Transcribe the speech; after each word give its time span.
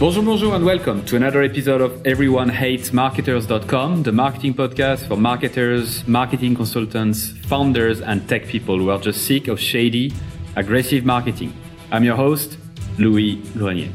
Bonjour, 0.00 0.22
bonjour, 0.22 0.54
and 0.54 0.64
welcome 0.64 1.04
to 1.06 1.16
another 1.16 1.42
episode 1.42 1.80
of 1.80 1.90
EveryoneHatesMarketers.com, 2.04 4.04
the 4.04 4.12
marketing 4.12 4.54
podcast 4.54 5.08
for 5.08 5.16
marketers, 5.16 6.06
marketing 6.06 6.54
consultants, 6.54 7.30
founders, 7.48 8.00
and 8.00 8.28
tech 8.28 8.46
people 8.46 8.78
who 8.78 8.90
are 8.90 9.00
just 9.00 9.26
sick 9.26 9.48
of 9.48 9.58
shady, 9.58 10.12
aggressive 10.54 11.04
marketing. 11.04 11.52
I'm 11.90 12.04
your 12.04 12.14
host, 12.14 12.58
Louis 12.96 13.42
Grenier. 13.54 13.90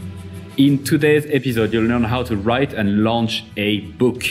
In 0.58 0.84
today's 0.84 1.26
episode, 1.30 1.72
you'll 1.72 1.86
learn 1.86 2.04
how 2.04 2.22
to 2.24 2.36
write 2.36 2.74
and 2.74 3.06
launch 3.06 3.46
a 3.56 3.80
book. 3.80 4.26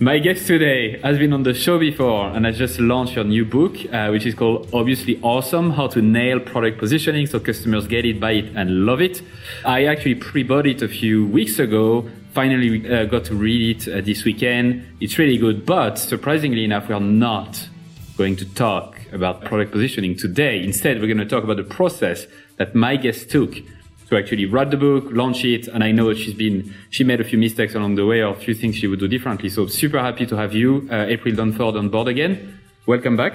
My 0.00 0.20
guest 0.20 0.46
today 0.46 1.00
has 1.00 1.18
been 1.18 1.32
on 1.32 1.42
the 1.42 1.52
show 1.52 1.76
before 1.76 2.28
and 2.28 2.46
has 2.46 2.56
just 2.56 2.78
launched 2.78 3.16
your 3.16 3.24
new 3.24 3.44
book, 3.44 3.76
uh, 3.92 4.10
which 4.10 4.26
is 4.26 4.34
called 4.36 4.68
Obviously 4.72 5.18
Awesome 5.22 5.72
How 5.72 5.88
to 5.88 6.00
Nail 6.00 6.38
Product 6.38 6.78
Positioning 6.78 7.26
so 7.26 7.40
Customers 7.40 7.88
Get 7.88 8.04
It, 8.04 8.20
Buy 8.20 8.30
It, 8.34 8.44
and 8.54 8.86
Love 8.86 9.00
It. 9.00 9.22
I 9.64 9.86
actually 9.86 10.14
pre 10.14 10.44
bought 10.44 10.68
it 10.68 10.82
a 10.82 10.88
few 10.88 11.26
weeks 11.26 11.58
ago. 11.58 12.08
Finally, 12.32 12.88
uh, 12.88 13.06
got 13.06 13.24
to 13.24 13.34
read 13.34 13.76
it 13.76 13.92
uh, 13.92 14.00
this 14.00 14.22
weekend. 14.24 14.86
It's 15.00 15.18
really 15.18 15.36
good, 15.36 15.66
but 15.66 15.98
surprisingly 15.98 16.62
enough, 16.62 16.86
we 16.86 16.94
are 16.94 17.00
not 17.00 17.68
going 18.16 18.36
to 18.36 18.44
talk 18.54 19.00
about 19.10 19.42
product 19.46 19.72
positioning 19.72 20.16
today. 20.16 20.62
Instead, 20.62 21.00
we're 21.00 21.08
going 21.08 21.18
to 21.18 21.26
talk 21.26 21.42
about 21.42 21.56
the 21.56 21.64
process 21.64 22.28
that 22.56 22.72
my 22.72 22.94
guest 22.94 23.30
took 23.30 23.56
to 24.08 24.16
actually 24.16 24.46
write 24.46 24.70
the 24.70 24.76
book, 24.76 25.04
launch 25.10 25.44
it. 25.44 25.68
And 25.68 25.84
I 25.84 25.92
know 25.92 26.12
she's 26.14 26.34
been, 26.34 26.74
she 26.90 27.04
made 27.04 27.20
a 27.20 27.24
few 27.24 27.38
mistakes 27.38 27.74
along 27.74 27.96
the 27.96 28.06
way 28.06 28.22
or 28.22 28.32
a 28.32 28.36
few 28.36 28.54
things 28.54 28.76
she 28.76 28.86
would 28.86 29.00
do 29.00 29.08
differently. 29.08 29.48
So 29.48 29.66
super 29.66 29.98
happy 29.98 30.26
to 30.26 30.36
have 30.36 30.54
you, 30.54 30.88
uh, 30.90 31.06
April 31.08 31.34
Dunford 31.34 31.78
on 31.78 31.88
board 31.90 32.08
again. 32.08 32.58
Welcome 32.86 33.16
back. 33.16 33.34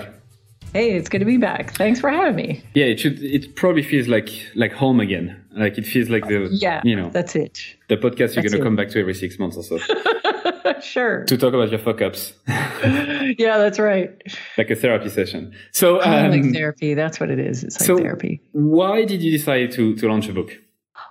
Hey, 0.73 0.95
it's 0.95 1.07
good 1.07 1.19
to 1.19 1.25
be 1.25 1.37
back. 1.37 1.75
Thanks 1.75 1.99
for 1.99 2.09
having 2.09 2.35
me. 2.35 2.63
Yeah, 2.73 2.85
it 2.85 2.99
should, 2.99 3.21
it 3.21 3.55
probably 3.55 3.83
feels 3.83 4.07
like, 4.07 4.29
like 4.55 4.73
home 4.73 4.99
again. 4.99 5.39
Like 5.51 5.77
it 5.77 5.85
feels 5.85 6.09
like 6.09 6.27
the, 6.27 6.49
yeah, 6.51 6.81
you 6.83 6.95
know, 6.95 7.11
that's 7.11 7.35
it. 7.35 7.59
The 7.89 7.97
podcast 7.97 8.33
you're 8.33 8.43
going 8.43 8.57
to 8.57 8.63
come 8.63 8.75
back 8.75 8.89
to 8.89 8.99
every 8.99 9.13
six 9.13 9.37
months 9.37 9.55
or 9.55 9.63
so. 9.63 9.77
sure. 10.81 11.25
To 11.25 11.37
talk 11.37 11.53
about 11.53 11.69
your 11.69 11.79
fuck 11.79 12.01
ups. 12.01 12.33
yeah, 12.47 13.57
that's 13.57 13.79
right. 13.79 14.11
Like 14.57 14.69
a 14.69 14.75
therapy 14.75 15.09
session. 15.09 15.53
So, 15.71 16.01
um, 16.01 16.31
like 16.31 16.53
therapy. 16.53 16.93
That's 16.93 17.19
what 17.19 17.29
it 17.29 17.39
is. 17.39 17.63
It's 17.63 17.79
like 17.79 17.87
so 17.87 17.97
therapy. 17.97 18.41
Why 18.51 19.05
did 19.05 19.21
you 19.21 19.31
decide 19.31 19.71
to, 19.73 19.95
to 19.95 20.07
launch 20.07 20.27
a 20.27 20.33
book? 20.33 20.51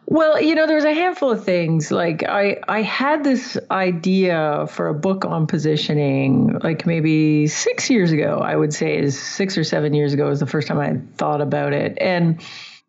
Well, 0.07 0.41
you 0.41 0.55
know, 0.55 0.67
there's 0.67 0.85
a 0.85 0.93
handful 0.93 1.31
of 1.31 1.45
things. 1.45 1.91
Like 1.91 2.25
I, 2.25 2.59
I 2.67 2.83
had 2.83 3.23
this 3.23 3.57
idea 3.71 4.67
for 4.69 4.89
a 4.89 4.95
book 4.95 5.25
on 5.25 5.47
positioning, 5.47 6.59
like 6.63 6.87
maybe 6.87 7.47
six 7.47 7.89
years 7.89 8.11
ago. 8.11 8.39
I 8.39 8.57
would 8.57 8.75
say 8.75 8.99
is 8.99 9.19
six 9.19 9.57
or 9.57 9.65
seven 9.65 9.95
years 9.95 10.13
ago 10.13 10.29
was 10.29 10.41
the 10.41 10.47
first 10.47 10.69
time 10.69 10.79
I 10.79 11.01
thought 11.17 11.41
about 11.41 11.73
it, 11.73 11.97
and 12.01 12.43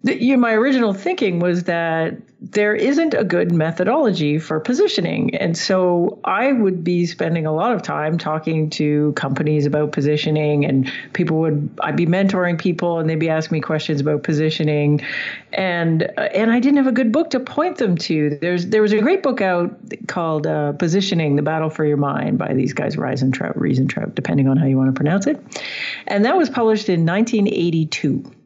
you 0.03 0.37
my 0.37 0.51
original 0.51 0.93
thinking 0.93 1.39
was 1.39 1.63
that 1.63 2.17
there 2.41 2.75
isn't 2.75 3.13
a 3.13 3.23
good 3.23 3.53
methodology 3.53 4.37
for 4.37 4.59
positioning. 4.59 5.33
And 5.33 5.57
so 5.57 6.19
I 6.25 6.51
would 6.51 6.83
be 6.83 7.05
spending 7.05 7.45
a 7.45 7.53
lot 7.53 7.73
of 7.73 7.83
time 7.83 8.17
talking 8.17 8.69
to 8.71 9.13
companies 9.13 9.65
about 9.65 9.93
positioning 9.93 10.65
and 10.65 10.91
people 11.13 11.39
would 11.39 11.79
I'd 11.81 11.95
be 11.95 12.05
mentoring 12.05 12.59
people 12.59 12.99
and 12.99 13.09
they'd 13.09 13.15
be 13.15 13.29
asking 13.29 13.55
me 13.55 13.61
questions 13.61 14.01
about 14.01 14.23
positioning 14.23 15.01
and 15.53 16.03
uh, 16.03 16.21
and 16.21 16.51
I 16.51 16.59
didn't 16.59 16.77
have 16.77 16.87
a 16.87 16.91
good 16.91 17.13
book 17.13 17.29
to 17.29 17.39
point 17.39 17.77
them 17.77 17.97
to. 17.99 18.37
There's 18.41 18.67
there 18.67 18.81
was 18.81 18.91
a 18.91 18.99
great 18.99 19.23
book 19.23 19.39
out 19.39 19.79
called 20.07 20.45
uh, 20.45 20.73
Positioning: 20.73 21.37
The 21.37 21.43
Battle 21.43 21.69
for 21.69 21.85
Your 21.85 21.97
Mind 21.97 22.37
by 22.37 22.53
these 22.53 22.73
guys 22.73 22.97
Ries 22.97 23.21
and 23.21 23.33
Trout, 23.33 23.57
Reisentraut, 23.57 24.15
depending 24.15 24.49
on 24.49 24.57
how 24.57 24.65
you 24.65 24.77
want 24.77 24.89
to 24.89 24.93
pronounce 24.93 25.27
it. 25.27 25.41
And 26.07 26.25
that 26.25 26.35
was 26.35 26.49
published 26.49 26.89
in 26.89 27.05
1982. 27.05 28.42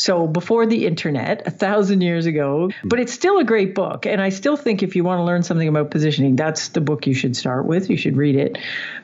So 0.00 0.26
before 0.26 0.64
the 0.64 0.86
internet, 0.86 1.46
a 1.46 1.50
thousand 1.50 2.00
years 2.00 2.24
ago, 2.24 2.70
but 2.84 2.98
it's 2.98 3.12
still 3.12 3.36
a 3.36 3.44
great 3.44 3.74
book. 3.74 4.06
And 4.06 4.22
I 4.22 4.30
still 4.30 4.56
think 4.56 4.82
if 4.82 4.96
you 4.96 5.04
want 5.04 5.18
to 5.18 5.24
learn 5.24 5.42
something 5.42 5.68
about 5.68 5.90
positioning, 5.90 6.36
that's 6.36 6.68
the 6.68 6.80
book 6.80 7.06
you 7.06 7.12
should 7.12 7.36
start 7.36 7.66
with. 7.66 7.90
You 7.90 7.98
should 7.98 8.16
read 8.16 8.34
it. 8.34 8.56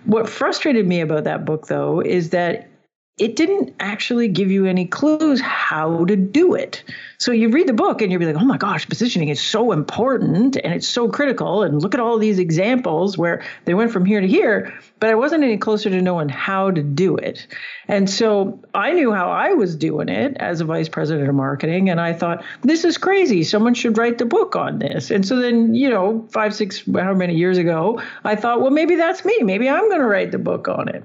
What 0.06 0.26
frustrated 0.26 0.86
me 0.86 1.02
about 1.02 1.24
that 1.24 1.44
book, 1.44 1.66
though, 1.66 2.00
is 2.00 2.30
that 2.30 2.70
it 3.18 3.34
didn't 3.34 3.74
actually 3.80 4.28
give 4.28 4.50
you 4.50 4.66
any 4.66 4.84
clues 4.84 5.40
how 5.40 6.04
to 6.04 6.16
do 6.16 6.54
it. 6.54 6.84
So 7.16 7.32
you 7.32 7.48
read 7.48 7.66
the 7.66 7.72
book 7.72 8.02
and 8.02 8.12
you'll 8.12 8.18
be 8.18 8.26
like, 8.26 8.36
oh 8.36 8.44
my 8.44 8.58
gosh, 8.58 8.86
positioning 8.86 9.30
is 9.30 9.40
so 9.40 9.72
important 9.72 10.56
and 10.56 10.74
it's 10.74 10.86
so 10.86 11.08
critical. 11.08 11.62
And 11.62 11.80
look 11.80 11.94
at 11.94 12.00
all 12.00 12.18
these 12.18 12.38
examples 12.38 13.16
where 13.16 13.42
they 13.64 13.72
went 13.72 13.90
from 13.90 14.04
here 14.04 14.20
to 14.20 14.26
here, 14.26 14.74
but 15.00 15.08
I 15.08 15.14
wasn't 15.14 15.44
any 15.44 15.56
closer 15.56 15.88
to 15.88 16.02
knowing 16.02 16.28
how 16.28 16.70
to 16.70 16.82
do 16.82 17.16
it. 17.16 17.46
And 17.88 18.10
so 18.10 18.60
I 18.74 18.92
knew 18.92 19.14
how 19.14 19.30
I 19.30 19.54
was 19.54 19.76
doing 19.76 20.10
it 20.10 20.36
as 20.36 20.60
a 20.60 20.66
vice 20.66 20.90
president 20.90 21.26
of 21.26 21.34
marketing. 21.34 21.88
And 21.88 21.98
I 21.98 22.12
thought, 22.12 22.44
this 22.60 22.84
is 22.84 22.98
crazy. 22.98 23.44
Someone 23.44 23.72
should 23.72 23.96
write 23.96 24.18
the 24.18 24.26
book 24.26 24.56
on 24.56 24.78
this. 24.78 25.10
And 25.10 25.26
so 25.26 25.36
then, 25.36 25.74
you 25.74 25.88
know, 25.88 26.28
five, 26.32 26.54
six, 26.54 26.84
however 26.84 27.14
many 27.14 27.36
years 27.36 27.56
ago, 27.56 28.02
I 28.24 28.36
thought, 28.36 28.60
well, 28.60 28.70
maybe 28.70 28.96
that's 28.96 29.24
me. 29.24 29.38
Maybe 29.40 29.70
I'm 29.70 29.88
going 29.88 30.00
to 30.00 30.06
write 30.06 30.32
the 30.32 30.38
book 30.38 30.68
on 30.68 30.90
it. 30.90 31.02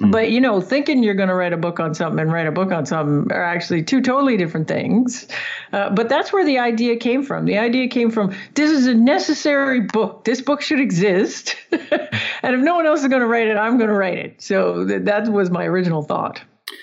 Mm. 0.00 0.12
But 0.12 0.30
you 0.30 0.40
know, 0.40 0.60
thinking 0.60 1.02
you're 1.02 1.14
going 1.14 1.28
to 1.28 1.34
write 1.34 1.52
a 1.52 1.56
book 1.56 1.78
on 1.78 1.94
something 1.94 2.18
and 2.18 2.32
write 2.32 2.46
a 2.46 2.52
book 2.52 2.72
on 2.72 2.86
something 2.86 3.30
are 3.32 3.42
actually 3.42 3.82
two 3.82 4.00
totally 4.00 4.36
different 4.36 4.66
things. 4.66 5.28
Uh, 5.72 5.90
but 5.90 6.08
that's 6.08 6.32
where 6.32 6.44
the 6.44 6.58
idea 6.58 6.96
came 6.96 7.22
from. 7.22 7.44
The 7.44 7.58
idea 7.58 7.88
came 7.88 8.10
from 8.10 8.34
this 8.54 8.70
is 8.70 8.86
a 8.86 8.94
necessary 8.94 9.80
book. 9.80 10.24
This 10.24 10.40
book 10.40 10.62
should 10.62 10.80
exist, 10.80 11.56
and 11.72 12.54
if 12.54 12.60
no 12.60 12.76
one 12.76 12.86
else 12.86 13.02
is 13.02 13.08
going 13.08 13.20
to 13.20 13.26
write 13.26 13.48
it, 13.48 13.56
I'm 13.56 13.76
going 13.76 13.90
to 13.90 13.96
write 13.96 14.18
it. 14.18 14.42
So 14.42 14.86
th- 14.86 15.02
that 15.04 15.28
was 15.28 15.50
my 15.50 15.64
original 15.64 16.02
thought. 16.02 16.40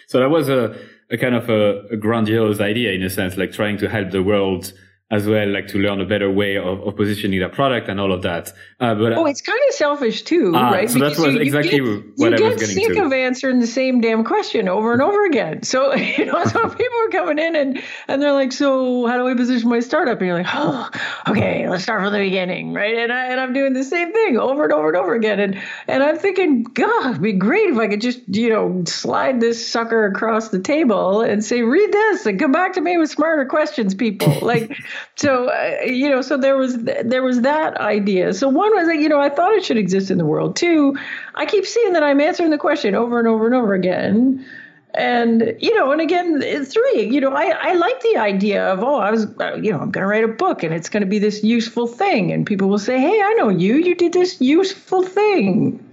So 0.07 0.19
that 0.19 0.29
was 0.29 0.49
a, 0.49 0.77
a 1.09 1.17
kind 1.17 1.35
of 1.35 1.49
a, 1.49 1.87
a 1.91 1.97
grandiose 1.97 2.59
idea 2.59 2.91
in 2.91 3.03
a 3.03 3.09
sense, 3.09 3.37
like 3.37 3.51
trying 3.51 3.77
to 3.79 3.89
help 3.89 4.11
the 4.11 4.21
world 4.21 4.73
as 5.09 5.25
well, 5.25 5.47
like 5.47 5.67
to 5.67 5.77
learn 5.79 6.01
a 6.01 6.05
better 6.05 6.29
way 6.29 6.57
of, 6.57 6.81
of 6.81 6.95
positioning 6.97 7.39
their 7.39 7.47
product 7.47 7.87
and 7.87 7.97
all 7.97 8.11
of 8.11 8.23
that. 8.23 8.51
Uh, 8.77 8.93
but 8.93 9.13
oh, 9.13 9.25
it's 9.25 9.39
kind 9.39 9.59
of 9.69 9.73
selfish 9.73 10.23
too, 10.23 10.51
ah, 10.53 10.69
right? 10.69 10.89
So 10.89 10.99
because 10.99 11.17
that 11.17 11.25
was 11.25 11.35
you, 11.35 11.41
exactly 11.41 11.75
you 11.77 12.01
get, 12.01 12.17
what 12.17 12.33
I 12.33 12.49
was 12.49 12.59
getting 12.59 12.83
sick 12.83 12.97
of 12.97 13.13
answering 13.13 13.59
the 13.61 13.67
same 13.67 14.01
damn 14.01 14.25
question 14.25 14.67
over 14.67 14.91
and 14.91 15.01
over 15.01 15.25
again. 15.25 15.63
So 15.63 15.95
you 15.95 16.25
know, 16.25 16.43
so 16.43 16.69
people 16.69 16.97
are 17.05 17.09
coming 17.09 17.39
in 17.39 17.55
and 17.55 17.81
and 18.09 18.21
they're 18.21 18.33
like, 18.33 18.51
"So 18.51 19.07
how 19.07 19.17
do 19.17 19.29
I 19.29 19.33
position 19.33 19.69
my 19.69 19.79
startup?" 19.79 20.17
And 20.17 20.27
you're 20.27 20.37
like, 20.37 20.53
"Oh, 20.53 20.89
okay, 21.29 21.69
let's 21.69 21.83
start 21.83 22.01
from 22.01 22.11
the 22.11 22.19
beginning, 22.19 22.73
right?" 22.73 22.97
And 22.97 23.13
I 23.13 23.27
and 23.27 23.39
I'm 23.39 23.53
doing 23.53 23.71
the 23.71 23.85
same 23.85 24.11
thing 24.11 24.37
over 24.37 24.65
and 24.65 24.73
over 24.73 24.89
and 24.89 24.97
over 24.97 25.15
again, 25.15 25.39
and 25.39 25.57
and 25.87 26.03
I'm 26.03 26.17
thinking, 26.17 26.63
God, 26.63 27.11
it'd 27.11 27.21
be 27.21 27.31
great 27.31 27.69
if 27.69 27.77
I 27.77 27.87
could 27.87 28.01
just 28.01 28.19
you 28.27 28.49
know 28.49 28.83
slide 28.85 29.39
this 29.39 29.65
sucker 29.65 30.05
across 30.05 30.49
the 30.49 30.59
table 30.59 31.21
and 31.21 31.45
say, 31.45 31.61
"Read 31.61 31.93
this 31.93 32.25
and 32.25 32.37
come 32.37 32.51
back 32.51 32.73
to 32.73 32.81
me 32.81 32.97
with 32.97 33.09
smarter 33.09 33.45
questions, 33.45 33.95
people." 33.95 34.39
Like 34.41 34.77
so 35.15 35.49
uh, 35.49 35.83
you 35.85 36.09
know 36.09 36.21
so 36.21 36.37
there 36.37 36.57
was 36.57 36.77
there 36.77 37.23
was 37.23 37.41
that 37.41 37.77
idea. 37.77 38.33
So 38.33 38.49
one 38.49 38.75
was 38.75 38.87
that 38.87 38.97
you 38.97 39.09
know 39.09 39.19
i 39.19 39.29
thought 39.29 39.53
it 39.53 39.65
should 39.65 39.77
exist 39.77 40.11
in 40.11 40.17
the 40.17 40.25
world 40.25 40.55
two 40.55 40.97
i 41.35 41.45
keep 41.45 41.65
seeing 41.65 41.93
that 41.93 42.03
i'm 42.03 42.21
answering 42.21 42.51
the 42.51 42.57
question 42.57 42.95
over 42.95 43.19
and 43.19 43.27
over 43.27 43.45
and 43.45 43.55
over 43.55 43.73
again. 43.73 44.45
And 44.93 45.55
you 45.59 45.75
know 45.75 45.91
and 45.91 46.01
again 46.01 46.41
three 46.65 47.07
you 47.11 47.21
know 47.21 47.31
i 47.31 47.49
i 47.61 47.73
like 47.73 48.01
the 48.01 48.17
idea 48.17 48.73
of 48.73 48.83
oh 48.83 48.95
i 48.95 49.11
was 49.11 49.25
uh, 49.39 49.55
you 49.61 49.71
know 49.71 49.79
i'm 49.79 49.91
going 49.91 50.03
to 50.03 50.07
write 50.07 50.23
a 50.23 50.27
book 50.27 50.63
and 50.63 50.73
it's 50.73 50.89
going 50.89 51.01
to 51.01 51.07
be 51.07 51.19
this 51.19 51.43
useful 51.43 51.87
thing. 51.87 52.31
And 52.31 52.45
people 52.45 52.67
will 52.67 52.79
say 52.79 52.99
hey 52.99 53.21
i 53.21 53.33
know 53.33 53.49
you 53.49 53.75
you 53.75 53.95
did 53.95 54.13
this 54.13 54.41
useful 54.41 55.03
thing 55.03 55.83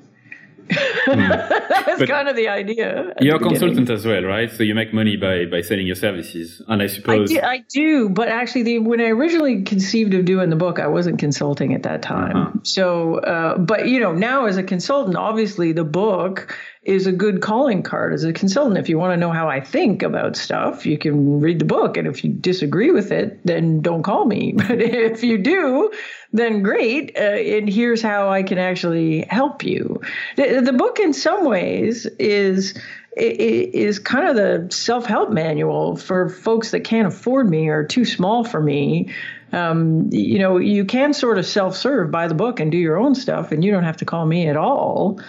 Mm. 0.70 1.48
That's 1.84 2.00
but 2.00 2.08
kind 2.08 2.28
of 2.28 2.36
the 2.36 2.48
idea. 2.48 3.12
You're 3.20 3.36
a 3.36 3.38
consultant 3.38 3.90
as 3.90 4.06
well, 4.06 4.22
right? 4.22 4.50
So 4.50 4.62
you 4.62 4.74
make 4.74 4.94
money 4.94 5.16
by 5.16 5.44
by 5.46 5.60
selling 5.60 5.86
your 5.86 5.96
services, 5.96 6.62
and 6.68 6.82
I 6.82 6.86
suppose 6.86 7.30
I 7.30 7.34
do, 7.34 7.40
I 7.40 7.64
do 7.68 8.08
but 8.08 8.28
actually, 8.28 8.62
the, 8.62 8.78
when 8.78 9.00
I 9.00 9.08
originally 9.08 9.62
conceived 9.62 10.14
of 10.14 10.24
doing 10.24 10.50
the 10.50 10.56
book, 10.56 10.78
I 10.78 10.86
wasn't 10.86 11.18
consulting 11.18 11.74
at 11.74 11.82
that 11.82 12.02
time. 12.02 12.36
Uh-huh. 12.36 12.58
So, 12.62 13.16
uh, 13.16 13.58
but 13.58 13.88
you 13.88 14.00
know, 14.00 14.12
now 14.12 14.46
as 14.46 14.56
a 14.56 14.62
consultant, 14.62 15.16
obviously 15.16 15.72
the 15.72 15.84
book 15.84 16.56
is 16.84 17.06
a 17.06 17.12
good 17.12 17.40
calling 17.40 17.82
card 17.82 18.12
as 18.12 18.24
a 18.24 18.32
consultant. 18.32 18.78
If 18.78 18.88
you 18.88 18.98
want 18.98 19.12
to 19.12 19.16
know 19.16 19.32
how 19.32 19.48
I 19.48 19.60
think 19.60 20.02
about 20.02 20.36
stuff, 20.36 20.84
you 20.84 20.98
can 20.98 21.40
read 21.40 21.58
the 21.58 21.64
book. 21.64 21.96
And 21.96 22.06
if 22.06 22.22
you 22.22 22.30
disagree 22.30 22.90
with 22.90 23.10
it, 23.10 23.40
then 23.44 23.80
don't 23.80 24.02
call 24.02 24.26
me. 24.26 24.54
But 24.64 24.80
if 24.80 25.22
you 25.22 25.38
do, 25.38 25.90
then 26.32 26.62
great. 26.62 27.16
Uh, 27.16 27.20
and 27.20 27.68
here's 27.68 28.02
how 28.02 28.28
I 28.28 28.42
can 28.42 28.58
actually 28.58 29.26
help 29.28 29.62
you. 29.62 30.00
The, 30.36 30.62
the 30.64 30.72
book, 30.72 30.98
in 30.98 31.12
some 31.12 31.44
ways, 31.44 32.06
is 32.18 32.74
is 33.16 34.00
kind 34.00 34.28
of 34.28 34.34
the 34.34 34.74
self-help 34.74 35.30
manual 35.30 35.96
for 35.96 36.28
folks 36.28 36.72
that 36.72 36.80
can't 36.80 37.06
afford 37.06 37.48
me 37.48 37.68
or 37.68 37.84
too 37.84 38.04
small 38.04 38.42
for 38.42 38.60
me 38.60 39.08
um, 39.52 40.08
you 40.10 40.38
know 40.40 40.58
you 40.58 40.84
can 40.84 41.14
sort 41.14 41.38
of 41.38 41.46
self-serve 41.46 42.10
by 42.10 42.26
the 42.26 42.34
book 42.34 42.58
and 42.58 42.72
do 42.72 42.78
your 42.78 42.96
own 42.96 43.14
stuff 43.14 43.52
and 43.52 43.64
you 43.64 43.70
don't 43.70 43.84
have 43.84 43.98
to 43.98 44.04
call 44.04 44.26
me 44.26 44.48
at 44.48 44.56
all 44.56 45.20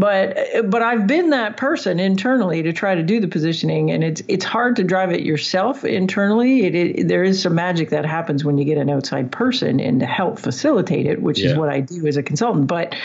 but 0.00 0.38
but 0.70 0.80
I've 0.80 1.06
been 1.06 1.28
that 1.28 1.58
person 1.58 2.00
internally 2.00 2.62
to 2.62 2.72
try 2.72 2.94
to 2.94 3.02
do 3.02 3.20
the 3.20 3.28
positioning, 3.28 3.90
and 3.90 4.02
it's 4.02 4.22
it's 4.28 4.46
hard 4.46 4.76
to 4.76 4.84
drive 4.84 5.12
it 5.12 5.20
yourself 5.20 5.84
internally. 5.84 6.64
It, 6.64 6.74
it 6.74 7.08
there 7.08 7.22
is 7.22 7.42
some 7.42 7.54
magic 7.54 7.90
that 7.90 8.06
happens 8.06 8.42
when 8.42 8.56
you 8.56 8.64
get 8.64 8.78
an 8.78 8.88
outside 8.88 9.30
person 9.30 9.78
in 9.78 10.00
to 10.00 10.06
help 10.06 10.38
facilitate 10.38 11.04
it, 11.04 11.20
which 11.20 11.40
yeah. 11.40 11.50
is 11.50 11.58
what 11.58 11.68
I 11.68 11.80
do 11.80 12.06
as 12.06 12.16
a 12.16 12.22
consultant. 12.22 12.66
But 12.66 12.96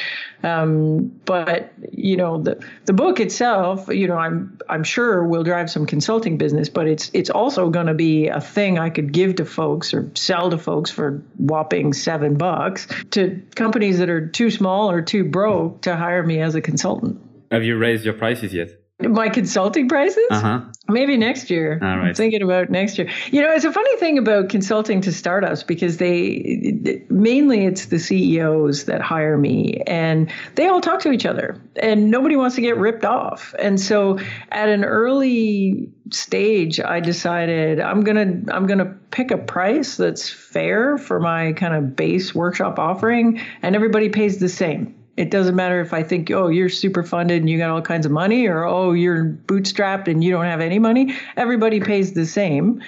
um, 0.45 1.07
but 1.25 1.73
you 1.91 2.17
know 2.17 2.39
the 2.41 2.63
the 2.85 2.93
book 2.93 3.19
itself, 3.19 3.87
you 3.87 4.07
know, 4.07 4.17
I'm 4.17 4.59
I'm 4.69 4.83
sure 4.83 5.25
will 5.25 5.43
drive 5.43 5.71
some 5.71 5.87
consulting 5.87 6.37
business, 6.37 6.69
but 6.69 6.87
it's 6.87 7.09
it's 7.13 7.31
also 7.31 7.71
going 7.71 7.87
to 7.87 7.95
be 7.95 8.27
a 8.27 8.39
thing 8.39 8.77
I 8.77 8.91
could 8.91 9.11
give 9.11 9.37
to 9.37 9.45
folks 9.45 9.93
or 9.93 10.11
sell 10.13 10.51
to 10.51 10.59
folks 10.59 10.91
for 10.91 11.23
whopping 11.37 11.93
seven 11.93 12.37
bucks 12.37 12.87
to 13.11 13.41
companies 13.55 13.97
that 13.97 14.09
are 14.09 14.27
too 14.27 14.51
small 14.51 14.91
or 14.91 15.01
too 15.01 15.23
broke 15.23 15.81
to 15.81 15.95
hire 15.95 16.21
me 16.21 16.39
as 16.39 16.53
a 16.53 16.61
consultant. 16.61 17.19
Have 17.51 17.63
you 17.63 17.77
raised 17.77 18.05
your 18.05 18.13
prices 18.13 18.53
yet? 18.53 18.69
My 18.99 19.27
consulting 19.27 19.89
prices? 19.89 20.25
Uh-huh. 20.31 20.61
Maybe 20.87 21.17
next 21.17 21.49
year. 21.49 21.79
All 21.81 21.97
right. 21.97 22.07
I'm 22.09 22.13
thinking 22.13 22.41
about 22.41 22.69
next 22.69 22.97
year. 22.97 23.09
You 23.29 23.41
know, 23.41 23.51
it's 23.51 23.65
a 23.65 23.71
funny 23.73 23.97
thing 23.97 24.17
about 24.17 24.47
consulting 24.47 25.01
to 25.01 25.11
startups 25.11 25.63
because 25.63 25.97
they 25.97 27.03
mainly 27.09 27.65
it's 27.65 27.87
the 27.87 27.99
CEOs 27.99 28.85
that 28.85 29.01
hire 29.01 29.37
me 29.37 29.81
and 29.85 30.31
they 30.55 30.67
all 30.67 30.79
talk 30.79 31.01
to 31.01 31.11
each 31.11 31.25
other 31.25 31.61
and 31.75 32.09
nobody 32.09 32.37
wants 32.37 32.55
to 32.55 32.61
get 32.61 32.77
ripped 32.77 33.03
off. 33.03 33.53
And 33.59 33.81
so 33.81 34.17
at 34.49 34.69
an 34.69 34.85
early 34.85 35.89
stage 36.11 36.79
I 36.79 37.01
decided 37.01 37.81
I'm 37.81 38.01
going 38.01 38.45
to 38.45 38.55
I'm 38.55 38.65
going 38.65 38.79
to 38.79 38.95
pick 39.11 39.31
a 39.31 39.37
price 39.37 39.97
that's 39.97 40.29
fair 40.29 40.97
for 40.97 41.19
my 41.19 41.51
kind 41.51 41.73
of 41.73 41.97
base 41.97 42.33
workshop 42.33 42.79
offering 42.79 43.41
and 43.61 43.75
everybody 43.75 44.07
pays 44.07 44.37
the 44.37 44.49
same 44.49 44.95
it 45.17 45.31
doesn't 45.31 45.55
matter 45.55 45.79
if 45.79 45.93
I 45.93 46.03
think, 46.03 46.29
oh, 46.31 46.47
you're 46.47 46.69
super 46.69 47.03
funded 47.03 47.41
and 47.41 47.49
you 47.49 47.57
got 47.57 47.69
all 47.69 47.81
kinds 47.81 48.05
of 48.05 48.11
money, 48.11 48.47
or 48.47 48.65
oh, 48.65 48.91
you're 48.91 49.25
bootstrapped 49.25 50.07
and 50.07 50.23
you 50.23 50.31
don't 50.31 50.45
have 50.45 50.61
any 50.61 50.79
money. 50.79 51.15
Everybody 51.37 51.79
pays 51.79 52.13
the 52.13 52.25
same. 52.25 52.81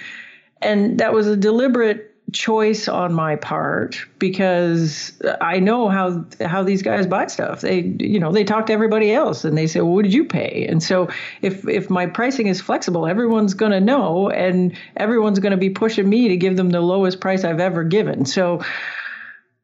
And 0.62 1.00
that 1.00 1.14
was 1.14 1.28
a 1.28 1.38
deliberate 1.38 2.14
choice 2.34 2.90
on 2.90 3.14
my 3.14 3.38
part 3.38 3.98
because 4.20 5.14
I 5.40 5.60
know 5.60 5.88
how 5.88 6.26
how 6.42 6.62
these 6.64 6.82
guys 6.82 7.08
buy 7.08 7.28
stuff. 7.28 7.62
They 7.62 7.96
you 8.00 8.20
know 8.20 8.34
they 8.34 8.44
talk 8.44 8.66
to 8.66 8.74
everybody 8.74 9.14
else 9.14 9.46
and 9.46 9.58
they 9.58 9.68
say, 9.68 9.80
well, 9.80 9.94
what 9.94 10.04
did 10.04 10.14
you 10.14 10.26
pay? 10.26 10.66
And 10.68 10.84
so 10.84 11.10
if 11.42 11.66
if 11.68 11.90
my 11.90 12.06
pricing 12.06 12.48
is 12.48 12.60
flexible, 12.60 13.08
everyone's 13.08 13.54
going 13.54 13.72
to 13.72 13.80
know, 13.80 14.30
and 14.30 14.78
everyone's 14.98 15.40
going 15.40 15.52
to 15.52 15.58
be 15.58 15.70
pushing 15.70 16.10
me 16.10 16.28
to 16.28 16.36
give 16.36 16.58
them 16.58 16.72
the 16.72 16.82
lowest 16.82 17.22
price 17.22 17.46
I've 17.46 17.62
ever 17.62 17.84
given. 17.86 18.26
So 18.26 18.62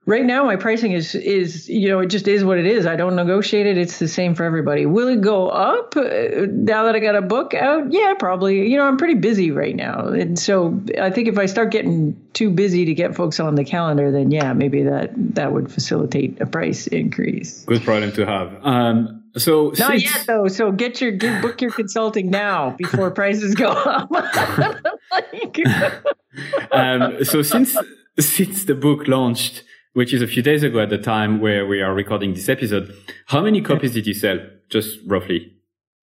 Right 0.06 0.26
now, 0.26 0.44
my 0.44 0.58
pricing 0.58 0.92
is 0.92 1.16
is 1.16 1.70
you 1.70 1.88
know 1.88 2.00
it 2.00 2.08
just 2.08 2.28
is 2.28 2.44
what 2.44 2.58
it 2.58 2.66
is. 2.66 2.86
I 2.86 2.98
don't 2.98 3.16
negotiate 3.16 3.68
it. 3.68 3.78
It's 3.78 4.00
the 4.00 4.10
same 4.10 4.36
for 4.36 4.44
everybody. 4.44 4.86
Will 4.86 5.08
it 5.08 5.22
go 5.22 5.48
up 5.48 5.96
uh, 5.96 6.02
now 6.50 6.84
that 6.84 6.94
I 6.94 7.00
got 7.00 7.16
a 7.16 7.22
book 7.22 7.54
out? 7.54 7.94
Yeah, 7.94 8.14
probably. 8.20 8.70
You 8.70 8.78
know, 8.78 8.84
I'm 8.84 8.98
pretty 8.98 9.14
busy 9.14 9.52
right 9.52 9.74
now, 9.74 10.08
and 10.08 10.38
so 10.38 10.78
I 11.00 11.10
think 11.10 11.30
if 11.30 11.38
I 11.38 11.46
start 11.46 11.72
getting 11.72 12.22
too 12.34 12.50
busy 12.50 12.84
to 12.84 12.94
get 12.94 13.16
folks 13.16 13.40
on 13.40 13.56
the 13.56 13.64
calendar, 13.64 14.12
then 14.12 14.30
yeah, 14.30 14.52
maybe 14.52 14.84
that 14.84 15.12
that 15.36 15.54
would 15.54 15.72
facilitate 15.72 16.42
a 16.42 16.48
price 16.48 16.86
increase. 16.88 17.64
Good 17.64 17.84
problem 17.84 18.12
to 18.12 18.26
have. 18.26 18.60
Um, 18.62 19.24
so 19.38 19.72
not 19.80 19.92
since... 19.92 20.04
yet 20.04 20.26
though. 20.28 20.50
So 20.50 20.74
get 20.74 21.00
your 21.00 21.12
get, 21.12 21.42
book 21.42 21.62
your 21.62 21.72
consulting 21.72 22.30
now 22.30 22.72
before 22.72 23.10
prices 23.12 23.56
go 23.56 23.70
up. 23.70 24.12
um, 26.74 27.24
so 27.24 27.42
since 27.42 27.78
since 28.20 28.66
the 28.66 28.76
book 28.76 29.08
launched 29.08 29.64
which 29.94 30.14
is 30.14 30.22
a 30.22 30.28
few 30.28 30.44
days 30.44 30.64
ago 30.64 30.80
at 30.80 30.90
the 30.90 30.98
time 30.98 31.40
where 31.40 31.66
we 31.66 31.82
are 31.82 31.94
recording 31.94 32.34
this 32.34 32.50
episode. 32.50 32.94
How 33.28 33.42
many 33.42 33.62
copies 33.62 33.94
did 33.94 34.08
you 34.08 34.14
sell, 34.14 34.40
just 34.70 35.00
roughly? 35.06 35.54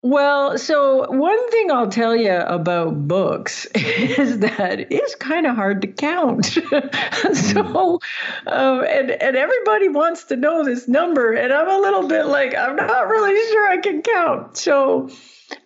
Well, 0.03 0.57
so 0.59 1.09
one 1.09 1.49
thing 1.49 1.71
I'll 1.71 1.89
tell 1.89 2.15
you 2.15 2.33
about 2.33 3.07
books 3.07 3.65
is 3.75 4.39
that 4.39 4.91
it's 4.91 5.15
kind 5.15 5.47
of 5.47 5.55
hard 5.55 5.81
to 5.81 5.87
count. 5.87 6.45
so, 7.33 7.99
um, 8.45 8.83
and 8.85 9.09
and 9.09 9.35
everybody 9.35 9.89
wants 9.89 10.25
to 10.25 10.35
know 10.35 10.63
this 10.63 10.87
number, 10.87 11.33
and 11.33 11.51
I'm 11.51 11.67
a 11.67 11.79
little 11.79 12.07
bit 12.07 12.27
like 12.27 12.55
I'm 12.55 12.75
not 12.75 13.07
really 13.07 13.51
sure 13.51 13.67
I 13.69 13.77
can 13.77 14.01
count. 14.03 14.55
So, 14.55 15.09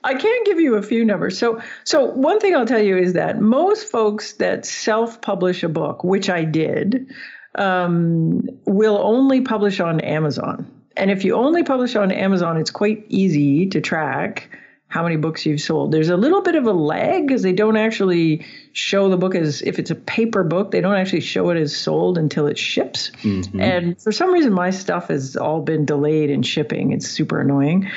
I 0.04 0.14
can 0.14 0.44
give 0.46 0.60
you 0.60 0.76
a 0.76 0.82
few 0.82 1.04
numbers. 1.04 1.38
So, 1.38 1.62
so 1.84 2.06
one 2.06 2.40
thing 2.40 2.56
I'll 2.56 2.66
tell 2.66 2.82
you 2.82 2.98
is 2.98 3.14
that 3.14 3.42
most 3.42 3.92
folks 3.92 4.34
that 4.34 4.66
self-publish 4.66 5.64
a 5.64 5.70
book, 5.70 6.04
which 6.04 6.30
I 6.30 6.46
did, 6.46 7.12
um, 7.56 8.48
will 8.66 8.98
only 8.98 9.42
publish 9.42 9.80
on 9.80 10.00
Amazon. 10.00 10.70
And 10.98 11.10
if 11.10 11.24
you 11.24 11.36
only 11.36 11.64
publish 11.64 11.96
on 11.96 12.12
Amazon, 12.12 12.58
it's 12.58 12.72
quite 12.72 13.06
easy 13.10 13.68
to 13.68 13.82
track 13.82 14.50
how 14.92 15.04
many 15.04 15.16
books 15.16 15.46
you've 15.46 15.62
sold. 15.62 15.94
There's 15.94 16.10
a 16.10 16.18
little 16.18 16.42
bit 16.42 16.56
of 16.56 16.66
a 16.66 16.74
lag 16.74 17.26
because 17.26 17.42
they 17.42 17.54
don't 17.54 17.78
actually 17.78 18.46
show 18.74 19.10
the 19.10 19.16
book 19.16 19.36
as 19.36 19.62
if 19.62 19.80
it's 19.80 19.90
a 19.90 19.96
paper 19.96 20.44
book, 20.44 20.72
they 20.72 20.82
don't 20.82 20.96
actually 20.96 21.22
show 21.22 21.50
it 21.50 21.58
as 21.58 21.74
sold 21.74 22.18
until 22.18 22.46
it 22.48 22.58
ships. 22.58 23.10
Mm-hmm. 23.24 23.62
And 23.62 24.02
for 24.02 24.12
some 24.12 24.34
reason, 24.34 24.52
my 24.52 24.70
stuff 24.70 25.08
has 25.08 25.38
all 25.38 25.62
been 25.62 25.86
delayed 25.86 26.30
in 26.30 26.44
shipping. 26.44 26.92
It's 26.92 27.08
super 27.08 27.40
annoying. 27.40 27.90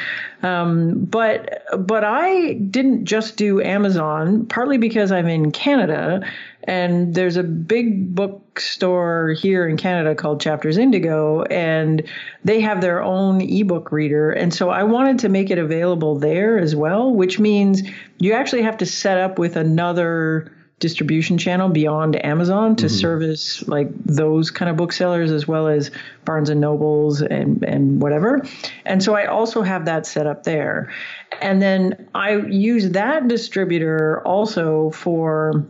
Um, 0.45 1.05
but 1.05 1.65
but 1.77 2.05
I 2.05 2.53
didn't 2.53 3.07
just 3.07 3.37
do 3.37 3.61
Amazon, 3.61 4.47
partly 4.47 4.79
because 4.79 5.11
I'm 5.11 5.27
in 5.27 5.51
Canada 5.51 6.21
and 6.67 7.15
there's 7.15 7.37
a 7.37 7.43
big 7.43 8.15
bookstore 8.15 9.35
here 9.39 9.69
in 9.69 9.77
Canada 9.77 10.15
called 10.15 10.41
Chapters 10.41 10.79
Indigo, 10.79 11.43
and 11.45 12.03
they 12.43 12.61
have 12.61 12.81
their 12.81 13.03
own 13.03 13.41
ebook 13.41 13.93
reader. 13.93 14.31
And 14.31 14.53
so 14.53 14.71
I 14.71 14.83
wanted 14.85 15.19
to 15.21 15.29
make 15.29 15.51
it 15.51 15.59
available 15.59 16.19
there 16.19 16.59
as 16.59 16.75
well, 16.75 17.15
which 17.15 17.39
means 17.39 17.83
you 18.19 18.33
actually 18.33 18.63
have 18.63 18.79
to 18.79 18.87
set 18.87 19.19
up 19.19 19.39
with 19.39 19.57
another 19.57 20.51
distribution 20.81 21.39
channel 21.39 21.69
beyond 21.69 22.23
Amazon 22.25 22.77
to 22.77 22.87
mm-hmm. 22.87 22.95
service 22.95 23.67
like 23.69 23.89
those 24.05 24.51
kind 24.51 24.71
of 24.71 24.77
booksellers 24.77 25.31
as 25.31 25.47
well 25.47 25.69
as 25.69 25.91
Barnes 26.25 26.51
and 26.51 26.61
Nobles 26.61 27.23
and 27.23 27.63
and 27.63 28.03
whatever. 28.03 28.45
And 28.85 29.03
so 29.03 29.15
I 29.15 29.27
also 29.27 29.63
have 29.63 29.85
that 29.85 30.05
set 30.07 30.27
up 30.27 30.45
there. 30.45 30.93
And 31.41 31.63
then 31.63 32.09
I 32.15 32.37
use 32.37 32.91
that 32.91 33.29
distributor 33.29 34.21
also 34.27 34.91
for 34.91 35.65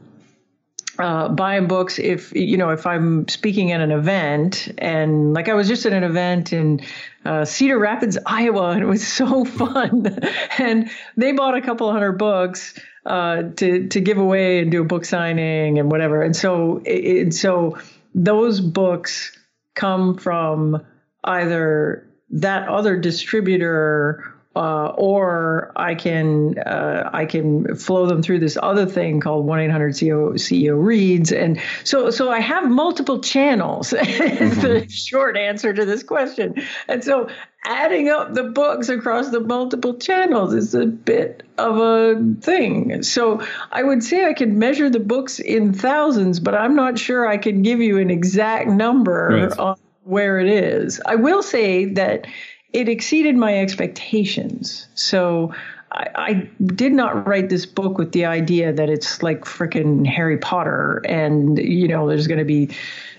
uh, 0.99 1.29
buying 1.29 1.67
books 1.67 1.99
if 1.99 2.35
you 2.35 2.57
know 2.57 2.71
if 2.71 2.87
I'm 2.87 3.27
speaking 3.29 3.73
at 3.73 3.81
an 3.81 3.91
event 3.91 4.73
and 4.79 5.35
like 5.35 5.49
I 5.49 5.55
was 5.55 5.69
just 5.69 5.87
at 5.87 5.93
an 5.93 6.05
event 6.05 6.53
in 6.53 6.81
uh, 7.25 7.45
Cedar 7.45 7.79
Rapids, 7.79 8.19
Iowa, 8.27 8.71
and 8.71 8.83
it 8.83 8.87
was 8.87 9.07
so 9.21 9.45
fun. 9.45 10.19
and 10.59 10.91
they 11.17 11.33
bought 11.33 11.57
a 11.57 11.63
couple 11.63 11.91
hundred 11.91 12.13
books 12.13 12.79
uh, 13.07 13.43
to 13.57 13.89
to 13.89 14.01
give 14.01 14.19
away 14.19 14.61
and 14.61 14.71
do 14.71 14.83
a 14.83 14.85
book 14.85 15.05
signing 15.05 15.79
and 15.79 15.91
whatever. 15.91 16.23
And 16.23 16.35
so 16.35 16.83
it, 16.85 17.35
so 17.35 17.79
those 18.15 18.61
books 18.61 19.37
come 19.75 20.17
from 20.17 20.85
either 21.25 22.07
that 22.31 22.69
other 22.69 22.99
distributor 22.99 24.34
uh, 24.57 24.93
or 24.97 25.73
I 25.75 25.95
can 25.95 26.59
uh, 26.59 27.11
I 27.13 27.27
can 27.27 27.75
flow 27.77 28.07
them 28.07 28.23
through 28.23 28.39
this 28.39 28.57
other 28.63 28.87
thing 28.87 29.21
called 29.21 29.47
one 29.47 29.61
eight 29.61 29.71
hundred 29.71 29.95
CEO 29.95 30.35
CEO 30.35 30.83
reads, 30.83 31.33
and 31.33 31.61
so 31.83 32.11
so 32.11 32.31
I 32.31 32.41
have 32.41 32.69
multiple 32.69 33.21
channels. 33.21 33.91
mm-hmm. 33.97 34.61
the 34.61 34.89
short 34.89 35.37
answer 35.37 35.73
to 35.73 35.85
this 35.85 36.03
question, 36.03 36.55
and 36.89 37.03
so 37.03 37.29
adding 37.67 38.11
up 38.11 38.35
the 38.35 38.45
books 38.45 38.89
across 38.89 39.31
the 39.31 39.41
multiple 39.41 39.95
channels 39.95 40.55
is 40.55 40.75
a 40.75 40.87
bit 40.87 41.43
of 41.59 41.79
a 41.79 42.35
thing. 42.41 43.03
So 43.03 43.43
I 43.73 43.83
would 43.83 44.05
say 44.05 44.27
I 44.27 44.35
can 44.35 44.59
measure 44.59 44.91
the 44.91 45.01
books 45.01 45.41
in 45.41 45.73
thousands, 45.73 46.41
but 46.41 46.55
I'm 46.55 46.77
not 46.77 46.99
sure 46.99 47.27
I 47.27 47.39
can 47.39 47.63
give 47.63 47.81
you 47.81 47.99
an 47.99 48.11
exact 48.11 48.69
number 48.69 49.49
right. 49.49 49.59
on 49.59 49.77
where 50.05 50.39
it 50.39 50.49
is. 50.49 51.01
I 51.05 51.17
will 51.17 51.43
say 51.43 51.87
that 51.87 52.27
it 52.75 52.89
exceeded 52.89 53.37
my 53.37 53.61
expectations. 53.61 54.89
So 54.95 55.55
I, 55.97 56.49
did 56.65 56.93
not 56.93 57.27
write 57.27 57.51
this 57.51 57.67
book 57.67 57.99
with 57.99 58.13
the 58.13 58.25
idea 58.25 58.73
that 58.73 58.89
it's 58.89 59.23
like 59.23 59.43
freaking 59.45 60.05
Harry 60.07 60.39
Potter 60.39 61.01
and, 61.07 61.57
you 61.57 61.87
know, 61.87 62.09
there's 62.09 62.27
going 62.27 62.39
to 62.39 62.45
be, 62.45 62.67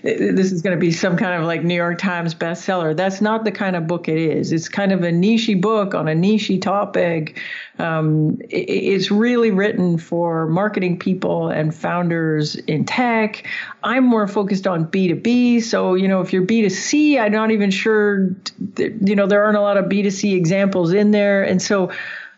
this 0.02 0.52
is 0.52 0.60
going 0.60 0.76
to 0.76 0.80
be 0.80 0.92
some 0.92 1.16
kind 1.16 1.40
of 1.40 1.46
like 1.46 1.64
New 1.64 1.74
York 1.74 1.98
Times 1.98 2.34
bestseller. 2.34 2.94
That's 2.94 3.22
not 3.22 3.44
the 3.44 3.52
kind 3.52 3.76
of 3.76 3.86
book 3.86 4.08
it 4.08 4.18
is. 4.18 4.52
It's 4.52 4.68
kind 4.68 4.92
of 4.92 5.02
a 5.02 5.10
nichey 5.10 5.58
book 5.58 5.94
on 5.94 6.06
a 6.06 6.12
nichey 6.12 6.60
topic. 6.60 7.40
Um, 7.78 8.38
it, 8.42 8.68
it's 8.68 9.10
really 9.10 9.50
written 9.50 9.96
for 9.96 10.46
marketing 10.46 10.98
people 10.98 11.48
and 11.48 11.74
founders 11.74 12.56
in 12.56 12.84
tech. 12.84 13.46
I'm 13.84 14.04
more 14.04 14.28
focused 14.28 14.66
on 14.66 14.86
B2B. 14.86 15.62
So, 15.62 15.94
you 15.94 16.08
know, 16.08 16.20
if 16.20 16.32
you're 16.32 16.44
B2C, 16.44 17.18
I'm 17.18 17.32
not 17.32 17.50
even 17.52 17.70
sure, 17.70 18.34
you 18.76 19.16
know, 19.16 19.26
there 19.26 19.42
aren't 19.42 19.56
a 19.56 19.62
lot 19.62 19.78
of 19.78 19.86
B2C 19.86 20.36
examples 20.36 20.92
in 20.92 21.10
there. 21.12 21.42
And 21.42 21.62
so, 21.62 21.90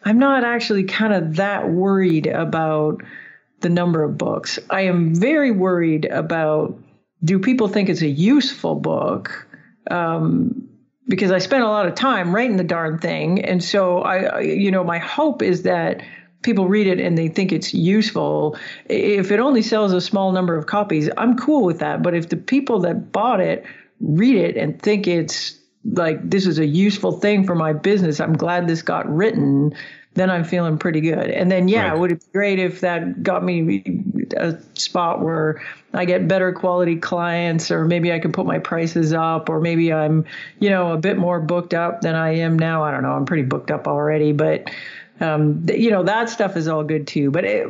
I'm 0.05 0.19
not 0.19 0.45
actually 0.45 0.85
kind 0.85 1.13
of 1.13 1.37
that 1.37 1.71
worried 1.71 2.27
about 2.27 3.03
the 3.61 3.69
number 3.69 4.05
of 4.05 4.17
books. 4.17 4.59
I 4.71 4.83
am 4.83 5.15
very 5.15 5.51
worried 5.51 6.05
about 6.07 6.79
do 7.25 7.39
people 7.39 7.69
think 7.69 7.89
it's 7.89 8.03
a 8.03 8.09
useful 8.09 8.77
book? 8.77 9.47
Um, 9.91 10.69
because 11.09 11.33
I 11.33 11.39
spent 11.39 11.65
a 11.65 11.69
lot 11.69 11.87
of 11.87 11.95
time 11.95 12.35
writing 12.35 12.57
the 12.57 12.65
darn 12.65 12.99
thing. 12.99 13.45
And 13.45 13.65
so 13.65 14.01
I, 14.03 14.41
you 14.41 14.71
know, 14.71 14.85
my 14.85 14.99
hope 14.99 15.43
is 15.43 15.63
that 15.63 16.03
people 16.43 16.69
read 16.69 16.87
it 16.87 17.01
and 17.01 17.17
they 17.17 17.29
think 17.29 17.51
it's 17.51 17.75
useful. 17.75 18.57
If 18.87 19.33
it 19.33 19.41
only 19.41 19.63
sells 19.63 19.93
a 19.93 20.01
small 20.01 20.33
number 20.33 20.57
of 20.57 20.67
copies, 20.67 21.09
I'm 21.17 21.37
cool 21.37 21.65
with 21.65 21.81
that. 21.81 22.03
But 22.03 22.15
if 22.15 22.29
the 22.29 22.37
people 22.37 22.81
that 22.81 23.11
bought 23.11 23.41
it 23.41 23.65
read 24.01 24.37
it 24.37 24.57
and 24.57 24.81
think 24.81 25.09
it's 25.09 25.58
like 25.85 26.29
this 26.29 26.47
is 26.47 26.59
a 26.59 26.67
useful 26.67 27.13
thing 27.13 27.47
for 27.47 27.55
my 27.55 27.73
business, 27.73 28.21
I'm 28.21 28.37
glad 28.37 28.67
this 28.67 28.83
got 28.83 29.09
written 29.09 29.75
then 30.19 30.31
I'm 30.31 30.45
feeling 30.45 30.79
pretty 30.79 31.01
good. 31.01 31.31
And 31.31 31.51
then, 31.51 31.69
yeah, 31.69 31.91
right. 31.91 31.99
would 31.99 32.13
it 32.13 32.21
be 32.21 32.27
great 32.33 32.59
if 32.59 32.81
that 32.81 33.23
got 33.23 33.45
me 33.45 34.05
a 34.37 34.59
spot 34.75 35.23
where 35.23 35.63
I 35.95 36.05
get 36.05 36.29
better 36.29 36.53
quality 36.53 36.97
clients, 36.97 37.71
or 37.71 37.85
maybe 37.85 38.13
I 38.13 38.19
can 38.19 38.33
put 38.33 38.45
my 38.45 38.59
prices 38.59 39.13
up, 39.13 39.49
or 39.49 39.61
maybe 39.61 39.93
I'm, 39.93 40.25
you 40.59 40.71
know, 40.71 40.93
a 40.93 40.99
bit 40.99 41.17
more 41.17 41.41
booked 41.41 41.73
up 41.73 42.01
than 42.03 42.15
I 42.15 42.37
am 42.37 42.59
now. 42.59 42.83
I 42.83 42.91
don't 42.91 43.03
know. 43.03 43.13
I'm 43.13 43.25
pretty 43.25 43.45
booked 43.45 43.71
up 43.71 43.87
already, 43.87 44.33
but. 44.33 44.71
Um, 45.21 45.67
you 45.69 45.91
know 45.91 46.05
that 46.05 46.29
stuff 46.29 46.57
is 46.57 46.69
all 46.69 46.85
good 46.85 47.07
too, 47.07 47.31
but 47.31 47.45
it, 47.45 47.67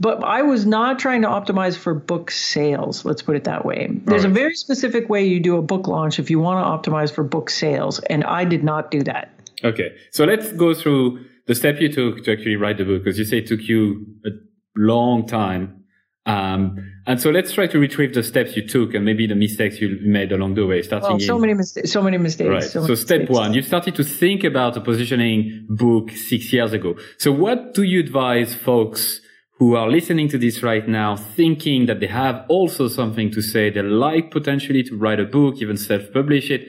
but 0.00 0.24
I 0.24 0.42
was 0.42 0.66
not 0.66 0.98
trying 0.98 1.22
to 1.22 1.28
optimize 1.28 1.76
for 1.76 1.94
book 1.94 2.30
sales. 2.30 3.04
Let's 3.04 3.22
put 3.22 3.36
it 3.36 3.44
that 3.44 3.64
way. 3.64 3.88
There's 4.04 4.24
right. 4.24 4.30
a 4.30 4.34
very 4.34 4.54
specific 4.54 5.08
way 5.08 5.24
you 5.24 5.38
do 5.38 5.56
a 5.56 5.62
book 5.62 5.86
launch 5.86 6.18
if 6.18 6.28
you 6.30 6.40
want 6.40 6.84
to 6.84 6.90
optimize 6.90 7.12
for 7.12 7.22
book 7.22 7.50
sales, 7.50 8.00
and 8.00 8.24
I 8.24 8.44
did 8.44 8.64
not 8.64 8.90
do 8.90 9.02
that. 9.04 9.32
Okay, 9.62 9.94
so 10.10 10.24
let's 10.24 10.50
go 10.52 10.74
through 10.74 11.24
the 11.46 11.54
step 11.54 11.80
you 11.80 11.92
took 11.92 12.24
to 12.24 12.32
actually 12.32 12.56
write 12.56 12.78
the 12.78 12.84
book, 12.84 13.04
because 13.04 13.18
you 13.18 13.24
say 13.24 13.38
it 13.38 13.46
took 13.46 13.62
you 13.62 14.04
a 14.26 14.30
long 14.76 15.26
time. 15.26 15.81
Um, 16.24 16.76
and 17.04 17.20
so 17.20 17.30
let's 17.30 17.52
try 17.52 17.66
to 17.66 17.78
retrieve 17.78 18.14
the 18.14 18.22
steps 18.22 18.56
you 18.56 18.66
took 18.66 18.94
and 18.94 19.04
maybe 19.04 19.26
the 19.26 19.34
mistakes 19.34 19.80
you 19.80 19.98
made 20.02 20.30
along 20.30 20.54
the 20.54 20.64
way. 20.64 20.82
Starting 20.82 21.18
so 21.18 21.34
in, 21.34 21.40
many 21.40 21.54
mistakes. 21.54 21.90
So 21.90 22.00
many 22.00 22.18
mistakes. 22.18 22.48
Right. 22.48 22.62
So, 22.62 22.86
so 22.86 22.94
step 22.94 23.22
mistakes. 23.22 23.38
one, 23.38 23.54
you 23.54 23.62
started 23.62 23.96
to 23.96 24.04
think 24.04 24.44
about 24.44 24.76
a 24.76 24.80
positioning 24.80 25.66
book 25.68 26.10
six 26.10 26.52
years 26.52 26.72
ago. 26.72 26.94
So 27.18 27.32
what 27.32 27.74
do 27.74 27.82
you 27.82 28.00
advise 28.00 28.54
folks 28.54 29.20
who 29.58 29.74
are 29.74 29.90
listening 29.90 30.28
to 30.28 30.38
this 30.38 30.62
right 30.62 30.86
now, 30.86 31.16
thinking 31.16 31.86
that 31.86 31.98
they 31.98 32.06
have 32.06 32.44
also 32.48 32.86
something 32.88 33.30
to 33.32 33.42
say, 33.42 33.70
they 33.70 33.82
like 33.82 34.30
potentially 34.30 34.84
to 34.84 34.96
write 34.96 35.18
a 35.18 35.24
book, 35.24 35.56
even 35.56 35.76
self-publish 35.76 36.50
it? 36.50 36.68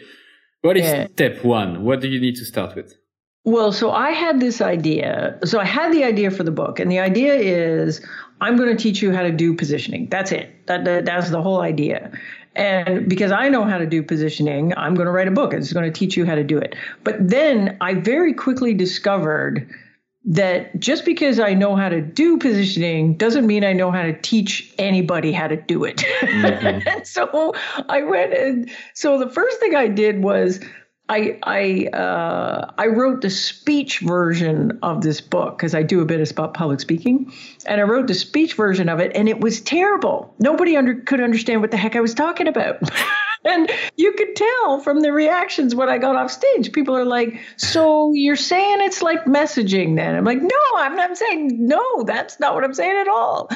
What 0.61 0.77
is 0.77 0.85
yeah. 0.85 1.07
step 1.07 1.43
one? 1.43 1.83
What 1.83 2.01
do 2.01 2.07
you 2.07 2.19
need 2.19 2.35
to 2.37 2.45
start 2.45 2.75
with? 2.75 2.95
Well, 3.45 3.73
so 3.73 3.91
I 3.91 4.11
had 4.11 4.39
this 4.39 4.61
idea. 4.61 5.37
So 5.43 5.59
I 5.59 5.65
had 5.65 5.91
the 5.91 6.03
idea 6.05 6.31
for 6.31 6.43
the 6.43 6.51
book, 6.51 6.79
and 6.79 6.89
the 6.89 6.99
idea 6.99 7.33
is 7.35 8.05
I'm 8.39 8.55
going 8.55 8.69
to 8.69 8.81
teach 8.81 9.01
you 9.01 9.11
how 9.11 9.23
to 9.23 9.31
do 9.31 9.53
positioning. 9.53 10.07
That's 10.09 10.31
it. 10.31 10.65
That, 10.67 10.85
that 10.85 11.05
that's 11.05 11.29
the 11.29 11.41
whole 11.41 11.61
idea. 11.61 12.11
And 12.55 13.09
because 13.09 13.31
I 13.31 13.49
know 13.49 13.65
how 13.65 13.79
to 13.79 13.85
do 13.85 14.03
positioning, 14.03 14.73
I'm 14.77 14.93
going 14.95 15.07
to 15.07 15.11
write 15.11 15.27
a 15.27 15.31
book. 15.31 15.53
It's 15.53 15.73
going 15.73 15.91
to 15.91 15.91
teach 15.91 16.15
you 16.15 16.25
how 16.25 16.35
to 16.35 16.43
do 16.43 16.57
it. 16.57 16.75
But 17.03 17.15
then 17.27 17.77
I 17.81 17.95
very 17.95 18.33
quickly 18.33 18.73
discovered 18.73 19.69
that 20.25 20.79
just 20.79 21.03
because 21.03 21.39
I 21.39 21.53
know 21.53 21.75
how 21.75 21.89
to 21.89 21.99
do 21.99 22.37
positioning 22.37 23.17
doesn't 23.17 23.45
mean 23.45 23.65
I 23.65 23.73
know 23.73 23.91
how 23.91 24.03
to 24.03 24.13
teach 24.21 24.73
anybody 24.77 25.33
how 25.33 25.47
to 25.47 25.57
do 25.57 25.83
it. 25.83 25.97
Mm-hmm. 25.97 26.87
and 26.87 27.07
so 27.07 27.53
I 27.89 28.03
went 28.03 28.33
and 28.33 28.69
so 28.93 29.19
the 29.19 29.29
first 29.29 29.59
thing 29.59 29.75
I 29.75 29.87
did 29.87 30.23
was 30.23 30.61
I 31.09 31.37
I 31.43 31.87
uh, 31.87 32.71
I 32.77 32.87
wrote 32.87 33.21
the 33.21 33.29
speech 33.29 33.99
version 33.99 34.79
of 34.81 35.01
this 35.01 35.19
book 35.19 35.57
because 35.57 35.75
I 35.75 35.83
do 35.83 36.01
a 36.01 36.05
bit 36.05 36.31
about 36.31 36.53
public 36.53 36.79
speaking, 36.79 37.33
and 37.65 37.81
I 37.81 37.83
wrote 37.83 38.07
the 38.07 38.13
speech 38.13 38.53
version 38.53 38.87
of 38.87 38.99
it, 38.99 39.11
and 39.13 39.27
it 39.27 39.41
was 39.41 39.59
terrible. 39.59 40.33
Nobody 40.39 40.77
under, 40.77 40.95
could 40.95 41.19
understand 41.19 41.61
what 41.61 41.71
the 41.71 41.77
heck 41.77 41.97
I 41.97 41.99
was 41.99 42.13
talking 42.13 42.47
about. 42.47 42.77
and 43.45 43.69
you 43.97 44.13
could 44.13 44.33
tell 44.37 44.79
from 44.79 45.01
the 45.01 45.11
reactions 45.11 45.75
when 45.75 45.89
I 45.89 45.97
got 45.97 46.15
off 46.15 46.31
stage. 46.31 46.71
People 46.71 46.95
are 46.95 47.05
like, 47.05 47.37
"So 47.57 48.13
you're 48.13 48.37
saying 48.37 48.77
it's 48.79 49.01
like 49.01 49.25
messaging?" 49.25 49.97
Then 49.97 50.15
I'm 50.15 50.23
like, 50.23 50.41
"No, 50.41 50.61
I'm 50.77 50.95
not 50.95 51.17
saying 51.17 51.67
no. 51.67 52.03
That's 52.05 52.39
not 52.39 52.55
what 52.55 52.63
I'm 52.63 52.73
saying 52.73 52.97
at 52.97 53.09
all." 53.09 53.49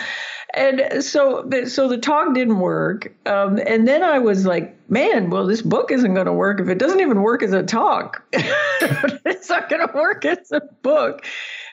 And 0.53 1.03
so, 1.03 1.49
so 1.67 1.87
the 1.87 1.97
talk 1.97 2.33
didn't 2.33 2.59
work. 2.59 3.13
Um, 3.25 3.59
and 3.65 3.87
then 3.87 4.01
I 4.01 4.19
was 4.19 4.45
like, 4.45 4.77
"Man, 4.89 5.29
well, 5.29 5.45
this 5.45 5.61
book 5.61 5.91
isn't 5.91 6.13
going 6.13 6.25
to 6.25 6.33
work 6.33 6.61
if 6.61 6.69
it 6.69 6.79
doesn't 6.79 7.01
even 7.01 7.21
work 7.21 7.43
as 7.43 7.51
a 7.51 7.63
talk. 7.63 8.23
it's 8.31 9.49
not 9.49 9.69
going 9.69 9.85
to 9.85 9.93
work 9.93 10.25
as 10.25 10.51
a 10.51 10.61
book." 10.81 11.25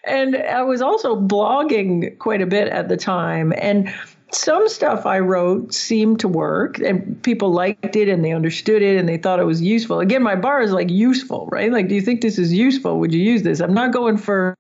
And 0.07 0.37
I 0.37 0.63
was 0.63 0.83
also 0.83 1.17
blogging 1.17 2.19
quite 2.19 2.43
a 2.43 2.47
bit 2.47 2.69
at 2.69 2.89
the 2.89 2.97
time, 2.97 3.53
and 3.57 3.95
some 4.35 4.69
stuff 4.69 5.07
I 5.07 5.21
wrote 5.21 5.73
seemed 5.73 6.21
to 6.21 6.29
work 6.29 6.79
and 6.79 7.23
people 7.23 7.53
liked 7.53 7.97
it 7.97 8.09
and 8.09 8.25
they 8.25 8.33
understood 8.33 8.83
it 8.83 8.99
and 8.99 9.09
they 9.09 9.17
thought 9.17 9.39
it 9.39 9.45
was 9.45 9.63
useful. 9.63 10.01
Again, 10.01 10.23
my 10.23 10.35
bar 10.35 10.61
is 10.61 10.73
like 10.73 10.91
useful, 10.91 11.49
right? 11.53 11.73
Like, 11.73 11.89
do 11.89 11.95
you 11.95 12.01
think 12.01 12.21
this 12.21 12.39
is 12.39 12.53
useful? 12.53 12.99
Would 13.01 13.15
you 13.15 13.23
use 13.23 13.43
this? 13.43 13.61
I'm 13.61 13.75
not 13.75 13.93
going 13.93 14.17
for 14.17 14.55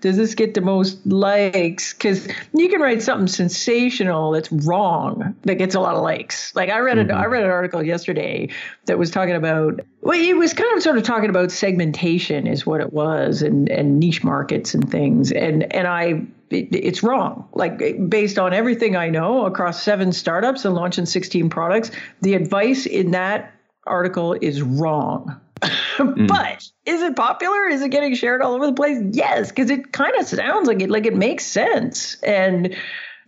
does 0.00 0.16
this 0.16 0.34
get 0.34 0.54
the 0.54 0.60
most 0.60 1.06
likes? 1.06 1.92
Because 1.92 2.26
you 2.52 2.68
can 2.68 2.80
write 2.80 3.00
something 3.00 3.28
sensational 3.28 4.32
that's 4.32 4.50
wrong 4.50 5.36
that 5.42 5.54
gets 5.54 5.76
a 5.76 5.80
lot 5.80 5.94
of 5.94 6.02
likes. 6.02 6.54
Like 6.56 6.68
I 6.68 6.78
read 6.80 6.96
mm-hmm. 6.96 7.16
I 7.16 7.26
read 7.26 7.44
an 7.44 7.50
article 7.50 7.82
yesterday 7.82 8.48
that 8.86 8.98
was 8.98 9.10
talking 9.10 9.34
about 9.34 9.80
well, 10.00 10.18
it 10.18 10.36
was 10.36 10.52
kind 10.52 10.76
of 10.76 10.82
sort 10.82 10.98
of 10.98 11.04
talking 11.04 11.30
about 11.30 11.52
segmentation 11.52 12.48
is 12.48 12.66
what 12.66 12.80
it 12.80 12.92
was 12.92 13.42
and 13.42 13.68
and 13.68 14.00
niche 14.00 14.24
markets 14.24 14.74
and 14.74 14.90
things. 14.90 15.30
And 15.30 15.72
and 15.72 15.86
I 15.86 16.26
it's 16.50 17.02
wrong. 17.02 17.48
Like 17.52 18.08
based 18.08 18.38
on 18.38 18.52
everything 18.52 18.96
I 18.96 19.10
know 19.10 19.46
across 19.46 19.82
seven 19.82 20.12
startups 20.12 20.64
and 20.64 20.74
launching 20.74 21.06
16 21.06 21.48
products, 21.50 21.92
the 22.20 22.34
advice 22.34 22.84
in 22.84 23.12
that 23.12 23.54
article 23.86 24.36
is 24.40 24.60
wrong. 24.60 25.40
mm. 25.96 26.26
But 26.26 26.68
is 26.84 27.02
it 27.02 27.14
popular? 27.14 27.68
Is 27.68 27.82
it 27.82 27.90
getting 27.90 28.14
shared 28.14 28.42
all 28.42 28.54
over 28.54 28.66
the 28.66 28.72
place? 28.72 28.98
Yes, 29.12 29.50
because 29.50 29.70
it 29.70 29.92
kind 29.92 30.14
of 30.18 30.26
sounds 30.26 30.66
like 30.66 30.82
it 30.82 30.90
like 30.90 31.06
it 31.06 31.16
makes 31.16 31.46
sense. 31.46 32.16
And 32.22 32.76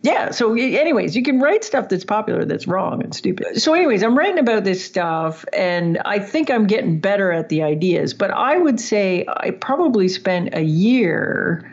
yeah, 0.01 0.31
so 0.31 0.53
anyways, 0.53 1.15
you 1.15 1.23
can 1.23 1.39
write 1.39 1.63
stuff 1.63 1.89
that's 1.89 2.03
popular 2.03 2.45
that's 2.45 2.67
wrong 2.67 3.03
and 3.03 3.15
stupid. 3.15 3.61
So 3.61 3.73
anyways, 3.73 4.03
I'm 4.03 4.17
writing 4.17 4.37
about 4.37 4.63
this 4.63 4.83
stuff 4.85 5.45
and 5.53 5.97
I 6.05 6.19
think 6.19 6.51
I'm 6.51 6.67
getting 6.67 6.99
better 6.99 7.31
at 7.31 7.49
the 7.49 7.63
ideas, 7.63 8.13
but 8.13 8.31
I 8.31 8.57
would 8.57 8.79
say 8.79 9.25
I 9.27 9.51
probably 9.51 10.07
spent 10.07 10.53
a 10.53 10.61
year 10.61 11.71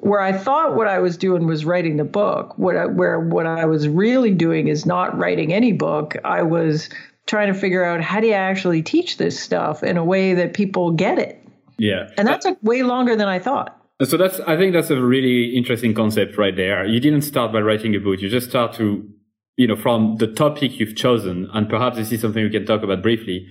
where 0.00 0.20
I 0.20 0.32
thought 0.32 0.74
what 0.74 0.88
I 0.88 0.98
was 0.98 1.16
doing 1.16 1.46
was 1.46 1.64
writing 1.64 1.98
the 1.98 2.04
book. 2.04 2.56
What 2.56 2.76
I, 2.76 2.86
where 2.86 3.20
what 3.20 3.46
I 3.46 3.66
was 3.66 3.88
really 3.88 4.32
doing 4.32 4.68
is 4.68 4.86
not 4.86 5.16
writing 5.16 5.52
any 5.52 5.72
book. 5.72 6.16
I 6.24 6.42
was 6.42 6.88
trying 7.28 7.52
to 7.52 7.58
figure 7.58 7.84
out 7.84 8.00
how 8.00 8.20
do 8.20 8.26
you 8.26 8.32
actually 8.32 8.82
teach 8.82 9.18
this 9.18 9.38
stuff 9.38 9.84
in 9.84 9.96
a 9.96 10.04
way 10.04 10.34
that 10.34 10.54
people 10.54 10.90
get 10.90 11.18
it. 11.18 11.40
Yeah. 11.78 12.10
And 12.16 12.26
that 12.26 12.40
took 12.40 12.58
way 12.62 12.82
longer 12.82 13.14
than 13.14 13.28
I 13.28 13.38
thought. 13.38 13.76
So 14.02 14.16
that's 14.16 14.40
I 14.40 14.56
think 14.56 14.72
that's 14.72 14.90
a 14.90 15.00
really 15.00 15.56
interesting 15.56 15.94
concept 15.94 16.38
right 16.38 16.54
there. 16.54 16.84
You 16.86 17.00
didn't 17.00 17.22
start 17.22 17.52
by 17.52 17.60
writing 17.60 17.94
a 17.94 17.98
book. 17.98 18.20
You 18.20 18.28
just 18.28 18.48
start 18.48 18.72
to, 18.74 19.08
you 19.56 19.66
know, 19.66 19.76
from 19.76 20.16
the 20.16 20.28
topic 20.28 20.78
you've 20.78 20.96
chosen, 20.96 21.48
and 21.52 21.68
perhaps 21.68 21.96
this 21.96 22.12
is 22.12 22.20
something 22.20 22.42
we 22.42 22.50
can 22.50 22.64
talk 22.64 22.82
about 22.82 23.02
briefly. 23.02 23.46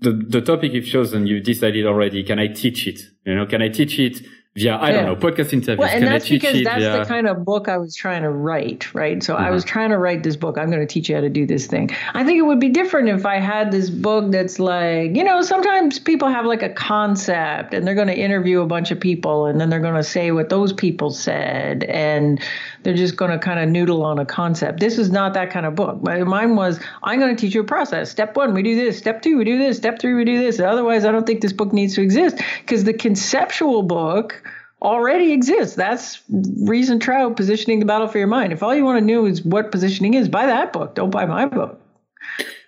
The 0.00 0.12
the 0.12 0.40
topic 0.40 0.72
you've 0.72 0.86
chosen, 0.86 1.26
you've 1.26 1.44
decided 1.44 1.86
already. 1.86 2.22
Can 2.22 2.38
I 2.38 2.46
teach 2.46 2.86
it? 2.86 3.00
You 3.26 3.34
know, 3.34 3.46
can 3.46 3.62
I 3.62 3.68
teach 3.68 3.98
it 3.98 4.22
via 4.54 4.76
I 4.76 4.90
don't 4.90 5.04
know 5.04 5.16
podcast 5.16 5.52
interviews. 5.52 5.78
Well, 5.78 5.88
and 5.88 6.04
that's 6.04 6.28
because 6.28 6.64
that's 6.64 6.80
via... 6.80 6.92
the 6.92 7.00
uh, 7.02 7.04
kind 7.04 7.28
of 7.28 7.44
book 7.44 7.68
I 7.68 7.78
was 7.78 7.94
trying 7.94 8.22
to 8.22 8.30
write, 8.30 8.92
right? 8.94 9.22
So 9.22 9.36
I 9.36 9.42
mm-hmm. 9.42 9.52
was 9.52 9.64
trying 9.64 9.90
to 9.90 9.98
write 9.98 10.22
this 10.22 10.36
book. 10.36 10.58
I'm 10.58 10.70
going 10.70 10.80
to 10.80 10.92
teach 10.92 11.08
you 11.08 11.14
how 11.14 11.20
to 11.20 11.28
do 11.28 11.46
this 11.46 11.66
thing. 11.66 11.90
I 12.14 12.24
think 12.24 12.38
it 12.38 12.42
would 12.42 12.58
be 12.58 12.68
different 12.68 13.08
if 13.08 13.24
I 13.24 13.38
had 13.38 13.70
this 13.70 13.90
book 13.90 14.32
that's 14.32 14.58
like, 14.58 15.14
you 15.16 15.22
know, 15.22 15.42
sometimes 15.42 15.98
people 15.98 16.28
have 16.28 16.46
like 16.46 16.62
a 16.62 16.70
concept 16.70 17.74
and 17.74 17.86
they're 17.86 17.94
going 17.94 18.08
to 18.08 18.18
interview 18.18 18.60
a 18.60 18.66
bunch 18.66 18.90
of 18.90 18.98
people 18.98 19.46
and 19.46 19.60
then 19.60 19.70
they're 19.70 19.80
going 19.80 19.94
to 19.94 20.02
say 20.02 20.32
what 20.32 20.48
those 20.48 20.72
people 20.72 21.10
said 21.10 21.84
and 21.84 22.40
they're 22.82 22.94
just 22.94 23.16
going 23.16 23.30
to 23.30 23.38
kind 23.38 23.60
of 23.60 23.68
noodle 23.68 24.04
on 24.04 24.18
a 24.18 24.24
concept. 24.24 24.80
This 24.80 24.98
is 24.98 25.10
not 25.10 25.34
that 25.34 25.50
kind 25.50 25.66
of 25.66 25.74
book. 25.74 26.02
Mine 26.02 26.56
was 26.56 26.80
I'm 27.02 27.18
going 27.18 27.34
to 27.34 27.40
teach 27.40 27.54
you 27.54 27.60
a 27.60 27.64
process. 27.64 28.10
Step 28.10 28.36
1, 28.36 28.54
we 28.54 28.62
do 28.62 28.74
this. 28.74 28.98
Step 28.98 29.22
2, 29.22 29.36
we 29.36 29.44
do 29.44 29.58
this. 29.58 29.76
Step 29.76 29.98
3, 29.98 30.14
we 30.14 30.24
do 30.24 30.38
this. 30.38 30.60
Otherwise, 30.60 31.04
I 31.04 31.12
don't 31.12 31.26
think 31.26 31.40
this 31.40 31.52
book 31.52 31.72
needs 31.72 31.94
to 31.94 32.02
exist 32.02 32.40
because 32.60 32.84
the 32.84 32.94
conceptual 32.94 33.82
book 33.82 34.42
already 34.82 35.32
exists. 35.32 35.76
That's 35.76 36.22
Ries 36.28 36.88
and 36.88 37.02
Trout 37.02 37.36
positioning 37.36 37.80
the 37.80 37.86
battle 37.86 38.08
for 38.08 38.18
your 38.18 38.26
mind. 38.26 38.52
If 38.52 38.62
all 38.62 38.74
you 38.74 38.84
want 38.84 38.98
to 38.98 39.04
know 39.04 39.26
is 39.26 39.42
what 39.42 39.70
positioning 39.70 40.14
is, 40.14 40.28
buy 40.28 40.46
that 40.46 40.72
book. 40.72 40.94
Don't 40.94 41.10
buy 41.10 41.26
my 41.26 41.46
book. 41.46 41.80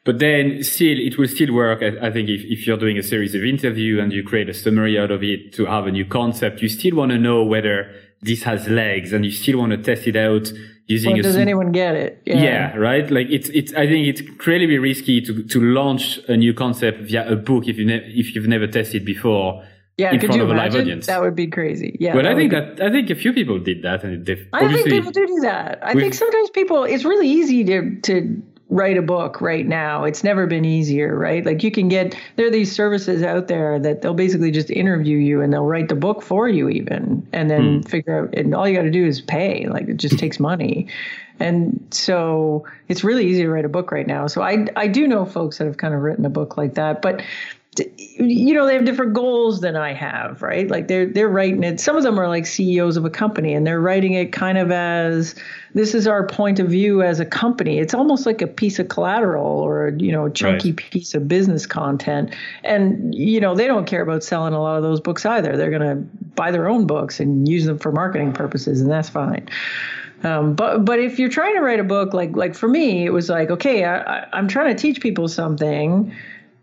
But 0.05 0.19
then 0.19 0.65
still, 0.65 0.99
it 0.99 1.17
will 1.17 1.29
still 1.29 1.55
work. 1.55 1.81
I, 1.81 2.11
think 2.11 2.29
if, 2.29 2.43
if 2.45 2.67
you're 2.67 2.77
doing 2.77 2.99
a 2.99 3.03
series 3.05 3.37
of 3.37 3.45
interview 3.45 4.01
and 4.01 4.13
you 4.13 4.25
create 4.25 4.49
a 4.49 4.55
summary 4.55 4.99
out 4.99 5.13
of 5.13 5.23
it 5.23 5.53
to 5.55 5.67
have 5.67 5.87
a 5.87 5.93
new 5.93 6.05
concept, 6.05 6.61
you 6.61 6.69
still 6.69 6.97
want 6.97 7.13
to 7.13 7.19
know 7.19 7.45
whether 7.45 7.95
this 8.23 8.45
has 8.45 8.69
legs 8.69 9.13
and 9.13 9.25
you 9.25 9.31
still 9.31 9.59
want 9.59 9.73
to 9.73 9.79
test 9.79 10.07
it 10.07 10.17
out 10.17 10.51
using 10.87 11.13
well, 11.13 11.23
does 11.23 11.35
sm- 11.35 11.41
anyone 11.41 11.73
get 11.73 11.95
it 11.95 12.23
yeah. 12.25 12.43
yeah. 12.43 12.77
right 12.77 13.11
like 13.11 13.27
it's 13.31 13.49
it's 13.51 13.73
i 13.75 13.87
think 13.87 14.07
it's 14.07 14.21
incredibly 14.21 14.79
risky 14.79 15.21
to 15.21 15.43
to 15.45 15.61
launch 15.61 16.19
a 16.29 16.37
new 16.37 16.55
concept 16.55 17.01
via 17.03 17.31
a 17.31 17.37
book 17.37 17.67
if 17.67 17.77
you 17.77 17.85
ne- 17.85 18.13
if 18.15 18.35
you've 18.35 18.49
never 18.49 18.67
tested 18.67 19.05
before 19.05 19.63
yeah, 19.99 20.13
in 20.13 20.21
could 20.21 20.29
front 20.29 20.39
you 20.39 20.45
of 20.45 20.51
a 20.51 20.55
live 20.55 20.75
audience. 20.75 21.07
That 21.07 21.21
would 21.21 21.37
be 21.37 21.49
crazy. 21.49 21.97
Yeah. 22.01 22.15
But 22.15 22.27
I 22.27 22.35
think 22.35 22.51
that 22.53 22.81
I 22.81 22.91
think 22.91 23.11
a 23.11 23.15
few 23.15 23.33
people 23.33 23.59
did 23.59 23.83
that, 23.83 24.03
and 24.03 24.27
I 24.53 24.73
think 24.73 24.89
people 24.89 25.11
do 25.11 25.27
do 25.27 25.41
that. 25.41 25.79
I 25.83 25.93
think 25.93 26.15
sometimes 26.15 26.49
people. 26.51 26.85
It's 26.85 27.05
really 27.05 27.29
easy 27.29 27.63
to 27.65 28.01
to 28.01 28.43
write 28.73 28.97
a 28.97 29.03
book 29.03 29.43
right 29.43 29.67
now. 29.67 30.05
It's 30.05 30.25
never 30.25 30.47
been 30.47 30.65
easier, 30.65 31.15
right? 31.15 31.45
Like 31.45 31.63
you 31.63 31.71
can 31.71 31.89
get 31.89 32.17
there 32.37 32.47
are 32.47 32.51
these 32.51 32.73
services 32.73 33.23
out 33.23 33.47
there 33.47 33.79
that 33.79 34.01
they'll 34.01 34.15
basically 34.15 34.51
just 34.51 34.71
interview 34.71 35.19
you 35.19 35.43
and 35.43 35.53
they'll 35.53 35.67
write 35.67 35.91
the 35.91 35.95
book 35.95 36.23
for 36.23 36.49
you 36.49 36.71
even 36.71 37.27
and 37.35 37.51
then 37.51 37.83
mm. 37.83 37.89
figure 37.89 38.25
out 38.25 38.35
and 38.35 38.55
all 38.55 38.67
you 38.67 38.75
got 38.75 38.83
to 38.83 38.91
do 38.91 39.05
is 39.05 39.21
pay. 39.21 39.67
Like 39.67 39.89
it 39.89 39.99
just 39.99 40.19
takes 40.19 40.41
money. 40.41 40.89
And 41.39 41.87
so 41.91 42.67
it's 42.89 43.05
really 43.05 43.27
easy 43.27 43.43
to 43.43 43.51
write 43.51 43.67
a 43.67 43.69
book 43.69 43.93
right 43.93 44.07
now. 44.07 44.27
So 44.27 44.41
I 44.41 44.67
I 44.75 44.89
do 44.89 45.07
know 45.07 45.27
folks 45.27 45.59
that 45.59 45.67
have 45.67 45.77
kind 45.77 45.93
of 45.93 46.01
written 46.01 46.25
a 46.25 46.31
book 46.31 46.57
like 46.57 46.75
that, 46.75 47.03
but 47.03 47.23
you 47.79 48.53
know 48.53 48.67
they 48.67 48.75
have 48.75 48.85
different 48.85 49.15
goals 49.15 49.63
than 49.63 49.77
I 49.77 49.95
have, 49.95 50.43
right? 50.43 50.69
Like 50.69 50.89
they're 50.89 51.07
they're 51.07 51.31
writing 51.31 51.65
it. 51.65 51.81
Some 51.81 51.97
of 51.97 52.03
them 52.03 52.19
are 52.21 52.29
like 52.29 52.45
CEOs 52.45 52.99
of 52.99 53.07
a 53.07 53.11
company, 53.11 53.55
and 53.55 53.67
they're 53.67 53.81
writing 53.81 54.13
it 54.13 54.31
kind 54.31 54.59
of 54.59 54.71
as 54.71 55.35
this 55.73 55.95
is 55.95 56.07
our 56.07 56.27
point 56.27 56.61
of 56.61 56.69
view 56.69 57.03
as 57.03 57.19
a 57.19 57.25
company. 57.25 57.79
It's 57.79 57.95
almost 57.95 58.27
like 58.27 58.43
a 58.43 58.47
piece 58.47 58.79
of 58.79 58.89
collateral 58.89 59.47
or 59.47 59.95
you 59.99 60.13
know 60.13 60.27
a 60.27 60.31
chunky 60.31 60.73
right. 60.73 60.77
piece 60.77 61.15
of 61.15 61.29
business 61.29 61.65
content. 61.65 62.35
And 62.63 63.15
you 63.15 63.41
know 63.41 63.55
they 63.55 63.67
don't 63.67 63.87
care 63.87 64.03
about 64.03 64.23
selling 64.23 64.53
a 64.53 64.61
lot 64.61 64.77
of 64.77 64.83
those 64.83 65.01
books 65.01 65.25
either. 65.25 65.57
They're 65.57 65.71
going 65.71 65.81
to 65.81 65.97
buy 66.35 66.51
their 66.51 66.69
own 66.69 66.87
books 66.87 67.21
and 67.21 67.49
use 67.49 67.65
them 67.65 67.79
for 67.79 67.91
marketing 67.91 68.35
purposes, 68.35 68.83
and 68.83 68.91
that's 68.91 69.09
fine. 69.09 69.49
Um, 70.25 70.55
but 70.55 70.85
but 70.85 70.99
if 70.99 71.19
you're 71.19 71.31
trying 71.31 71.55
to 71.55 71.63
write 71.63 71.81
a 71.81 71.85
book, 71.85 72.13
like 72.13 72.37
like 72.37 72.55
for 72.55 72.69
me, 72.69 73.07
it 73.07 73.15
was 73.15 73.31
like 73.31 73.51
okay, 73.51 73.87
I, 73.87 74.27
I'm 74.35 74.47
trying 74.47 74.77
to 74.77 74.81
teach 74.81 75.01
people 75.01 75.27
something 75.27 76.15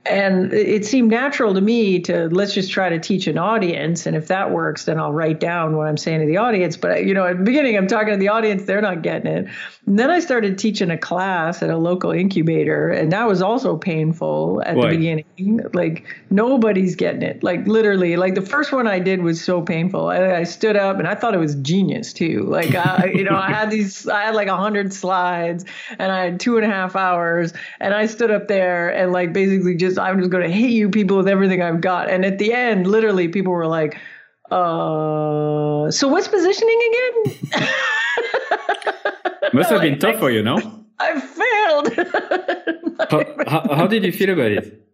and 0.05 0.53
it 0.53 0.85
seemed 0.85 1.09
natural 1.09 1.53
to 1.53 1.59
me 1.59 1.99
to 1.99 2.29
let's 2.29 2.53
just 2.53 2.71
try 2.71 2.87
to 2.87 2.99
teach 2.99 3.27
an 3.27 3.37
audience 3.37 4.05
and 4.05 4.15
if 4.15 4.27
that 4.27 4.51
works 4.51 4.85
then 4.85 4.97
i'll 4.97 5.11
write 5.11 5.41
down 5.41 5.75
what 5.75 5.87
i'm 5.87 5.97
saying 5.97 6.21
to 6.21 6.25
the 6.25 6.37
audience. 6.37 6.77
But 6.77 7.05
you 7.05 7.13
know 7.13 7.25
at 7.25 7.37
the 7.37 7.43
beginning 7.43 7.77
i'm 7.77 7.87
talking 7.87 8.13
to 8.13 8.17
the 8.17 8.29
audience 8.29 8.63
they're 8.63 8.81
not 8.81 9.01
getting 9.01 9.31
it. 9.31 9.47
And 9.85 9.99
then 9.99 10.09
i 10.09 10.19
started 10.21 10.57
teaching 10.57 10.89
a 10.89 10.97
class 10.97 11.61
at 11.61 11.69
a 11.69 11.77
local 11.77 12.11
incubator 12.11 12.89
and 12.89 13.11
that 13.11 13.27
was 13.27 13.41
also 13.41 13.75
painful 13.75 14.63
at 14.65 14.77
Why? 14.77 14.89
the 14.89 14.95
beginning. 14.95 15.69
Like 15.73 16.05
nobody's 16.29 16.95
getting 16.95 17.21
it. 17.21 17.43
Like 17.43 17.67
literally 17.67 18.15
like 18.15 18.35
the 18.35 18.41
first 18.41 18.71
one 18.71 18.87
i 18.87 18.99
did 18.99 19.21
was 19.21 19.43
so 19.43 19.61
painful. 19.61 20.07
I, 20.07 20.37
I 20.37 20.43
stood 20.43 20.77
up 20.77 20.97
and 20.97 21.09
i 21.09 21.15
thought 21.15 21.33
it 21.33 21.39
was 21.39 21.55
genius 21.55 22.13
too. 22.13 22.43
Like 22.43 22.73
I, 22.73 23.11
you 23.13 23.25
know 23.25 23.35
i 23.35 23.51
had 23.51 23.69
these 23.69 24.07
i 24.07 24.23
had 24.23 24.35
like 24.35 24.47
a 24.47 24.57
hundred 24.57 24.93
slides 24.93 25.65
and 25.97 26.09
i 26.09 26.23
had 26.23 26.39
two 26.39 26.55
and 26.55 26.65
a 26.65 26.69
half 26.69 26.95
hours 26.95 27.51
and 27.81 27.93
i 27.93 28.05
stood 28.05 28.31
up 28.31 28.47
there 28.47 28.89
and 28.89 29.11
like 29.11 29.33
basically 29.33 29.75
just 29.75 29.88
just 29.89 29.99
I'm 29.99 30.19
just 30.19 30.31
going 30.31 30.47
to 30.47 30.55
hit 30.55 30.69
you 30.69 30.89
people 30.89 31.17
with 31.17 31.27
everything 31.27 31.61
I've 31.61 31.81
got. 31.81 32.09
And 32.09 32.25
at 32.25 32.39
the 32.39 32.53
end, 32.53 32.87
literally, 32.87 33.27
people 33.27 33.51
were 33.51 33.67
like, 33.67 33.97
uh, 34.51 35.91
so 35.91 36.07
what's 36.07 36.27
positioning 36.27 36.79
again? 36.89 37.49
Must 39.53 39.69
have 39.69 39.81
been 39.81 39.99
tough 39.99 40.19
for 40.19 40.31
you, 40.31 40.43
no? 40.43 40.57
I 40.99 41.19
failed. 41.19 41.95
how, 43.09 43.23
how, 43.47 43.75
how, 43.75 43.87
did 43.87 44.03
you 44.03 44.11
feel 44.11 44.31
about 44.31 44.51
it? 44.51 44.85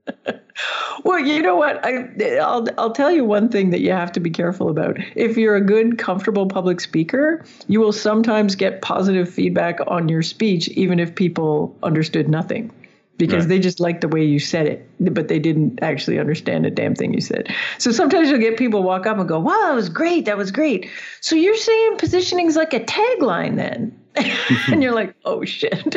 Well, 1.04 1.20
you 1.20 1.42
know 1.42 1.56
what? 1.56 1.84
I, 1.84 2.38
I'll 2.38 2.68
I'll 2.78 2.92
tell 2.92 3.12
you 3.12 3.26
one 3.26 3.50
thing 3.50 3.72
that 3.72 3.82
you 3.82 3.92
have 3.92 4.12
to 4.14 4.20
be 4.20 4.30
careful 4.30 4.70
about. 4.70 4.98
If 5.16 5.36
you're 5.36 5.56
a 5.56 5.62
good, 5.62 5.98
comfortable 5.98 6.48
public 6.48 6.80
speaker, 6.80 7.44
you 7.68 7.80
will 7.80 7.92
sometimes 7.92 8.56
get 8.56 8.82
positive 8.82 9.28
feedback 9.28 9.80
on 9.88 10.10
your 10.10 10.22
speech, 10.22 10.68
even 10.70 11.00
if 11.00 11.16
people 11.16 11.76
understood 11.82 12.30
nothing 12.30 12.72
because 13.18 13.44
right. 13.44 13.50
they 13.50 13.60
just 13.60 13.80
liked 13.80 14.02
the 14.02 14.08
way 14.08 14.24
you 14.24 14.40
said 14.40 14.68
it, 14.68 14.90
but 15.00 15.28
they 15.28 15.40
didn't 15.40 15.80
actually 15.82 16.20
understand 16.20 16.66
a 16.66 16.72
damn 16.72 16.96
thing 16.96 17.14
you 17.14 17.22
said. 17.22 17.54
So 17.78 17.92
sometimes 17.92 18.30
you'll 18.30 18.40
get 18.40 18.58
people 18.58 18.84
walk 18.84 19.06
up 19.06 19.18
and 19.18 19.28
go, 19.28 19.40
"Wow, 19.40 19.62
that 19.64 19.76
was 19.76 19.90
great. 19.90 20.26
That 20.26 20.38
was 20.38 20.52
great." 20.52 20.90
So 21.22 21.36
you're 21.36 21.56
saying 21.56 21.98
positioning 21.98 22.48
is 22.48 22.56
like 22.56 22.74
a 22.74 22.80
tagline 22.80 23.56
then? 23.56 23.98
and 24.68 24.82
you're 24.82 24.94
like, 24.94 25.16
oh 25.26 25.44
shit. 25.46 25.74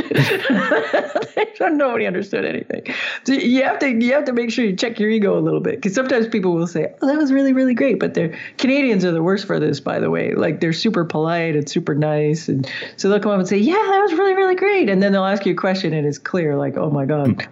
Nobody 1.61 2.07
understood 2.07 2.45
anything. 2.45 2.95
So 3.25 3.33
you 3.33 3.63
have 3.63 3.79
to 3.81 3.89
you 3.89 4.13
have 4.15 4.25
to 4.25 4.33
make 4.33 4.51
sure 4.51 4.65
you 4.65 4.75
check 4.75 4.99
your 4.99 5.11
ego 5.11 5.39
a 5.39 5.41
little 5.41 5.61
bit 5.61 5.77
because 5.77 5.95
sometimes 5.95 6.27
people 6.27 6.55
will 6.55 6.67
say, 6.67 6.95
oh, 7.01 7.07
that 7.07 7.17
was 7.17 7.33
really 7.33 7.53
really 7.53 7.75
great, 7.75 8.01
but 8.01 8.15
they're 8.15 8.37
Canadians 8.57 9.05
are 9.05 9.13
the 9.13 9.23
worst 9.23 9.47
for 9.47 9.61
this, 9.61 9.81
by 9.81 9.99
the 9.99 10.11
way. 10.11 10.35
Like 10.35 10.61
they're 10.61 10.73
super 10.73 11.05
polite 11.05 11.57
and 11.57 11.69
super 11.69 11.95
nice, 11.95 12.49
and 12.49 12.71
so 12.97 13.09
they'll 13.09 13.21
come 13.21 13.33
up 13.33 13.39
and 13.39 13.49
say, 13.49 13.59
yeah, 13.59 13.75
that 13.75 14.01
was 14.01 14.13
really 14.13 14.35
really 14.35 14.57
great, 14.57 14.89
and 14.89 15.03
then 15.03 15.13
they'll 15.13 15.25
ask 15.25 15.47
you 15.47 15.53
a 15.53 15.57
question 15.57 15.93
and 15.93 16.07
it's 16.07 16.19
clear, 16.19 16.57
like, 16.57 16.77
oh 16.77 16.91
my 16.91 17.05
god. 17.05 17.47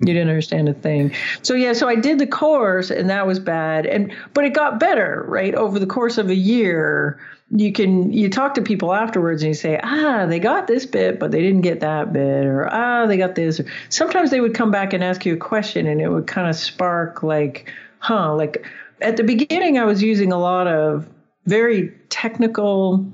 You 0.00 0.06
didn't 0.06 0.28
understand 0.28 0.68
a 0.68 0.74
thing. 0.74 1.14
So 1.42 1.54
yeah, 1.54 1.74
so 1.74 1.88
I 1.88 1.94
did 1.94 2.18
the 2.18 2.26
course 2.26 2.90
and 2.90 3.10
that 3.10 3.26
was 3.26 3.38
bad. 3.38 3.86
And 3.86 4.12
but 4.32 4.44
it 4.44 4.54
got 4.54 4.80
better, 4.80 5.24
right? 5.28 5.54
Over 5.54 5.78
the 5.78 5.86
course 5.86 6.16
of 6.16 6.30
a 6.30 6.34
year, 6.34 7.20
you 7.50 7.72
can 7.72 8.12
you 8.12 8.30
talk 8.30 8.54
to 8.54 8.62
people 8.62 8.94
afterwards 8.94 9.42
and 9.42 9.48
you 9.48 9.54
say, 9.54 9.78
ah, 9.82 10.26
they 10.26 10.38
got 10.38 10.66
this 10.66 10.86
bit, 10.86 11.18
but 11.18 11.30
they 11.30 11.42
didn't 11.42 11.60
get 11.60 11.80
that 11.80 12.12
bit, 12.12 12.46
or 12.46 12.68
ah, 12.72 13.06
they 13.06 13.18
got 13.18 13.34
this. 13.34 13.60
Sometimes 13.90 14.30
they 14.30 14.40
would 14.40 14.54
come 14.54 14.70
back 14.70 14.92
and 14.92 15.04
ask 15.04 15.26
you 15.26 15.34
a 15.34 15.38
question 15.38 15.86
and 15.86 16.00
it 16.00 16.08
would 16.08 16.26
kind 16.26 16.48
of 16.48 16.56
spark 16.56 17.22
like, 17.22 17.70
huh, 17.98 18.34
like 18.34 18.64
at 19.02 19.16
the 19.16 19.24
beginning 19.24 19.78
I 19.78 19.84
was 19.84 20.02
using 20.02 20.32
a 20.32 20.38
lot 20.38 20.66
of 20.66 21.08
very 21.46 21.92
technical 22.08 23.06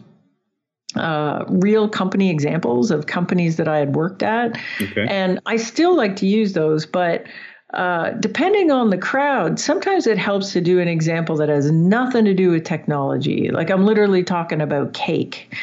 uh, 0.98 1.44
real 1.48 1.88
company 1.88 2.30
examples 2.30 2.90
of 2.90 3.06
companies 3.06 3.56
that 3.56 3.68
I 3.68 3.78
had 3.78 3.94
worked 3.94 4.22
at. 4.22 4.58
Okay. 4.80 5.06
And 5.08 5.40
I 5.46 5.56
still 5.56 5.96
like 5.96 6.16
to 6.16 6.26
use 6.26 6.52
those, 6.52 6.86
but 6.86 7.26
uh, 7.74 8.10
depending 8.12 8.70
on 8.70 8.90
the 8.90 8.98
crowd, 8.98 9.58
sometimes 9.58 10.06
it 10.06 10.18
helps 10.18 10.52
to 10.52 10.60
do 10.60 10.78
an 10.78 10.88
example 10.88 11.36
that 11.36 11.48
has 11.48 11.70
nothing 11.70 12.24
to 12.24 12.34
do 12.34 12.50
with 12.50 12.64
technology. 12.64 13.50
Like 13.50 13.70
I'm 13.70 13.84
literally 13.84 14.22
talking 14.22 14.60
about 14.60 14.92
cake. 14.94 15.54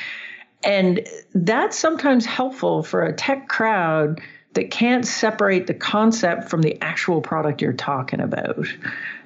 And 0.64 1.08
that's 1.34 1.78
sometimes 1.78 2.26
helpful 2.26 2.84
for 2.84 3.04
a 3.04 3.14
tech 3.14 3.48
crowd 3.48 4.22
that 4.54 4.70
can't 4.70 5.06
separate 5.06 5.68
the 5.68 5.74
concept 5.74 6.50
from 6.50 6.62
the 6.62 6.80
actual 6.82 7.22
product 7.22 7.62
you're 7.62 7.74
talking 7.74 8.20
about. 8.20 8.68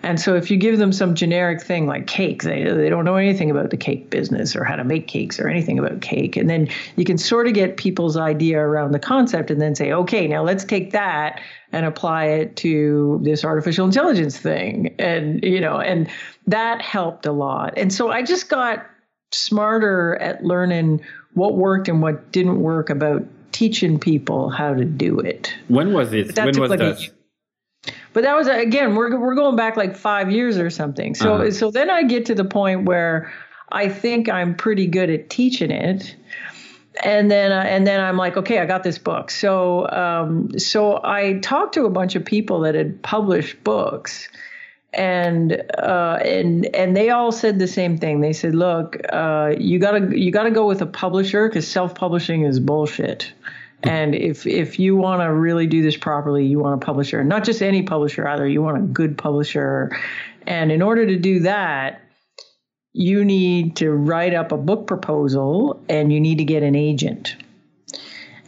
And 0.03 0.19
so 0.19 0.35
if 0.35 0.51
you 0.51 0.57
give 0.57 0.77
them 0.77 0.91
some 0.93 1.15
generic 1.15 1.61
thing 1.61 1.87
like 1.87 2.07
cake, 2.07 2.43
they, 2.43 2.63
they 2.63 2.89
don't 2.89 3.05
know 3.05 3.15
anything 3.15 3.51
about 3.51 3.71
the 3.71 3.77
cake 3.77 4.09
business 4.09 4.55
or 4.55 4.63
how 4.63 4.75
to 4.75 4.83
make 4.83 5.07
cakes 5.07 5.39
or 5.39 5.47
anything 5.47 5.79
about 5.79 6.01
cake. 6.01 6.37
And 6.37 6.49
then 6.49 6.69
you 6.95 7.03
can 7.03 7.17
sort 7.17 7.47
of 7.47 7.53
get 7.53 7.77
people's 7.77 8.15
idea 8.15 8.59
around 8.59 8.91
the 8.91 8.99
concept 8.99 9.51
and 9.51 9.59
then 9.59 9.75
say, 9.75 9.91
okay, 9.91 10.27
now 10.27 10.43
let's 10.43 10.63
take 10.63 10.91
that 10.91 11.41
and 11.71 11.85
apply 11.85 12.25
it 12.25 12.55
to 12.57 13.19
this 13.23 13.43
artificial 13.43 13.85
intelligence 13.85 14.37
thing. 14.37 14.95
And, 14.99 15.43
you 15.43 15.59
know, 15.59 15.79
and 15.79 16.09
that 16.45 16.81
helped 16.81 17.25
a 17.25 17.31
lot. 17.31 17.73
And 17.77 17.91
so 17.91 18.09
I 18.11 18.23
just 18.23 18.49
got 18.49 18.85
smarter 19.31 20.15
at 20.15 20.43
learning 20.43 21.01
what 21.33 21.55
worked 21.55 21.89
and 21.89 22.01
what 22.01 22.31
didn't 22.31 22.61
work 22.61 22.89
about 22.89 23.25
teaching 23.51 23.99
people 23.99 24.49
how 24.49 24.73
to 24.73 24.85
do 24.85 25.19
it. 25.19 25.53
When 25.67 25.93
was 25.93 26.13
it? 26.13 26.35
That 26.35 26.45
when 26.45 26.59
was 26.59 26.69
like 26.69 26.79
that? 26.79 27.09
But 28.17 28.23
that 28.23 28.35
was 28.35 28.47
again, 28.47 28.95
we're 28.95 29.15
we're 29.19 29.35
going 29.35 29.55
back 29.55 29.77
like 29.77 29.95
five 29.95 30.31
years 30.31 30.57
or 30.57 30.71
something. 30.71 31.13
So 31.13 31.35
uh-huh. 31.35 31.51
so 31.51 31.69
then 31.69 31.91
I 31.91 32.01
get 32.01 32.25
to 32.25 32.33
the 32.33 32.45
point 32.45 32.85
where 32.85 33.31
I 33.71 33.89
think 33.89 34.27
I'm 34.27 34.55
pretty 34.55 34.87
good 34.87 35.11
at 35.11 35.29
teaching 35.29 35.69
it. 35.69 36.15
And 37.03 37.29
then, 37.29 37.51
uh, 37.51 37.61
and 37.61 37.85
then 37.85 38.01
I'm 38.01 38.17
like, 38.17 38.35
okay, 38.35 38.57
I 38.57 38.65
got 38.65 38.81
this 38.81 38.97
book. 38.97 39.29
So, 39.29 39.87
um, 39.89 40.57
so 40.57 40.99
I 41.03 41.33
talked 41.43 41.75
to 41.75 41.85
a 41.85 41.91
bunch 41.91 42.15
of 42.15 42.25
people 42.25 42.61
that 42.61 42.73
had 42.73 43.03
published 43.03 43.63
books, 43.63 44.29
and 44.93 45.53
uh, 45.77 46.17
and 46.25 46.75
and 46.75 46.97
they 46.97 47.11
all 47.11 47.31
said 47.31 47.59
the 47.59 47.67
same 47.67 47.99
thing. 47.99 48.21
They 48.21 48.33
said, 48.33 48.55
"Look, 48.55 48.97
uh, 49.13 49.53
you 49.59 49.77
gotta 49.77 50.17
you 50.17 50.31
gotta 50.31 50.49
go 50.49 50.65
with 50.65 50.81
a 50.81 50.87
publisher 50.87 51.49
because 51.49 51.67
self 51.67 51.93
publishing 51.93 52.45
is 52.45 52.59
bullshit." 52.59 53.31
And 53.83 54.15
if 54.15 54.47
if 54.47 54.79
you 54.79 54.95
want 54.95 55.21
to 55.21 55.31
really 55.31 55.67
do 55.67 55.83
this 55.83 55.95
properly, 55.95 56.45
you 56.45 56.59
want 56.59 56.81
a 56.81 56.85
publisher, 56.85 57.23
not 57.23 57.43
just 57.43 57.61
any 57.61 57.83
publisher 57.83 58.27
either. 58.27 58.47
You 58.47 58.61
want 58.61 58.77
a 58.77 58.81
good 58.81 59.17
publisher, 59.17 59.91
and 60.47 60.71
in 60.71 60.81
order 60.81 61.05
to 61.05 61.17
do 61.17 61.41
that, 61.41 62.01
you 62.93 63.23
need 63.23 63.75
to 63.75 63.91
write 63.91 64.33
up 64.33 64.51
a 64.51 64.57
book 64.57 64.87
proposal 64.87 65.83
and 65.87 66.11
you 66.11 66.19
need 66.19 66.39
to 66.39 66.45
get 66.45 66.63
an 66.63 66.75
agent. 66.75 67.35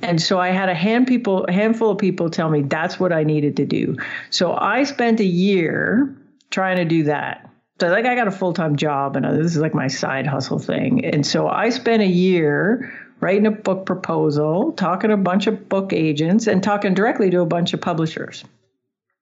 And 0.01 0.19
so 0.19 0.39
I 0.39 0.49
had 0.49 0.69
a 0.69 0.73
hand 0.73 1.07
people, 1.07 1.45
a 1.45 1.51
handful 1.51 1.91
of 1.91 1.99
people 1.99 2.29
tell 2.29 2.49
me 2.49 2.63
that's 2.63 2.99
what 2.99 3.11
I 3.11 3.23
needed 3.23 3.57
to 3.57 3.65
do. 3.65 3.97
So 4.31 4.53
I 4.53 4.85
spent 4.85 5.19
a 5.19 5.25
year 5.25 6.15
trying 6.49 6.77
to 6.77 6.85
do 6.85 7.03
that. 7.03 7.47
So 7.79 7.89
like 7.89 8.05
I 8.05 8.15
got 8.15 8.27
a 8.27 8.31
full 8.31 8.53
time 8.53 8.75
job 8.75 9.15
and 9.15 9.25
this 9.25 9.55
is 9.55 9.61
like 9.61 9.75
my 9.75 9.87
side 9.87 10.25
hustle 10.25 10.59
thing. 10.59 11.05
And 11.05 11.25
so 11.25 11.47
I 11.47 11.69
spent 11.69 12.01
a 12.01 12.07
year 12.07 12.91
writing 13.19 13.45
a 13.45 13.51
book 13.51 13.85
proposal, 13.85 14.71
talking 14.73 15.09
to 15.09 15.13
a 15.13 15.17
bunch 15.17 15.47
of 15.47 15.69
book 15.69 15.93
agents, 15.93 16.47
and 16.47 16.63
talking 16.63 16.93
directly 16.93 17.29
to 17.29 17.41
a 17.41 17.45
bunch 17.45 17.73
of 17.73 17.81
publishers. 17.81 18.43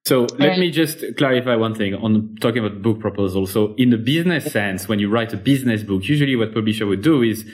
So 0.05 0.21
let 0.39 0.51
and, 0.51 0.59
me 0.61 0.71
just 0.71 1.03
clarify 1.17 1.55
one 1.55 1.75
thing 1.75 1.93
on 1.93 2.37
talking 2.39 2.63
about 2.63 2.81
book 2.81 2.99
proposal. 2.99 3.45
So 3.45 3.73
in 3.75 3.89
the 3.89 3.97
business 3.97 4.51
sense, 4.51 4.87
when 4.87 4.99
you 4.99 5.09
write 5.09 5.33
a 5.33 5.37
business 5.37 5.83
book, 5.83 6.07
usually 6.07 6.35
what 6.35 6.53
publisher 6.53 6.85
would 6.85 7.01
do 7.01 7.21
is 7.21 7.45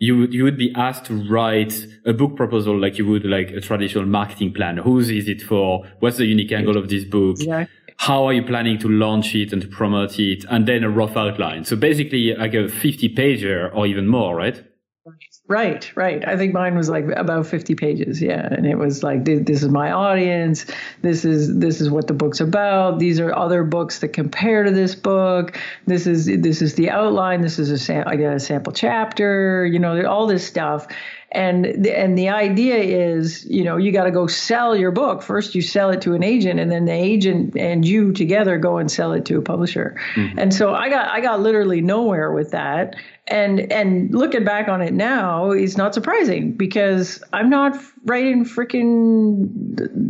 you 0.00 0.18
would, 0.18 0.34
you 0.34 0.42
would 0.42 0.56
be 0.56 0.72
asked 0.74 1.04
to 1.04 1.14
write 1.30 1.86
a 2.04 2.12
book 2.12 2.34
proposal 2.34 2.76
like 2.76 2.98
you 2.98 3.06
would 3.06 3.24
like 3.24 3.50
a 3.50 3.60
traditional 3.60 4.06
marketing 4.06 4.52
plan. 4.52 4.78
Whose 4.78 5.08
is 5.08 5.28
it 5.28 5.40
for? 5.40 5.86
What's 6.00 6.16
the 6.16 6.26
unique 6.26 6.50
angle 6.50 6.76
of 6.76 6.88
this 6.88 7.04
book? 7.04 7.36
Yeah 7.38 7.66
how 8.00 8.24
are 8.24 8.32
you 8.32 8.42
planning 8.42 8.78
to 8.78 8.88
launch 8.88 9.34
it 9.34 9.52
and 9.52 9.60
to 9.60 9.68
promote 9.68 10.18
it 10.18 10.42
and 10.48 10.66
then 10.66 10.82
a 10.82 10.88
rough 10.88 11.18
outline 11.18 11.66
so 11.66 11.76
basically 11.76 12.34
like 12.34 12.54
a 12.54 12.66
50 12.66 13.14
pager 13.14 13.70
or 13.74 13.86
even 13.86 14.06
more 14.06 14.34
right 14.34 14.64
Right, 15.50 15.90
right. 15.96 16.24
I 16.28 16.36
think 16.36 16.54
mine 16.54 16.76
was 16.76 16.88
like 16.88 17.06
about 17.06 17.44
50 17.44 17.74
pages. 17.74 18.22
Yeah, 18.22 18.40
and 18.40 18.64
it 18.64 18.78
was 18.78 19.02
like 19.02 19.24
this 19.24 19.64
is 19.64 19.68
my 19.68 19.90
audience. 19.90 20.64
This 21.02 21.24
is 21.24 21.58
this 21.58 21.80
is 21.80 21.90
what 21.90 22.06
the 22.06 22.14
book's 22.14 22.38
about. 22.38 23.00
These 23.00 23.18
are 23.18 23.34
other 23.34 23.64
books 23.64 23.98
that 23.98 24.12
compare 24.12 24.62
to 24.62 24.70
this 24.70 24.94
book. 24.94 25.58
This 25.86 26.06
is 26.06 26.26
this 26.26 26.62
is 26.62 26.76
the 26.76 26.90
outline. 26.90 27.40
This 27.40 27.58
is 27.58 27.72
a 27.72 27.78
sam- 27.78 28.06
I 28.06 28.14
got 28.14 28.36
a 28.36 28.38
sample 28.38 28.72
chapter. 28.72 29.66
You 29.66 29.80
know, 29.80 30.04
all 30.06 30.28
this 30.28 30.46
stuff 30.46 30.86
and 31.32 31.84
the, 31.84 31.96
and 31.96 32.18
the 32.18 32.28
idea 32.28 32.76
is 32.76 33.44
you 33.44 33.62
know 33.62 33.76
you 33.76 33.92
got 33.92 34.04
to 34.04 34.10
go 34.10 34.26
sell 34.26 34.76
your 34.76 34.90
book. 34.90 35.22
First 35.22 35.54
you 35.54 35.62
sell 35.62 35.90
it 35.90 36.00
to 36.02 36.14
an 36.14 36.24
agent 36.24 36.58
and 36.58 36.72
then 36.72 36.86
the 36.86 36.92
agent 36.92 37.56
and 37.56 37.86
you 37.86 38.12
together 38.12 38.58
go 38.58 38.78
and 38.78 38.90
sell 38.90 39.12
it 39.12 39.24
to 39.26 39.38
a 39.38 39.42
publisher. 39.42 39.96
Mm-hmm. 40.14 40.38
and 40.38 40.54
so 40.54 40.74
i 40.74 40.88
got 40.88 41.08
i 41.08 41.20
got 41.20 41.40
literally 41.40 41.80
nowhere 41.80 42.32
with 42.32 42.50
that. 42.50 42.96
And 43.28 43.70
and 43.70 44.12
looking 44.12 44.44
back 44.44 44.66
on 44.66 44.82
it 44.82 44.92
now 44.92 45.52
it's 45.52 45.76
not 45.76 45.94
surprising 45.94 46.52
because 46.52 47.22
i'm 47.32 47.48
not 47.48 47.76
writing 48.04 48.44
freaking 48.44 49.48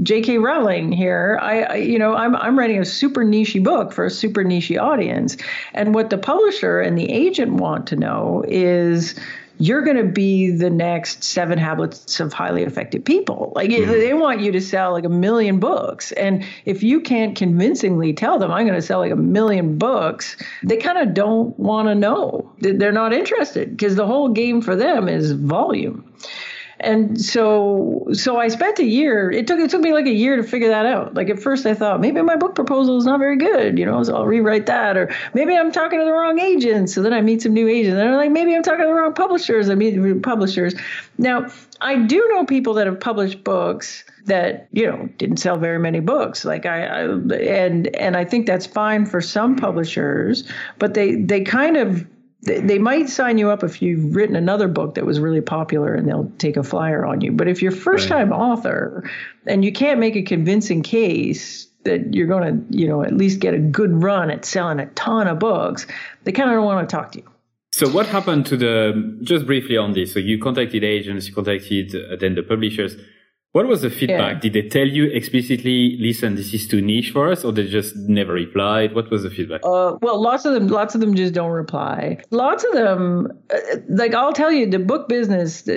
jk 0.02 0.40
rowling 0.42 0.90
here. 0.90 1.38
I, 1.42 1.62
I 1.62 1.74
you 1.76 1.98
know 1.98 2.14
i'm 2.14 2.34
i'm 2.36 2.58
writing 2.58 2.78
a 2.78 2.84
super 2.86 3.24
nichey 3.24 3.62
book 3.62 3.92
for 3.92 4.06
a 4.06 4.10
super 4.10 4.42
nichey 4.42 4.80
audience. 4.80 5.36
And 5.74 5.94
what 5.94 6.08
the 6.08 6.16
publisher 6.16 6.80
and 6.80 6.96
the 6.96 7.10
agent 7.12 7.54
want 7.54 7.88
to 7.88 7.96
know 7.96 8.42
is 8.48 9.20
you're 9.60 9.82
going 9.82 9.98
to 9.98 10.04
be 10.04 10.50
the 10.50 10.70
next 10.70 11.22
seven 11.22 11.58
habits 11.58 12.18
of 12.18 12.32
highly 12.32 12.62
effective 12.62 13.04
people. 13.04 13.52
Like 13.54 13.68
mm-hmm. 13.68 13.90
they 13.92 14.14
want 14.14 14.40
you 14.40 14.52
to 14.52 14.60
sell 14.60 14.92
like 14.92 15.04
a 15.04 15.10
million 15.10 15.60
books. 15.60 16.12
And 16.12 16.44
if 16.64 16.82
you 16.82 17.02
can't 17.02 17.36
convincingly 17.36 18.14
tell 18.14 18.38
them, 18.38 18.50
I'm 18.50 18.66
going 18.66 18.80
to 18.80 18.82
sell 18.82 19.00
like 19.00 19.12
a 19.12 19.16
million 19.16 19.76
books, 19.76 20.36
they 20.62 20.78
kind 20.78 20.96
of 20.96 21.12
don't 21.12 21.56
want 21.58 21.88
to 21.88 21.94
know. 21.94 22.50
They're 22.60 22.90
not 22.90 23.12
interested 23.12 23.76
because 23.76 23.96
the 23.96 24.06
whole 24.06 24.30
game 24.30 24.62
for 24.62 24.74
them 24.74 25.08
is 25.08 25.32
volume 25.32 26.10
and 26.80 27.20
so 27.20 28.06
so 28.12 28.38
I 28.38 28.48
spent 28.48 28.78
a 28.78 28.84
year. 28.84 29.30
It 29.30 29.46
took 29.46 29.60
it 29.60 29.70
took 29.70 29.82
me 29.82 29.92
like 29.92 30.06
a 30.06 30.12
year 30.12 30.36
to 30.36 30.42
figure 30.42 30.68
that 30.68 30.86
out. 30.86 31.14
Like 31.14 31.28
at 31.28 31.38
first 31.38 31.66
I 31.66 31.74
thought 31.74 32.00
maybe 32.00 32.22
my 32.22 32.36
book 32.36 32.54
proposal 32.54 32.96
is 32.96 33.04
not 33.04 33.18
very 33.18 33.36
good, 33.36 33.78
you 33.78 33.84
know, 33.84 34.02
so 34.02 34.16
I'll 34.16 34.26
rewrite 34.26 34.66
that, 34.66 34.96
or 34.96 35.14
maybe 35.34 35.54
I'm 35.54 35.70
talking 35.70 35.98
to 35.98 36.04
the 36.04 36.12
wrong 36.12 36.38
agents. 36.38 36.94
So 36.94 37.02
then 37.02 37.12
I 37.12 37.20
meet 37.20 37.42
some 37.42 37.52
new 37.52 37.68
agents, 37.68 37.98
and 37.98 38.08
I'm 38.08 38.16
like 38.16 38.30
maybe 38.30 38.54
I'm 38.54 38.62
talking 38.62 38.80
to 38.80 38.86
the 38.86 38.94
wrong 38.94 39.12
publishers. 39.12 39.68
I 39.68 39.74
meet 39.74 40.22
publishers. 40.22 40.74
Now 41.18 41.48
I 41.80 41.96
do 41.96 42.26
know 42.30 42.44
people 42.44 42.74
that 42.74 42.86
have 42.86 42.98
published 42.98 43.44
books 43.44 44.04
that 44.24 44.68
you 44.72 44.86
know 44.86 45.08
didn't 45.18 45.38
sell 45.38 45.58
very 45.58 45.78
many 45.78 46.00
books 46.00 46.44
like 46.44 46.66
I, 46.66 46.84
I, 46.84 47.02
and 47.02 47.94
and 47.96 48.16
I 48.16 48.24
think 48.24 48.46
that's 48.46 48.66
fine 48.66 49.06
for 49.06 49.20
some 49.20 49.56
publishers 49.56 50.44
but 50.78 50.92
they 50.92 51.16
they 51.16 51.40
kind 51.40 51.76
of 51.76 52.06
they 52.42 52.78
might 52.78 53.08
sign 53.10 53.36
you 53.36 53.50
up 53.50 53.62
if 53.62 53.82
you've 53.82 54.16
written 54.16 54.34
another 54.34 54.66
book 54.66 54.94
that 54.94 55.04
was 55.04 55.20
really 55.20 55.42
popular 55.42 55.94
and 55.94 56.08
they'll 56.08 56.32
take 56.38 56.56
a 56.56 56.62
flyer 56.62 57.04
on 57.04 57.20
you. 57.20 57.32
But 57.32 57.48
if 57.48 57.60
you're 57.60 57.72
first 57.72 58.08
time 58.08 58.30
right. 58.30 58.36
author 58.36 59.08
and 59.46 59.64
you 59.64 59.72
can't 59.72 60.00
make 60.00 60.16
a 60.16 60.22
convincing 60.22 60.82
case 60.82 61.66
that 61.84 62.14
you're 62.14 62.26
going 62.26 62.44
to, 62.44 62.78
you 62.78 62.88
know, 62.88 63.02
at 63.02 63.14
least 63.14 63.40
get 63.40 63.52
a 63.52 63.58
good 63.58 64.02
run 64.02 64.30
at 64.30 64.44
selling 64.44 64.80
a 64.80 64.86
ton 64.86 65.28
of 65.28 65.38
books, 65.38 65.86
they 66.24 66.32
kind 66.32 66.48
of 66.48 66.56
don't 66.56 66.64
want 66.64 66.88
to 66.88 66.96
talk 66.96 67.12
to 67.12 67.18
you. 67.18 67.30
So 67.72 67.88
what 67.88 68.06
happened 68.06 68.46
to 68.46 68.56
the, 68.56 69.18
just 69.22 69.46
briefly 69.46 69.76
on 69.76 69.92
this, 69.92 70.12
so 70.12 70.18
you 70.18 70.38
contacted 70.38 70.82
agents, 70.82 71.28
you 71.28 71.34
contacted 71.34 71.94
uh, 71.94 72.16
then 72.16 72.34
the 72.34 72.42
publishers. 72.42 72.96
What 73.52 73.66
was 73.66 73.82
the 73.82 73.90
feedback? 73.90 74.34
Yeah. 74.34 74.40
Did 74.40 74.52
they 74.52 74.68
tell 74.68 74.86
you 74.86 75.06
explicitly, 75.06 75.96
listen, 75.98 76.36
this 76.36 76.54
is 76.54 76.68
too 76.68 76.80
niche 76.80 77.10
for 77.10 77.32
us, 77.32 77.44
or 77.44 77.50
they 77.50 77.66
just 77.66 77.96
never 77.96 78.32
replied? 78.32 78.94
What 78.94 79.10
was 79.10 79.24
the 79.24 79.30
feedback? 79.30 79.62
Uh, 79.64 79.96
well, 80.00 80.22
lots 80.22 80.44
of 80.44 80.54
them, 80.54 80.68
lots 80.68 80.94
of 80.94 81.00
them 81.00 81.16
just 81.16 81.34
don't 81.34 81.50
reply. 81.50 82.18
Lots 82.30 82.62
of 82.62 82.72
them, 82.72 83.26
uh, 83.52 83.76
like 83.88 84.14
I'll 84.14 84.32
tell 84.32 84.52
you, 84.52 84.70
the 84.70 84.78
book 84.78 85.08
business 85.08 85.68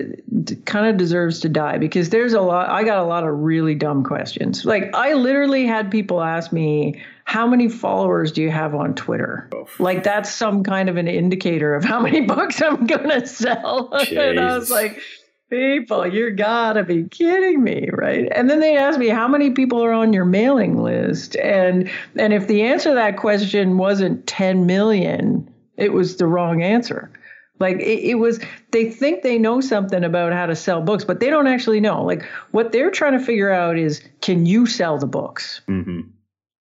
kind 0.66 0.88
of 0.88 0.98
deserves 0.98 1.40
to 1.40 1.50
die 1.50 1.80
because 1.80 2.12
there's 2.12 2.34
a 2.34 2.42
lot. 2.42 2.70
I 2.70 2.84
got 2.84 3.00
a 3.00 3.06
lot 3.06 3.24
of 3.24 3.40
really 3.40 3.74
dumb 3.74 4.04
questions. 4.04 4.66
Like 4.66 4.94
I 4.94 5.14
literally 5.14 5.66
had 5.66 5.90
people 5.90 6.22
ask 6.22 6.54
me, 6.54 7.02
how 7.26 7.48
many 7.48 7.70
followers 7.70 8.32
do 8.32 8.44
you 8.44 8.52
have 8.52 8.76
on 8.76 8.94
Twitter? 8.94 9.50
Like 9.80 10.04
that's 10.04 10.32
some 10.32 10.64
kind 10.64 10.90
of 10.90 10.98
an 10.98 11.08
indicator 11.08 11.74
of 11.74 11.84
how 11.84 12.00
many 12.00 12.22
books 12.28 12.62
I'm 12.62 12.86
going 12.86 13.10
to 13.10 13.26
sell. 13.26 13.92
and 14.12 14.40
I 14.40 14.56
was 14.58 14.70
like 14.70 15.02
people, 15.50 16.08
you 16.08 16.32
gotta 16.32 16.84
be 16.84 17.04
kidding 17.06 17.64
me, 17.64 17.90
right? 17.92 18.28
And 18.32 18.50
then 18.50 18.60
they 18.60 18.78
asked 18.78 19.00
me 19.00 19.10
how 19.10 19.28
many 19.28 19.52
people 19.52 19.84
are 19.84 19.94
on 19.94 20.14
your 20.14 20.26
mailing 20.26 20.82
list, 20.82 21.36
and 21.38 21.90
and 22.16 22.34
if 22.34 22.48
the 22.48 22.64
answer 22.64 22.90
to 22.90 22.96
that 22.96 23.18
question 23.18 23.78
wasn't 23.78 24.26
10 24.28 24.66
million, 24.66 25.50
it 25.78 25.94
was 25.94 26.18
the 26.18 26.28
wrong 26.28 26.62
answer. 26.62 27.12
Like 27.60 27.78
it, 27.78 28.10
it, 28.10 28.16
was, 28.16 28.40
they 28.72 28.90
think 28.90 29.22
they 29.22 29.38
know 29.38 29.62
something 29.62 30.04
about 30.04 30.34
how 30.34 30.48
to 30.48 30.56
sell 30.56 30.82
books, 30.82 31.06
but 31.06 31.20
they 31.20 31.30
don't 31.30 31.48
actually 31.48 31.80
know. 31.80 32.04
Like 32.04 32.26
what 32.52 32.72
they're 32.72 32.92
trying 32.92 33.18
to 33.18 33.24
figure 33.24 33.52
out 33.52 33.78
is, 33.78 34.02
can 34.22 34.46
you 34.46 34.66
sell 34.66 34.98
the 34.98 35.08
books? 35.08 35.62
Mm-hmm 35.70 36.10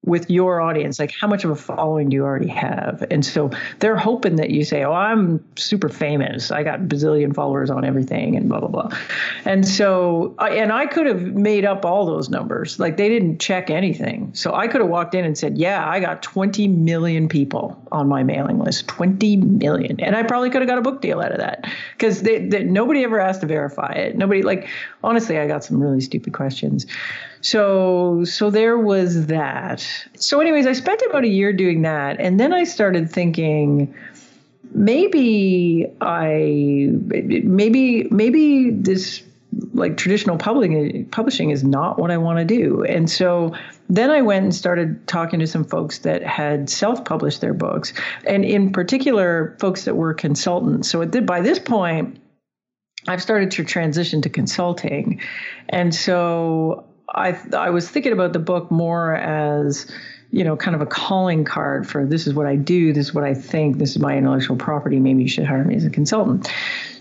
with 0.04 0.28
your 0.28 0.60
audience 0.60 0.98
like 0.98 1.12
how 1.20 1.28
much 1.28 1.44
of 1.44 1.50
a 1.50 1.54
following 1.54 2.08
do 2.08 2.16
you 2.16 2.24
already 2.24 2.48
have? 2.48 3.04
And 3.10 3.24
so 3.24 3.50
they're 3.78 3.96
hoping 3.96 4.36
that 4.36 4.50
you 4.50 4.64
say 4.64 4.82
oh 4.82 4.92
i'm 4.92 5.44
super 5.56 5.88
famous. 5.88 6.50
I 6.50 6.64
got 6.64 6.80
bazillion 6.80 7.34
followers 7.34 7.70
on 7.70 7.84
everything 7.84 8.36
and 8.36 8.48
blah 8.48 8.60
blah 8.60 8.68
blah. 8.68 8.98
And 9.44 9.66
so 9.66 10.34
and 10.40 10.72
i 10.72 10.86
could 10.86 11.06
have 11.06 11.22
made 11.22 11.64
up 11.64 11.84
all 11.84 12.04
those 12.04 12.28
numbers. 12.28 12.80
Like 12.80 12.96
they 12.96 13.08
didn't 13.08 13.38
check 13.38 13.70
anything. 13.70 14.34
So 14.34 14.54
i 14.54 14.66
could 14.66 14.80
have 14.80 14.90
walked 14.90 15.14
in 15.14 15.24
and 15.24 15.38
said 15.38 15.56
yeah 15.56 15.88
i 15.88 16.00
got 16.00 16.22
20 16.22 16.66
million 16.66 17.28
people 17.28 17.80
on 17.92 18.08
my 18.08 18.24
mailing 18.24 18.58
list. 18.58 18.88
20 18.88 19.36
million. 19.36 20.00
And 20.00 20.16
i 20.16 20.24
probably 20.24 20.50
could 20.50 20.62
have 20.62 20.68
got 20.68 20.78
a 20.78 20.82
book 20.82 21.00
deal 21.00 21.20
out 21.20 21.30
of 21.30 21.38
that. 21.38 21.70
Because 21.96 22.22
nobody 22.22 23.04
ever 23.04 23.20
asked 23.20 23.42
to 23.42 23.46
verify 23.46 23.92
it. 23.92 24.16
Nobody 24.16 24.42
like 24.42 24.68
honestly 25.04 25.38
i 25.38 25.46
got 25.46 25.62
some 25.62 25.80
really 25.80 26.00
stupid 26.00 26.32
questions 26.32 26.86
so 27.42 28.24
so 28.24 28.50
there 28.50 28.78
was 28.78 29.26
that. 29.26 29.86
So 30.16 30.40
anyways, 30.40 30.66
I 30.66 30.72
spent 30.72 31.02
about 31.08 31.24
a 31.24 31.28
year 31.28 31.52
doing 31.52 31.82
that 31.82 32.20
and 32.20 32.40
then 32.40 32.52
I 32.52 32.64
started 32.64 33.10
thinking 33.10 33.94
maybe 34.74 35.86
I 36.00 36.88
maybe 36.92 38.04
maybe 38.10 38.70
this 38.70 39.22
like 39.74 39.96
traditional 39.96 40.38
publishing 40.38 41.06
publishing 41.06 41.50
is 41.50 41.62
not 41.62 41.98
what 41.98 42.10
I 42.10 42.16
want 42.16 42.38
to 42.38 42.44
do. 42.44 42.84
And 42.84 43.10
so 43.10 43.54
then 43.88 44.10
I 44.10 44.22
went 44.22 44.44
and 44.44 44.54
started 44.54 45.06
talking 45.06 45.40
to 45.40 45.46
some 45.46 45.64
folks 45.64 45.98
that 45.98 46.22
had 46.22 46.70
self-published 46.70 47.40
their 47.40 47.54
books, 47.54 47.92
and 48.26 48.44
in 48.44 48.72
particular, 48.72 49.56
folks 49.60 49.84
that 49.84 49.96
were 49.96 50.14
consultants. 50.14 50.88
So 50.88 51.04
the, 51.04 51.20
by 51.20 51.40
this 51.40 51.58
point, 51.58 52.18
I've 53.06 53.20
started 53.20 53.50
to 53.52 53.64
transition 53.64 54.22
to 54.22 54.30
consulting, 54.30 55.20
and 55.68 55.94
so 55.94 56.86
I 57.12 57.38
I 57.54 57.70
was 57.70 57.88
thinking 57.88 58.12
about 58.12 58.32
the 58.32 58.38
book 58.38 58.70
more 58.70 59.14
as 59.14 59.86
you 60.32 60.44
know, 60.44 60.56
kind 60.56 60.74
of 60.74 60.80
a 60.80 60.86
calling 60.86 61.44
card 61.44 61.86
for 61.86 62.06
this 62.06 62.26
is 62.26 62.32
what 62.32 62.46
I 62.46 62.56
do, 62.56 62.94
this 62.94 63.08
is 63.08 63.14
what 63.14 63.22
I 63.22 63.34
think, 63.34 63.76
this 63.76 63.90
is 63.90 63.98
my 63.98 64.16
intellectual 64.16 64.56
property. 64.56 64.98
Maybe 64.98 65.22
you 65.22 65.28
should 65.28 65.44
hire 65.44 65.62
me 65.62 65.76
as 65.76 65.84
a 65.84 65.90
consultant. 65.90 66.50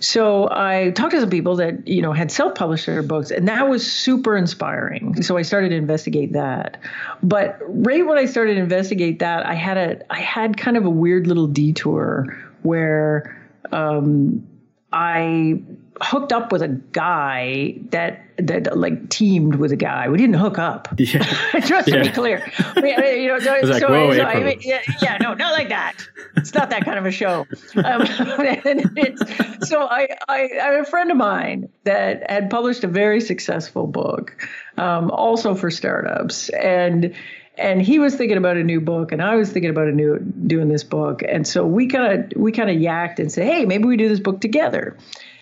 So 0.01 0.49
I 0.51 0.91
talked 0.91 1.11
to 1.11 1.21
some 1.21 1.29
people 1.29 1.55
that 1.55 1.87
you 1.87 2.01
know 2.01 2.11
had 2.11 2.29
self-published 2.29 2.85
their 2.85 3.01
books, 3.01 3.31
and 3.31 3.47
that 3.47 3.69
was 3.69 3.89
super 3.89 4.35
inspiring. 4.35 5.23
So 5.23 5.37
I 5.37 5.43
started 5.43 5.69
to 5.69 5.75
investigate 5.77 6.33
that. 6.33 6.81
But 7.23 7.57
right 7.61 8.05
when 8.05 8.17
I 8.17 8.25
started 8.25 8.55
to 8.55 8.59
investigate 8.59 9.19
that, 9.19 9.45
I 9.45 9.53
had 9.53 9.77
a 9.77 10.13
I 10.13 10.19
had 10.19 10.57
kind 10.57 10.75
of 10.75 10.85
a 10.85 10.89
weird 10.89 11.25
little 11.25 11.47
detour 11.47 12.37
where 12.63 13.41
um, 13.71 14.45
I 14.91 15.61
hooked 15.99 16.31
up 16.31 16.51
with 16.51 16.61
a 16.61 16.67
guy 16.67 17.75
that 17.89 18.23
that 18.37 18.77
like 18.77 19.09
teamed 19.09 19.55
with 19.55 19.71
a 19.71 19.75
guy. 19.75 20.09
We 20.09 20.17
didn't 20.17 20.35
hook 20.35 20.57
up. 20.57 20.87
Yeah. 21.01 21.23
Just 21.65 21.87
to 21.87 21.99
be 21.99 22.09
clear. 22.09 22.45
We, 22.75 22.91
you 23.21 23.27
know, 23.27 23.39
so, 23.39 23.51
like, 23.51 23.63
so, 23.63 23.79
so 23.79 23.87
I 23.87 24.43
mean, 24.43 24.59
yeah, 24.61 24.81
yeah, 25.01 25.17
no, 25.19 25.33
not 25.33 25.53
like 25.53 25.69
that. 25.69 25.95
It's 26.37 26.53
not 26.53 26.69
that 26.69 26.85
kind 26.85 26.99
of 26.99 27.05
a 27.07 27.11
show. 27.11 27.47
Um, 27.75 28.05
so 29.65 29.81
I, 29.81 30.07
I, 30.29 30.49
I 30.61 30.65
have 30.65 30.81
a 30.81 30.89
friend 30.89 31.09
of 31.09 31.17
mine 31.17 31.69
that 31.85 32.29
had 32.29 32.51
published 32.51 32.83
a 32.83 32.87
very 32.87 33.19
successful 33.19 33.87
book, 33.87 34.47
um, 34.77 35.09
also 35.09 35.55
for 35.55 35.71
startups, 35.71 36.49
and 36.49 37.15
and 37.57 37.81
he 37.81 37.99
was 37.99 38.15
thinking 38.15 38.37
about 38.37 38.57
a 38.57 38.63
new 38.63 38.79
book 38.79 39.11
and 39.11 39.21
I 39.21 39.35
was 39.35 39.51
thinking 39.51 39.71
about 39.71 39.87
a 39.87 39.91
new 39.91 40.19
doing 40.19 40.69
this 40.69 40.83
book 40.83 41.21
and 41.27 41.45
so 41.45 41.65
we 41.65 41.87
kind 41.87 42.33
of 42.33 42.41
we 42.41 42.51
kind 42.51 42.69
of 42.69 42.77
yacked 42.77 43.19
and 43.19 43.31
said 43.31 43.45
hey 43.45 43.65
maybe 43.65 43.85
we 43.85 43.97
do 43.97 44.07
this 44.07 44.19
book 44.19 44.39
together 44.39 44.97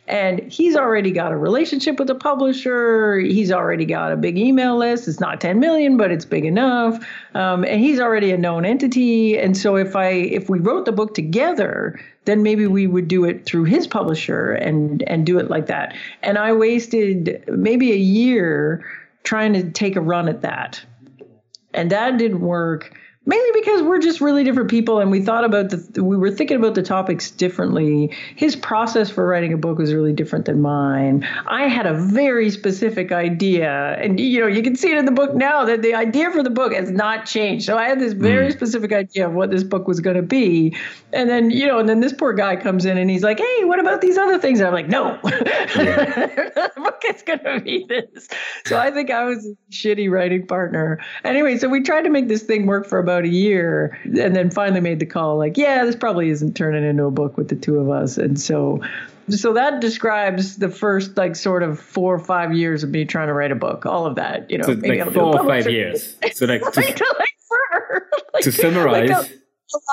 and 0.09 0.51
he's 0.51 0.75
already 0.75 1.11
got 1.11 1.31
a 1.31 1.37
relationship 1.37 1.99
with 1.99 2.09
a 2.09 2.15
publisher. 2.15 3.19
He's 3.19 3.51
already 3.51 3.85
got 3.85 4.11
a 4.11 4.17
big 4.17 4.39
email 4.39 4.75
list. 4.75 5.07
It's 5.07 5.19
not 5.19 5.39
10 5.39 5.59
million, 5.59 5.97
but 5.97 6.11
it's 6.11 6.25
big 6.25 6.45
enough. 6.45 7.05
Um, 7.35 7.63
and 7.63 7.79
he's 7.79 7.99
already 7.99 8.31
a 8.31 8.37
known 8.37 8.65
entity. 8.65 9.37
And 9.37 9.55
so 9.55 9.77
if 9.77 9.95
I 9.95 10.09
if 10.09 10.49
we 10.49 10.57
wrote 10.57 10.85
the 10.85 10.91
book 10.91 11.13
together, 11.13 11.99
then 12.25 12.41
maybe 12.41 12.65
we 12.65 12.87
would 12.87 13.07
do 13.07 13.23
it 13.23 13.45
through 13.45 13.65
his 13.65 13.85
publisher 13.85 14.51
and 14.51 15.03
and 15.03 15.27
do 15.27 15.37
it 15.37 15.51
like 15.51 15.67
that. 15.67 15.95
And 16.23 16.39
I 16.39 16.53
wasted 16.53 17.43
maybe 17.47 17.91
a 17.91 17.97
year 17.97 18.83
trying 19.23 19.53
to 19.53 19.69
take 19.69 19.95
a 19.95 20.01
run 20.01 20.27
at 20.27 20.41
that. 20.41 20.83
And 21.75 21.91
that 21.91 22.17
didn't 22.17 22.41
work 22.41 22.97
mainly 23.25 23.49
because 23.53 23.83
we're 23.83 23.99
just 23.99 24.21
really 24.21 24.43
different 24.43 24.69
people 24.69 24.99
and 24.99 25.11
we 25.11 25.21
thought 25.21 25.43
about 25.43 25.69
the 25.69 26.03
we 26.03 26.17
were 26.17 26.31
thinking 26.31 26.57
about 26.57 26.73
the 26.73 26.81
topics 26.81 27.29
differently. 27.29 28.11
His 28.35 28.55
process 28.55 29.09
for 29.09 29.27
writing 29.27 29.53
a 29.53 29.57
book 29.57 29.77
was 29.77 29.93
really 29.93 30.13
different 30.13 30.45
than 30.45 30.61
mine. 30.61 31.27
I 31.47 31.67
had 31.67 31.85
a 31.85 31.93
very 31.93 32.49
specific 32.49 33.11
idea 33.11 33.97
and 34.01 34.19
you 34.19 34.39
know 34.39 34.47
you 34.47 34.63
can 34.63 34.75
see 34.75 34.91
it 34.91 34.97
in 34.97 35.05
the 35.05 35.11
book 35.11 35.35
now 35.35 35.65
that 35.65 35.81
the 35.81 35.93
idea 35.93 36.31
for 36.31 36.41
the 36.41 36.49
book 36.49 36.73
has 36.73 36.89
not 36.89 37.25
changed. 37.25 37.65
So 37.65 37.77
i 37.77 37.87
had 37.87 37.99
this 37.99 38.13
very 38.13 38.49
mm. 38.49 38.53
specific 38.53 38.91
idea 38.91 39.27
of 39.27 39.33
what 39.33 39.51
this 39.51 39.63
book 39.63 39.87
was 39.87 39.99
going 39.99 40.15
to 40.15 40.23
be. 40.23 40.75
And 41.13 41.29
then 41.29 41.51
you 41.51 41.67
know 41.67 41.77
and 41.77 41.87
then 41.87 41.99
this 41.99 42.13
poor 42.13 42.33
guy 42.33 42.55
comes 42.55 42.85
in 42.85 42.97
and 42.97 43.09
he's 43.09 43.23
like 43.23 43.37
hey 43.37 43.63
what 43.65 43.79
about 43.79 44.01
these 44.01 44.17
other 44.17 44.39
things? 44.39 44.59
And 44.59 44.67
i'm 44.67 44.73
like 44.73 44.87
no. 44.87 45.19
The 46.59 46.71
book 46.75 47.01
is 47.07 47.21
going 47.21 47.39
to 47.39 47.61
be 47.61 47.85
this. 47.87 48.27
So 48.65 48.77
i 48.77 48.89
think 48.89 49.11
i 49.11 49.23
was 49.25 49.45
a 49.45 49.55
shitty 49.71 50.09
writing 50.09 50.47
partner. 50.47 50.99
Anyway 51.23 51.57
so 51.57 51.69
we 51.69 51.83
tried 51.83 52.03
to 52.03 52.09
make 52.09 52.27
this 52.27 52.41
thing 52.43 52.65
work 52.65 52.87
for 52.87 52.97
about 52.97 53.18
about 53.19 53.29
a 53.29 53.33
year 53.33 53.99
and 54.03 54.35
then 54.35 54.49
finally 54.49 54.81
made 54.81 54.99
the 54.99 55.05
call 55.05 55.37
like, 55.37 55.57
yeah, 55.57 55.85
this 55.85 55.95
probably 55.95 56.29
isn't 56.29 56.55
turning 56.55 56.83
into 56.83 57.05
a 57.05 57.11
book 57.11 57.37
with 57.37 57.49
the 57.49 57.55
two 57.55 57.77
of 57.77 57.89
us. 57.89 58.17
And 58.17 58.39
so 58.39 58.81
so 59.29 59.53
that 59.53 59.79
describes 59.79 60.55
the 60.57 60.69
first 60.69 61.17
like 61.17 61.35
sort 61.35 61.61
of 61.61 61.79
four 61.79 62.15
or 62.15 62.19
five 62.19 62.53
years 62.53 62.83
of 62.83 62.89
me 62.89 63.05
trying 63.05 63.27
to 63.27 63.33
write 63.33 63.51
a 63.51 63.55
book. 63.55 63.85
All 63.85 64.05
of 64.05 64.15
that, 64.15 64.49
you 64.49 64.57
know, 64.57 64.65
so 64.65 64.73
like 64.73 65.13
four 65.13 65.39
or 65.39 65.45
five 65.45 65.69
years. 65.69 66.15
So 66.33 66.45
like, 66.45 66.61
to, 66.71 66.81
like, 66.81 67.01
like, 68.33 68.43
to 68.43 68.51
summarize. 68.51 69.09
Like 69.09 69.29
a, 69.29 69.33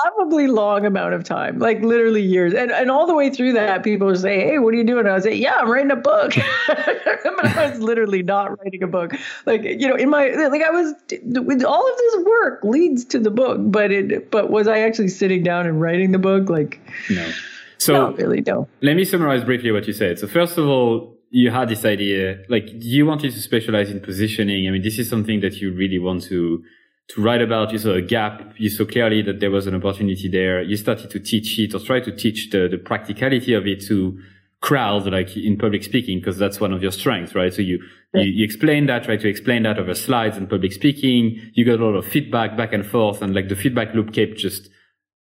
probably 0.03 0.47
long 0.47 0.85
amount 0.85 1.13
of 1.13 1.23
time, 1.23 1.59
like 1.59 1.81
literally 1.81 2.21
years. 2.21 2.53
And 2.53 2.71
and 2.71 2.89
all 2.89 3.05
the 3.07 3.13
way 3.13 3.29
through 3.29 3.53
that, 3.53 3.83
people 3.83 4.07
would 4.07 4.19
say, 4.19 4.39
Hey, 4.39 4.59
what 4.59 4.73
are 4.73 4.77
you 4.77 4.83
doing? 4.83 4.99
And 4.99 5.09
I 5.09 5.13
would 5.13 5.23
say, 5.23 5.35
Yeah, 5.35 5.55
I'm 5.55 5.69
writing 5.69 5.91
a 5.91 5.95
book. 5.95 6.33
I 6.67 7.69
was 7.69 7.79
literally 7.79 8.23
not 8.23 8.57
writing 8.59 8.83
a 8.83 8.87
book. 8.87 9.13
Like, 9.45 9.63
you 9.63 9.87
know, 9.87 9.95
in 9.95 10.09
my 10.09 10.29
like 10.29 10.61
I 10.61 10.71
was 10.71 10.93
with 11.23 11.63
all 11.63 11.91
of 11.91 11.97
this 11.97 12.25
work 12.25 12.63
leads 12.63 13.05
to 13.05 13.19
the 13.19 13.31
book, 13.31 13.59
but 13.61 13.91
it 13.91 14.31
but 14.31 14.49
was 14.49 14.67
I 14.67 14.79
actually 14.79 15.09
sitting 15.09 15.43
down 15.43 15.67
and 15.67 15.79
writing 15.81 16.11
the 16.11 16.19
book? 16.19 16.49
Like 16.49 16.79
no. 17.09 17.31
So 17.77 17.93
no, 17.93 18.11
really 18.13 18.41
no. 18.41 18.67
Let 18.81 18.95
me 18.95 19.05
summarize 19.05 19.43
briefly 19.43 19.71
what 19.71 19.85
you 19.87 19.93
said. 19.93 20.17
So 20.19 20.27
first 20.27 20.57
of 20.57 20.67
all, 20.67 21.15
you 21.29 21.51
had 21.51 21.69
this 21.69 21.85
idea, 21.85 22.39
like 22.49 22.67
you 22.71 23.05
wanted 23.05 23.33
to 23.33 23.41
specialize 23.41 23.91
in 23.91 23.99
positioning. 23.99 24.67
I 24.67 24.71
mean, 24.71 24.81
this 24.81 24.97
is 24.97 25.09
something 25.09 25.41
that 25.41 25.57
you 25.57 25.73
really 25.73 25.99
want 25.99 26.23
to 26.23 26.63
to 27.09 27.21
write 27.21 27.41
about. 27.41 27.71
You 27.71 27.77
saw 27.77 27.93
a 27.93 28.01
gap. 28.01 28.53
You 28.57 28.69
saw 28.69 28.85
clearly 28.85 29.21
that 29.23 29.39
there 29.39 29.51
was 29.51 29.67
an 29.67 29.75
opportunity 29.75 30.27
there. 30.27 30.61
You 30.61 30.77
started 30.77 31.09
to 31.11 31.19
teach 31.19 31.57
it 31.59 31.73
or 31.73 31.79
try 31.79 31.99
to 31.99 32.15
teach 32.15 32.49
the, 32.49 32.67
the 32.69 32.77
practicality 32.77 33.53
of 33.53 33.65
it 33.65 33.81
to 33.87 34.19
crowds, 34.61 35.05
like 35.05 35.35
in 35.37 35.57
public 35.57 35.83
speaking, 35.83 36.19
because 36.19 36.37
that's 36.37 36.59
one 36.59 36.73
of 36.73 36.81
your 36.81 36.91
strengths, 36.91 37.35
right? 37.35 37.53
So 37.53 37.61
you, 37.61 37.79
yeah. 38.13 38.21
you, 38.21 38.31
you 38.31 38.45
explain 38.45 38.87
that, 38.87 39.03
try 39.03 39.17
to 39.17 39.29
explain 39.29 39.63
that 39.63 39.77
over 39.77 39.93
slides 39.93 40.37
and 40.37 40.49
public 40.49 40.73
speaking. 40.73 41.39
You 41.53 41.65
got 41.65 41.79
a 41.79 41.85
lot 41.85 41.95
of 41.95 42.05
feedback 42.05 42.57
back 42.57 42.73
and 42.73 42.85
forth 42.85 43.21
and 43.21 43.35
like 43.35 43.49
the 43.49 43.55
feedback 43.55 43.93
loop 43.93 44.13
kept 44.13 44.37
just, 44.37 44.69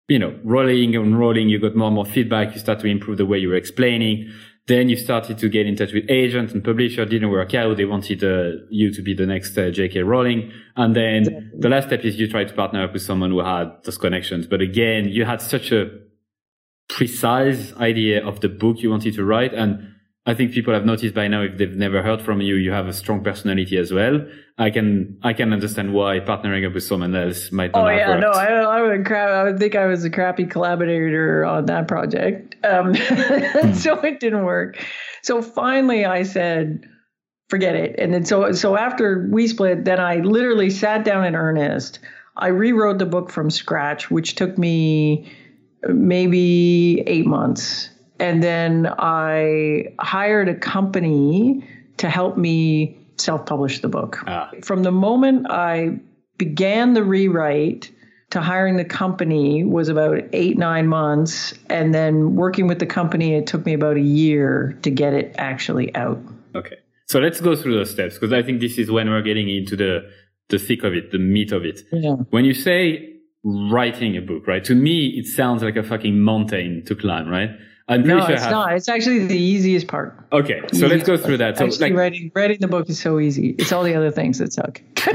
you 0.07 0.19
know, 0.19 0.37
rolling 0.43 0.95
and 0.95 1.17
rolling. 1.17 1.49
You 1.49 1.59
got 1.59 1.75
more 1.75 1.87
and 1.87 1.95
more 1.95 2.05
feedback. 2.05 2.53
You 2.53 2.59
start 2.59 2.79
to 2.81 2.87
improve 2.87 3.17
the 3.17 3.25
way 3.25 3.39
you 3.39 3.49
were 3.49 3.55
explaining. 3.55 4.31
Then 4.67 4.87
you 4.87 4.95
started 4.95 5.37
to 5.39 5.49
get 5.49 5.65
in 5.65 5.75
touch 5.75 5.91
with 5.91 6.05
agents 6.09 6.53
and 6.53 6.63
publisher 6.63 7.03
didn't 7.03 7.29
work 7.29 7.53
out. 7.53 7.75
They 7.75 7.85
wanted 7.85 8.23
uh, 8.23 8.63
you 8.69 8.93
to 8.93 9.01
be 9.01 9.13
the 9.13 9.25
next 9.25 9.57
uh, 9.57 9.71
J.K. 9.71 10.03
Rowling. 10.03 10.53
And 10.77 10.95
then 10.95 11.51
the 11.57 11.67
last 11.67 11.87
step 11.87 12.05
is 12.05 12.17
you 12.17 12.29
try 12.29 12.45
to 12.45 12.53
partner 12.53 12.83
up 12.85 12.93
with 12.93 13.01
someone 13.01 13.31
who 13.31 13.39
had 13.39 13.83
those 13.83 13.97
connections. 13.97 14.47
But 14.47 14.61
again, 14.61 15.09
you 15.09 15.25
had 15.25 15.41
such 15.41 15.73
a 15.73 15.91
precise 16.87 17.73
idea 17.73 18.25
of 18.25 18.39
the 18.39 18.47
book 18.47 18.77
you 18.79 18.89
wanted 18.89 19.15
to 19.15 19.25
write. 19.25 19.53
And 19.53 19.92
I 20.25 20.33
think 20.33 20.53
people 20.53 20.73
have 20.73 20.85
noticed 20.85 21.13
by 21.13 21.27
now, 21.27 21.41
if 21.41 21.57
they've 21.57 21.75
never 21.75 22.01
heard 22.01 22.21
from 22.21 22.39
you, 22.39 22.55
you 22.55 22.71
have 22.71 22.87
a 22.87 22.93
strong 22.93 23.23
personality 23.23 23.77
as 23.77 23.91
well. 23.91 24.25
I 24.57 24.69
can 24.69 25.17
I 25.21 25.33
can 25.33 25.51
understand 25.51 25.93
why 25.93 26.19
partnering 26.19 26.65
up 26.65 26.73
with 26.73 26.83
someone 26.83 27.13
else 27.13 27.51
might 27.51 27.73
not. 27.73 27.85
Oh 27.85 27.89
yeah, 27.89 28.09
worked. 28.09 28.21
no, 28.21 28.29
I, 28.29 28.45
I 28.45 28.81
would 28.81 29.05
crap. 29.05 29.29
I 29.29 29.43
would 29.43 29.59
think 29.59 29.75
I 29.75 29.87
was 29.87 30.05
a 30.05 30.09
crappy 30.09 30.45
collaborator 30.45 31.43
on 31.43 31.65
that 31.65 31.87
project, 31.87 32.55
um, 32.63 32.95
so 33.73 33.99
it 34.01 34.19
didn't 34.21 34.45
work. 34.45 34.77
So 35.23 35.41
finally, 35.41 36.05
I 36.05 36.23
said, 36.23 36.85
forget 37.49 37.75
it. 37.75 37.95
And 37.97 38.13
then 38.13 38.23
so 38.23 38.53
so 38.53 38.77
after 38.77 39.27
we 39.29 39.47
split, 39.47 39.83
then 39.83 39.99
I 39.99 40.17
literally 40.17 40.69
sat 40.69 41.03
down 41.03 41.25
in 41.25 41.35
earnest. 41.35 41.99
I 42.37 42.47
rewrote 42.47 42.99
the 42.99 43.05
book 43.05 43.29
from 43.29 43.49
scratch, 43.49 44.09
which 44.09 44.35
took 44.35 44.57
me 44.57 45.31
maybe 45.89 47.03
eight 47.05 47.25
months 47.25 47.89
and 48.19 48.41
then 48.43 48.87
I 48.87 49.93
hired 49.99 50.49
a 50.49 50.55
company 50.55 51.67
to 51.97 52.09
help 52.09 52.37
me 52.37 52.97
self 53.17 53.45
publish 53.45 53.81
the 53.81 53.87
book. 53.89 54.23
Ah. 54.27 54.51
From 54.63 54.83
the 54.83 54.91
moment 54.91 55.47
I 55.49 55.99
began 56.37 56.93
the 56.93 57.03
rewrite 57.03 57.91
to 58.31 58.41
hiring 58.41 58.77
the 58.77 58.85
company 58.85 59.63
was 59.63 59.89
about 59.89 60.19
eight, 60.33 60.57
nine 60.57 60.87
months. 60.87 61.53
And 61.69 61.93
then 61.93 62.35
working 62.35 62.65
with 62.67 62.79
the 62.79 62.87
company, 62.87 63.35
it 63.35 63.45
took 63.45 63.63
me 63.63 63.73
about 63.73 63.95
a 63.95 64.01
year 64.01 64.77
to 64.81 64.89
get 64.89 65.13
it 65.13 65.35
actually 65.37 65.93
out. 65.95 66.19
Okay. 66.55 66.77
So 67.07 67.19
let's 67.19 67.39
go 67.39 67.55
through 67.55 67.75
those 67.75 67.91
steps 67.91 68.15
because 68.15 68.33
I 68.33 68.41
think 68.41 68.59
this 68.59 68.79
is 68.79 68.89
when 68.89 69.07
we're 69.09 69.21
getting 69.21 69.49
into 69.49 69.75
the, 69.75 70.09
the 70.49 70.57
thick 70.57 70.83
of 70.83 70.93
it, 70.93 71.11
the 71.11 71.19
meat 71.19 71.51
of 71.51 71.63
it. 71.63 71.81
Yeah. 71.91 72.15
When 72.31 72.43
you 72.43 72.55
say 72.55 73.19
writing 73.43 74.17
a 74.17 74.21
book, 74.21 74.47
right? 74.47 74.63
To 74.63 74.73
me, 74.73 75.09
it 75.09 75.27
sounds 75.27 75.61
like 75.61 75.75
a 75.75 75.83
fucking 75.83 76.19
mountain 76.19 76.83
to 76.87 76.95
climb, 76.95 77.29
right? 77.29 77.51
I'm 77.87 78.03
pretty 78.03 78.19
no, 78.19 78.25
sure 78.25 78.35
it's 78.35 78.45
not. 78.45 78.73
It's 78.73 78.87
actually 78.87 79.27
the 79.27 79.37
easiest 79.37 79.87
part. 79.87 80.17
Okay, 80.31 80.61
so 80.71 80.87
let's 80.87 81.03
go 81.03 81.17
through 81.17 81.37
that. 81.37 81.57
So, 81.57 81.65
actually, 81.65 81.89
like, 81.89 81.97
writing 81.97 82.31
writing 82.33 82.57
the 82.61 82.67
book 82.67 82.89
is 82.89 82.99
so 82.99 83.19
easy. 83.19 83.55
It's 83.59 83.73
all 83.73 83.83
the 83.83 83.93
other 83.93 84.09
things 84.09 84.39
that 84.39 84.53
suck. 84.53 84.81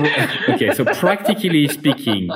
okay, 0.50 0.74
so 0.74 0.85
practically 0.85 1.66
speaking, 1.68 2.28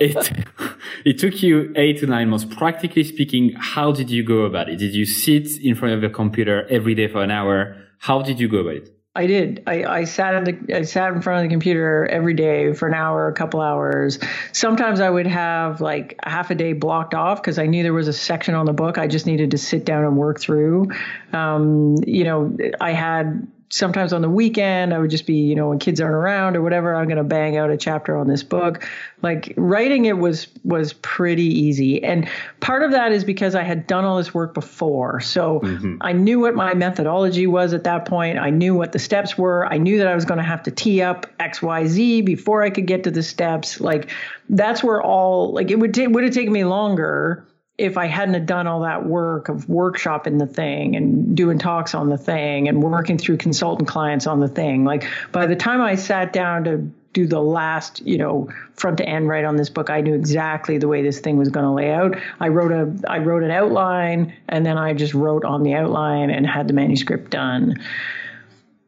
it 0.00 0.32
it 1.04 1.18
took 1.18 1.42
you 1.42 1.72
eight 1.74 1.98
to 2.00 2.06
nine 2.06 2.30
months. 2.30 2.44
Practically 2.44 3.02
speaking, 3.02 3.52
how 3.58 3.90
did 3.90 4.10
you 4.10 4.22
go 4.22 4.42
about 4.42 4.68
it? 4.68 4.76
Did 4.76 4.94
you 4.94 5.04
sit 5.04 5.48
in 5.60 5.74
front 5.74 5.94
of 5.94 6.04
a 6.04 6.12
computer 6.12 6.66
every 6.68 6.94
day 6.94 7.08
for 7.08 7.22
an 7.22 7.32
hour? 7.32 7.76
How 7.98 8.22
did 8.22 8.38
you 8.38 8.48
go 8.48 8.58
about 8.58 8.76
it? 8.76 9.01
I 9.14 9.26
did. 9.26 9.62
I, 9.66 9.84
I 9.84 10.04
sat 10.04 10.34
in 10.34 10.44
the 10.44 10.76
I 10.76 10.82
sat 10.82 11.12
in 11.12 11.20
front 11.20 11.44
of 11.44 11.50
the 11.50 11.52
computer 11.52 12.06
every 12.06 12.32
day 12.32 12.72
for 12.72 12.88
an 12.88 12.94
hour, 12.94 13.28
a 13.28 13.34
couple 13.34 13.60
hours. 13.60 14.18
Sometimes 14.52 15.00
I 15.00 15.10
would 15.10 15.26
have 15.26 15.82
like 15.82 16.18
half 16.24 16.50
a 16.50 16.54
day 16.54 16.72
blocked 16.72 17.12
off 17.12 17.42
because 17.42 17.58
I 17.58 17.66
knew 17.66 17.82
there 17.82 17.92
was 17.92 18.08
a 18.08 18.12
section 18.14 18.54
on 18.54 18.64
the 18.64 18.72
book 18.72 18.96
I 18.96 19.08
just 19.08 19.26
needed 19.26 19.50
to 19.50 19.58
sit 19.58 19.84
down 19.84 20.04
and 20.04 20.16
work 20.16 20.40
through. 20.40 20.92
Um, 21.34 21.96
you 22.06 22.24
know, 22.24 22.56
I 22.80 22.92
had 22.92 23.46
sometimes 23.72 24.12
on 24.12 24.20
the 24.20 24.28
weekend, 24.28 24.92
I 24.92 24.98
would 24.98 25.10
just 25.10 25.24
be, 25.24 25.34
you 25.34 25.54
know, 25.54 25.70
when 25.70 25.78
kids 25.78 25.98
aren't 25.98 26.14
around 26.14 26.56
or 26.56 26.62
whatever, 26.62 26.94
I'm 26.94 27.06
going 27.06 27.16
to 27.16 27.24
bang 27.24 27.56
out 27.56 27.70
a 27.70 27.76
chapter 27.78 28.14
on 28.14 28.28
this 28.28 28.42
book. 28.42 28.86
Like 29.22 29.54
writing 29.56 30.04
it 30.04 30.18
was 30.18 30.46
was 30.62 30.92
pretty 30.92 31.46
easy, 31.46 32.04
and 32.04 32.28
part 32.60 32.82
of 32.82 32.90
that 32.90 33.12
is 33.12 33.24
because 33.24 33.54
I 33.54 33.62
had 33.62 33.86
done 33.86 34.04
all 34.04 34.18
this 34.18 34.34
work 34.34 34.52
before, 34.52 35.20
so 35.20 35.60
mm-hmm. 35.60 35.96
I 36.02 36.12
knew 36.12 36.40
what 36.40 36.54
my 36.54 36.74
methodology 36.74 37.46
was 37.46 37.72
at 37.72 37.84
that 37.84 38.04
point. 38.04 38.38
I 38.38 38.50
knew 38.50 38.74
what 38.74 38.92
the 38.92 38.98
steps 38.98 39.38
were. 39.38 39.66
I 39.66 39.78
knew 39.78 39.98
that 39.98 40.06
I 40.06 40.14
was 40.14 40.26
going 40.26 40.38
to 40.38 40.44
have 40.44 40.62
to 40.64 40.70
tee 40.70 41.00
up 41.00 41.26
X, 41.40 41.62
Y, 41.62 41.86
Z 41.86 42.22
before 42.22 42.62
I 42.62 42.68
could 42.68 42.86
get 42.86 43.04
to 43.04 43.10
the 43.10 43.22
steps. 43.22 43.80
Like 43.80 44.10
that's 44.50 44.84
where 44.84 45.00
all 45.00 45.54
like 45.54 45.70
it 45.70 45.78
would 45.78 45.94
t- 45.94 46.06
would 46.06 46.24
have 46.24 46.34
taken 46.34 46.52
me 46.52 46.64
longer 46.64 47.46
if 47.78 47.96
I 47.96 48.06
hadn't 48.06 48.34
have 48.34 48.46
done 48.46 48.66
all 48.66 48.80
that 48.80 49.06
work 49.06 49.48
of 49.48 49.66
workshopping 49.66 50.38
the 50.38 50.46
thing 50.46 50.94
and 50.94 51.36
doing 51.36 51.58
talks 51.58 51.94
on 51.94 52.10
the 52.10 52.18
thing 52.18 52.68
and 52.68 52.82
working 52.82 53.18
through 53.18 53.38
consultant 53.38 53.88
clients 53.88 54.26
on 54.26 54.40
the 54.40 54.48
thing, 54.48 54.84
like 54.84 55.08
by 55.32 55.46
the 55.46 55.56
time 55.56 55.80
I 55.80 55.94
sat 55.94 56.32
down 56.32 56.64
to 56.64 56.90
do 57.12 57.26
the 57.26 57.40
last, 57.40 58.00
you 58.06 58.16
know, 58.18 58.48
front 58.74 58.98
to 58.98 59.06
end 59.06 59.28
right 59.28 59.44
on 59.44 59.56
this 59.56 59.68
book, 59.68 59.90
I 59.90 60.00
knew 60.00 60.14
exactly 60.14 60.78
the 60.78 60.88
way 60.88 61.02
this 61.02 61.20
thing 61.20 61.36
was 61.36 61.48
going 61.48 61.64
to 61.64 61.72
lay 61.72 61.90
out. 61.90 62.16
I 62.40 62.48
wrote 62.48 62.72
a 62.72 63.10
I 63.10 63.18
wrote 63.18 63.42
an 63.42 63.50
outline 63.50 64.34
and 64.48 64.64
then 64.64 64.78
I 64.78 64.92
just 64.92 65.14
wrote 65.14 65.44
on 65.44 65.62
the 65.62 65.74
outline 65.74 66.30
and 66.30 66.46
had 66.46 66.68
the 66.68 66.74
manuscript 66.74 67.30
done. 67.30 67.82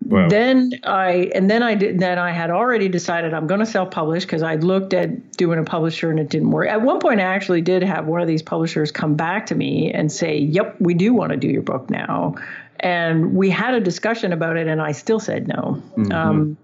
Wow. 0.06 0.28
Then 0.28 0.72
I 0.84 1.30
and 1.34 1.50
then 1.50 1.62
I 1.62 1.74
did 1.74 1.98
then 1.98 2.18
I 2.18 2.30
had 2.30 2.50
already 2.50 2.88
decided 2.88 3.32
I'm 3.32 3.46
going 3.46 3.60
to 3.60 3.66
self-publish 3.66 4.24
because 4.24 4.42
I 4.42 4.56
looked 4.56 4.92
at 4.92 5.32
doing 5.32 5.58
a 5.58 5.64
publisher 5.64 6.10
and 6.10 6.20
it 6.20 6.28
didn't 6.28 6.50
work. 6.50 6.68
At 6.68 6.82
one 6.82 7.00
point, 7.00 7.20
I 7.20 7.24
actually 7.24 7.62
did 7.62 7.82
have 7.82 8.06
one 8.06 8.20
of 8.20 8.28
these 8.28 8.42
publishers 8.42 8.90
come 8.90 9.14
back 9.14 9.46
to 9.46 9.54
me 9.54 9.92
and 9.92 10.12
say, 10.12 10.38
"Yep, 10.38 10.76
we 10.80 10.94
do 10.94 11.14
want 11.14 11.32
to 11.32 11.36
do 11.36 11.48
your 11.48 11.62
book 11.62 11.88
now." 11.88 12.34
And 12.80 13.34
we 13.34 13.48
had 13.48 13.74
a 13.74 13.80
discussion 13.80 14.32
about 14.32 14.56
it, 14.56 14.66
and 14.66 14.82
I 14.82 14.92
still 14.92 15.20
said 15.20 15.48
no. 15.48 15.82
Mm-hmm. 15.96 16.12
Um, 16.12 16.56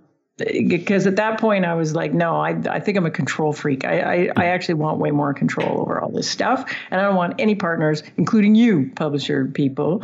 because 0.68 1.06
at 1.06 1.16
that 1.16 1.40
point 1.40 1.64
I 1.64 1.74
was 1.74 1.94
like, 1.94 2.12
no, 2.12 2.36
I, 2.36 2.50
I 2.68 2.80
think 2.80 2.96
I'm 2.96 3.06
a 3.06 3.10
control 3.10 3.52
freak. 3.52 3.84
I, 3.84 4.00
I, 4.00 4.28
I, 4.36 4.44
actually 4.46 4.74
want 4.74 4.98
way 4.98 5.10
more 5.10 5.34
control 5.34 5.80
over 5.80 6.00
all 6.00 6.10
this 6.10 6.28
stuff, 6.28 6.70
and 6.90 7.00
I 7.00 7.04
don't 7.04 7.16
want 7.16 7.34
any 7.38 7.54
partners, 7.54 8.02
including 8.16 8.54
you, 8.54 8.90
publisher 8.96 9.46
people. 9.46 10.02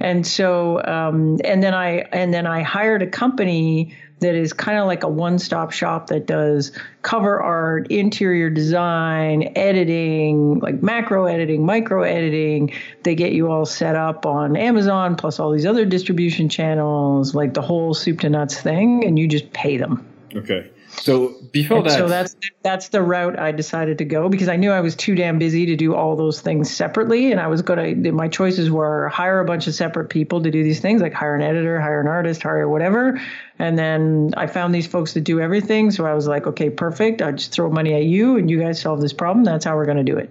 And 0.00 0.26
so, 0.26 0.82
um, 0.84 1.38
and 1.44 1.62
then 1.62 1.74
I 1.74 2.06
and 2.12 2.32
then 2.32 2.46
I 2.46 2.62
hired 2.62 3.02
a 3.02 3.06
company 3.06 3.96
that 4.20 4.34
is 4.34 4.52
kind 4.52 4.78
of 4.78 4.86
like 4.86 5.02
a 5.02 5.08
one-stop 5.08 5.70
shop 5.70 6.08
that 6.08 6.26
does 6.26 6.72
cover 7.02 7.40
art, 7.40 7.90
interior 7.90 8.50
design, 8.50 9.52
editing, 9.56 10.58
like 10.58 10.82
macro 10.82 11.26
editing, 11.26 11.64
micro 11.64 12.02
editing. 12.02 12.72
They 13.04 13.14
get 13.14 13.32
you 13.32 13.50
all 13.50 13.64
set 13.64 13.94
up 13.94 14.26
on 14.26 14.56
Amazon 14.56 15.16
plus 15.16 15.38
all 15.38 15.52
these 15.52 15.66
other 15.66 15.84
distribution 15.84 16.48
channels, 16.48 17.34
like 17.34 17.54
the 17.54 17.62
whole 17.62 17.94
soup 17.94 18.20
to 18.20 18.28
nuts 18.28 18.60
thing, 18.60 19.04
and 19.04 19.18
you 19.18 19.28
just 19.28 19.52
pay 19.52 19.76
them. 19.76 20.06
Okay. 20.34 20.70
So 21.00 21.34
before 21.52 21.78
And 21.78 21.86
that, 21.86 21.98
so 21.98 22.08
that's 22.08 22.36
that's 22.62 22.88
the 22.88 23.02
route 23.02 23.38
I 23.38 23.52
decided 23.52 23.98
to 23.98 24.04
go 24.04 24.28
because 24.28 24.48
I 24.48 24.56
knew 24.56 24.70
I 24.70 24.80
was 24.80 24.96
too 24.96 25.14
damn 25.14 25.38
busy 25.38 25.66
to 25.66 25.76
do 25.76 25.94
all 25.94 26.16
those 26.16 26.40
things 26.40 26.74
separately, 26.74 27.30
and 27.32 27.40
I 27.40 27.46
was 27.46 27.62
going 27.62 28.02
to. 28.02 28.12
My 28.12 28.28
choices 28.28 28.70
were 28.70 29.08
hire 29.08 29.40
a 29.40 29.44
bunch 29.44 29.66
of 29.66 29.74
separate 29.74 30.10
people 30.10 30.42
to 30.42 30.50
do 30.50 30.62
these 30.62 30.80
things, 30.80 31.00
like 31.00 31.12
hire 31.12 31.34
an 31.34 31.42
editor, 31.42 31.80
hire 31.80 32.00
an 32.00 32.08
artist, 32.08 32.42
hire 32.42 32.68
whatever, 32.68 33.20
and 33.58 33.78
then 33.78 34.32
I 34.36 34.46
found 34.46 34.74
these 34.74 34.86
folks 34.86 35.12
to 35.14 35.20
do 35.20 35.40
everything. 35.40 35.90
So 35.90 36.04
I 36.04 36.14
was 36.14 36.26
like, 36.26 36.46
okay, 36.46 36.70
perfect. 36.70 37.22
I 37.22 37.32
just 37.32 37.52
throw 37.52 37.70
money 37.70 37.94
at 37.94 38.04
you, 38.04 38.36
and 38.36 38.50
you 38.50 38.60
guys 38.60 38.80
solve 38.80 39.00
this 39.00 39.12
problem. 39.12 39.44
That's 39.44 39.64
how 39.64 39.76
we're 39.76 39.86
going 39.86 39.98
to 39.98 40.04
do 40.04 40.18
it. 40.18 40.30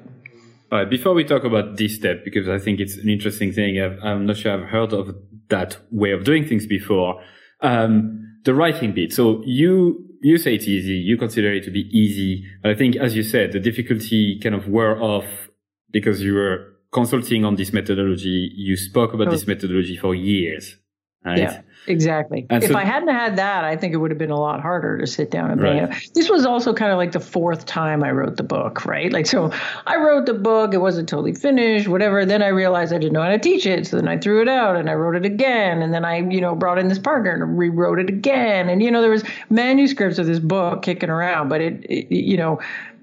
All 0.72 0.80
right, 0.80 0.90
before 0.90 1.14
we 1.14 1.24
talk 1.24 1.46
about 1.46 1.78
this 1.78 1.96
step, 1.96 2.26
because 2.26 2.50
I 2.50 2.60
think 2.60 2.82
it's 2.82 2.98
an 2.98 3.08
interesting 3.08 3.54
thing, 3.54 3.82
I've, 3.82 3.98
I'm 4.04 4.26
not 4.26 4.36
sure 4.36 4.54
I've 4.54 4.68
heard 4.68 4.92
of 4.92 5.16
that 5.50 5.78
way 5.92 6.12
of 6.12 6.26
doing 6.26 6.46
things 6.46 6.66
before. 6.66 7.24
Um, 7.62 8.18
the 8.44 8.54
writing 8.54 8.94
bit. 8.94 9.14
So 9.14 9.42
you 9.46 10.07
you 10.22 10.38
say 10.38 10.56
it's 10.56 10.68
easy, 10.68 10.94
you 10.94 11.18
consider 11.18 11.54
it 11.54 11.64
to 11.66 11.72
be 11.72 11.82
easy, 11.98 12.46
but 12.62 12.72
I 12.72 12.76
think, 12.76 12.96
as 12.96 13.16
you 13.16 13.24
said, 13.24 13.52
the 13.52 13.60
difficulty 13.60 14.40
kind 14.42 14.56
of 14.56 14.68
wore 14.68 15.02
off 15.02 15.50
because 15.92 16.22
you 16.22 16.34
were 16.34 16.74
consulting 16.92 17.46
on 17.46 17.56
this 17.56 17.74
methodology. 17.74 18.52
You 18.56 18.76
spoke 18.78 19.14
about 19.14 19.30
this 19.30 19.48
methodology 19.48 19.98
for 19.98 20.16
years, 20.16 20.76
right? 21.26 21.38
Yeah, 21.38 21.62
exactly. 21.88 22.46
And 22.50 22.64
if 22.64 22.72
so- 22.72 22.78
I 22.78 22.84
hadn't 22.84 23.10
had 23.10 23.36
that, 23.38 23.64
I 23.64 23.76
think 23.76 23.94
it 23.94 23.98
would 23.98 24.12
have 24.12 24.18
been 24.18 24.32
a 24.32 24.40
lot 24.40 24.62
harder 24.62 24.98
to 24.98 25.08
sit 25.08 25.30
down 25.32 25.52
and 25.52 25.62
Right. 25.62 25.84
it. 25.84 26.10
This 26.14 26.30
was 26.30 26.46
also 26.46 26.74
kind 26.74 26.92
of 26.92 26.98
like 26.98 27.12
the 27.12 27.20
fourth 27.20 27.66
time 27.66 28.04
I 28.04 28.12
wrote 28.12 28.38
the 28.38 28.44
book, 28.44 28.86
right? 28.86 29.12
Like, 29.12 29.26
so 29.26 29.52
I 29.86 29.98
wrote 29.98 30.26
the 30.26 30.34
book, 30.34 30.74
it 30.74 30.78
wasn't 30.78 31.10
totally 31.10 31.34
finished, 31.34 31.88
whatever. 31.88 32.26
Then 32.26 32.42
I 32.42 32.48
realized 32.48 32.94
I 32.94 32.98
didn't 32.98 33.14
know 33.14 33.24
how 33.24 33.30
to 33.30 33.40
teach 33.40 33.66
it. 33.66 33.88
So 33.88 33.98
then 33.98 34.08
I 34.08 34.18
threw 34.18 34.42
it 34.42 34.48
out 34.48 34.78
and 34.78 34.90
I 34.90 34.94
wrote 34.94 35.16
it 35.16 35.26
again. 35.26 35.82
And 35.82 35.94
then 35.94 36.06
I, 36.06 36.18
you 36.20 36.42
know, 36.42 36.56
brought 36.56 36.80
in 36.80 36.88
this 36.88 37.00
partner 37.00 37.32
and 37.32 37.58
rewrote 37.58 38.00
it 38.00 38.10
again. 38.10 38.70
And, 38.70 38.82
you 38.82 38.92
know, 38.92 39.02
there 39.02 39.12
was 39.12 39.24
manuscripts 39.50 40.20
of 40.20 40.28
this 40.28 40.40
book 40.40 40.84
kicking 40.84 41.10
around, 41.10 41.50
but 41.50 41.62
it, 41.62 41.84
it 41.90 42.14
you 42.16 42.38
know, 42.38 42.60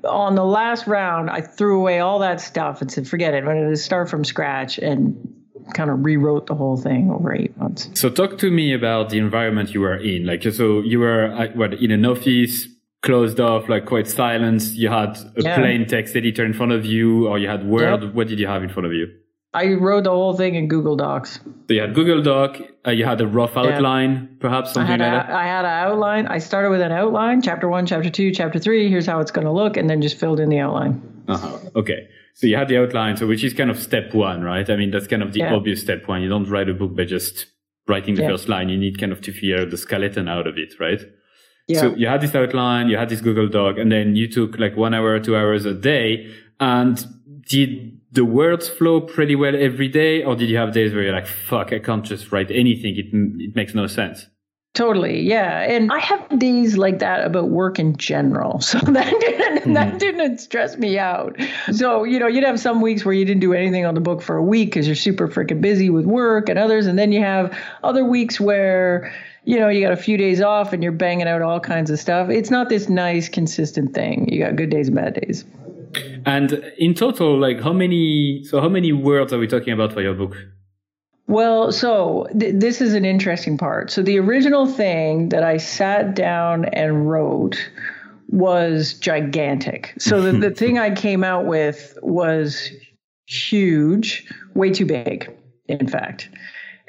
on 0.08 0.34
the 0.34 0.44
last 0.44 0.86
round, 0.86 1.30
I 1.30 1.40
threw 1.40 1.78
away 1.80 2.00
all 2.00 2.18
that 2.18 2.40
stuff 2.40 2.80
and 2.82 2.92
said, 2.92 3.08
forget 3.08 3.34
it. 3.34 3.38
I'm 3.38 3.44
going 3.44 3.70
to 3.70 3.76
start 3.76 4.10
from 4.10 4.22
scratch 4.24 4.78
and 4.78 5.34
kind 5.72 5.90
of 5.90 6.04
rewrote 6.04 6.46
the 6.46 6.54
whole 6.54 6.76
thing 6.76 7.10
over 7.10 7.34
eight 7.34 7.56
months. 7.56 7.88
So 7.94 8.10
talk 8.10 8.38
to 8.38 8.50
me 8.50 8.74
about 8.74 9.08
the 9.10 9.18
environment 9.18 9.72
you 9.72 9.80
were 9.80 9.96
in. 9.96 10.26
Like, 10.26 10.42
so 10.42 10.80
you 10.80 10.98
were 11.00 11.32
uh, 11.32 11.48
what 11.54 11.74
in 11.74 11.90
an 11.90 12.04
office, 12.04 12.66
closed 13.02 13.40
off, 13.40 13.68
like 13.68 13.86
quite 13.86 14.08
silent. 14.08 14.62
You 14.74 14.88
had 14.88 15.16
a 15.36 15.42
Yeah. 15.42 15.56
plain 15.58 15.86
text 15.86 16.16
editor 16.16 16.44
in 16.44 16.52
front 16.52 16.72
of 16.72 16.84
you, 16.84 17.28
or 17.28 17.38
you 17.38 17.48
had 17.48 17.66
Word. 17.66 18.02
Yep. 18.02 18.14
What 18.14 18.28
did 18.28 18.38
you 18.38 18.46
have 18.46 18.62
in 18.62 18.68
front 18.68 18.86
of 18.86 18.92
you? 18.92 19.08
I 19.56 19.74
wrote 19.74 20.02
the 20.04 20.10
whole 20.10 20.32
thing 20.34 20.56
in 20.56 20.66
Google 20.66 20.96
Docs. 20.96 21.38
So 21.68 21.74
you 21.74 21.80
had 21.80 21.94
Google 21.94 22.22
Doc. 22.22 22.58
Uh, 22.86 22.90
you 22.90 23.04
had 23.04 23.20
a 23.20 23.26
rough 23.26 23.56
outline, 23.56 24.36
perhaps 24.40 24.72
something 24.72 24.98
like 24.98 24.98
that. 24.98 25.30
I 25.30 25.44
had 25.44 25.64
an 25.64 25.70
outline. 25.70 26.26
I 26.26 26.38
started 26.38 26.70
with 26.70 26.80
an 26.80 26.90
outline, 26.90 27.40
chapter 27.40 27.68
one, 27.68 27.86
chapter 27.86 28.10
two, 28.10 28.32
chapter 28.32 28.58
three. 28.58 28.90
Here's 28.90 29.06
how 29.06 29.20
it's 29.20 29.30
going 29.30 29.44
to 29.46 29.52
look, 29.52 29.76
and 29.76 29.88
then 29.88 30.02
just 30.02 30.18
filled 30.18 30.40
in 30.40 30.48
the 30.48 30.58
outline. 30.58 31.00
Uh-huh. 31.28 31.56
Okay. 31.76 32.08
So 32.34 32.46
you 32.48 32.56
had 32.56 32.68
the 32.68 32.76
outline, 32.78 33.16
so 33.16 33.26
which 33.26 33.44
is 33.44 33.54
kind 33.54 33.70
of 33.70 33.78
step 33.78 34.12
one, 34.12 34.42
right? 34.42 34.68
I 34.68 34.76
mean, 34.76 34.90
that's 34.90 35.06
kind 35.06 35.22
of 35.22 35.32
the 35.32 35.40
Yeah. 35.40 35.54
obvious 35.54 35.80
step 35.80 36.06
one. 36.08 36.20
You 36.22 36.28
don't 36.28 36.48
write 36.48 36.68
a 36.68 36.74
book 36.74 36.96
by 36.96 37.04
just 37.04 37.46
writing 37.86 38.14
the 38.16 38.22
Yeah. 38.22 38.30
first 38.30 38.48
line. 38.48 38.68
You 38.68 38.76
need 38.76 38.98
kind 38.98 39.12
of 39.12 39.20
to 39.22 39.32
figure 39.32 39.64
the 39.64 39.76
skeleton 39.76 40.26
out 40.28 40.46
of 40.46 40.58
it, 40.58 40.74
right? 40.80 41.00
Yeah. 41.68 41.80
So 41.80 41.94
you 41.96 42.06
had 42.08 42.20
this 42.20 42.34
outline, 42.34 42.88
you 42.88 42.96
had 42.96 43.08
this 43.08 43.20
Google 43.20 43.48
Doc, 43.48 43.78
and 43.78 43.90
then 43.90 44.16
you 44.16 44.26
took 44.28 44.58
like 44.58 44.76
one 44.76 44.94
hour, 44.94 45.12
or 45.14 45.20
two 45.20 45.36
hours 45.36 45.64
a 45.64 45.74
day. 45.74 46.26
And 46.60 47.04
did 47.48 47.98
the 48.12 48.24
words 48.24 48.68
flow 48.68 49.00
pretty 49.00 49.34
well 49.36 49.54
every 49.56 49.88
day, 49.88 50.22
or 50.24 50.34
did 50.36 50.48
you 50.48 50.56
have 50.56 50.72
days 50.72 50.92
where 50.94 51.02
you're 51.04 51.12
like, 51.12 51.26
"Fuck, 51.26 51.72
I 51.72 51.78
can't 51.78 52.04
just 52.04 52.30
write 52.32 52.50
anything. 52.50 52.96
It 52.96 53.06
it 53.46 53.54
makes 53.56 53.74
no 53.74 53.86
sense." 53.86 54.28
Totally, 54.74 55.20
yeah. 55.20 55.60
And 55.60 55.92
I 55.92 56.00
have 56.00 56.36
days 56.36 56.76
like 56.76 56.98
that 56.98 57.24
about 57.24 57.48
work 57.48 57.78
in 57.78 57.96
general. 57.96 58.60
So 58.74 58.78
that 58.80 59.20
didn't 59.20 59.62
hmm. 59.62 59.72
that 59.74 60.00
didn't 60.00 60.38
stress 60.38 60.76
me 60.76 60.98
out. 60.98 61.36
So, 61.72 62.02
you 62.02 62.18
know, 62.18 62.26
you'd 62.26 62.42
have 62.42 62.58
some 62.58 62.80
weeks 62.80 63.04
where 63.04 63.14
you 63.14 63.24
didn't 63.24 63.40
do 63.40 63.52
anything 63.52 63.86
on 63.86 63.94
the 63.94 64.00
book 64.00 64.20
for 64.20 64.36
a 64.36 64.42
week 64.42 64.70
because 64.70 64.86
you're 64.86 64.96
super 64.96 65.28
freaking 65.28 65.60
busy 65.60 65.90
with 65.90 66.06
work 66.06 66.48
and 66.48 66.58
others. 66.58 66.86
And 66.86 66.98
then 66.98 67.12
you 67.12 67.20
have 67.20 67.56
other 67.84 68.04
weeks 68.04 68.40
where, 68.40 69.14
you 69.44 69.60
know, 69.60 69.68
you 69.68 69.80
got 69.80 69.92
a 69.92 69.96
few 69.96 70.16
days 70.16 70.40
off 70.40 70.72
and 70.72 70.82
you're 70.82 70.92
banging 70.92 71.28
out 71.28 71.40
all 71.40 71.60
kinds 71.60 71.90
of 71.90 72.00
stuff. 72.00 72.28
It's 72.30 72.50
not 72.50 72.68
this 72.68 72.88
nice, 72.88 73.28
consistent 73.28 73.94
thing. 73.94 74.28
You 74.28 74.40
got 74.40 74.56
good 74.56 74.70
days 74.70 74.88
and 74.88 74.96
bad 74.96 75.14
days. 75.14 75.44
And 76.26 76.52
in 76.78 76.94
total, 76.94 77.38
like 77.38 77.60
how 77.60 77.72
many? 77.72 78.42
So 78.44 78.60
how 78.60 78.68
many 78.68 78.92
words 78.92 79.32
are 79.32 79.38
we 79.38 79.46
talking 79.46 79.72
about 79.72 79.92
for 79.92 80.00
your 80.00 80.14
book? 80.14 80.36
Well, 81.26 81.72
so 81.72 82.26
th- 82.38 82.56
this 82.56 82.80
is 82.80 82.94
an 82.94 83.04
interesting 83.04 83.56
part. 83.56 83.90
So 83.90 84.02
the 84.02 84.18
original 84.18 84.66
thing 84.66 85.30
that 85.30 85.42
I 85.42 85.56
sat 85.56 86.14
down 86.14 86.66
and 86.66 87.08
wrote 87.08 87.56
was 88.28 88.94
gigantic. 88.94 89.94
So 89.98 90.20
the, 90.20 90.32
the 90.38 90.50
thing 90.54 90.78
I 90.78 90.94
came 90.94 91.24
out 91.24 91.46
with 91.46 91.98
was 92.02 92.70
huge, 93.26 94.30
way 94.54 94.70
too 94.70 94.86
big, 94.86 95.30
in 95.66 95.86
fact. 95.88 96.28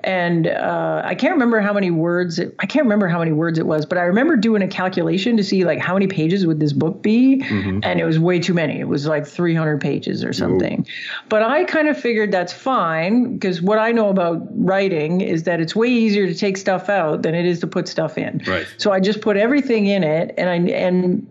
And 0.05 0.45
uh, 0.45 1.01
I 1.03 1.15
can't 1.15 1.33
remember 1.33 1.59
how 1.59 1.73
many 1.73 1.89
words. 1.89 2.37
It, 2.37 2.55
I 2.59 2.67
can't 2.67 2.85
remember 2.85 3.07
how 3.07 3.17
many 3.17 3.31
words 3.31 3.57
it 3.57 3.65
was, 3.65 3.87
but 3.87 3.97
I 3.97 4.03
remember 4.03 4.35
doing 4.35 4.61
a 4.61 4.67
calculation 4.67 5.35
to 5.37 5.43
see 5.43 5.65
like 5.65 5.79
how 5.79 5.95
many 5.95 6.05
pages 6.05 6.45
would 6.45 6.59
this 6.59 6.73
book 6.73 7.01
be, 7.01 7.41
and 7.83 7.99
it 7.99 8.05
was 8.05 8.19
way 8.19 8.39
too 8.39 8.53
many. 8.53 8.79
It 8.79 8.87
was 8.87 9.07
like 9.07 9.25
300 9.25 9.81
pages 9.81 10.23
or 10.23 10.31
something. 10.31 10.85
But 11.27 11.41
I 11.41 11.63
kind 11.63 11.87
of 11.87 11.99
figured 11.99 12.31
that's 12.31 12.53
fine 12.53 13.33
because 13.33 13.63
what 13.63 13.79
I 13.79 13.91
know 13.91 14.09
about 14.09 14.45
writing 14.51 15.21
is 15.21 15.43
that 15.43 15.59
it's 15.59 15.75
way 15.75 15.87
easier 15.87 16.27
to 16.27 16.35
take 16.35 16.57
stuff 16.57 16.87
out 16.87 17.23
than 17.23 17.33
it 17.33 17.47
is 17.47 17.59
to 17.61 17.67
put 17.67 17.87
stuff 17.87 18.15
in. 18.15 18.43
Right. 18.45 18.67
So 18.77 18.91
I 18.91 18.99
just 18.99 19.21
put 19.21 19.37
everything 19.37 19.87
in 19.87 20.03
it, 20.03 20.35
and 20.37 20.49
I 20.51 20.57
and 20.71 21.27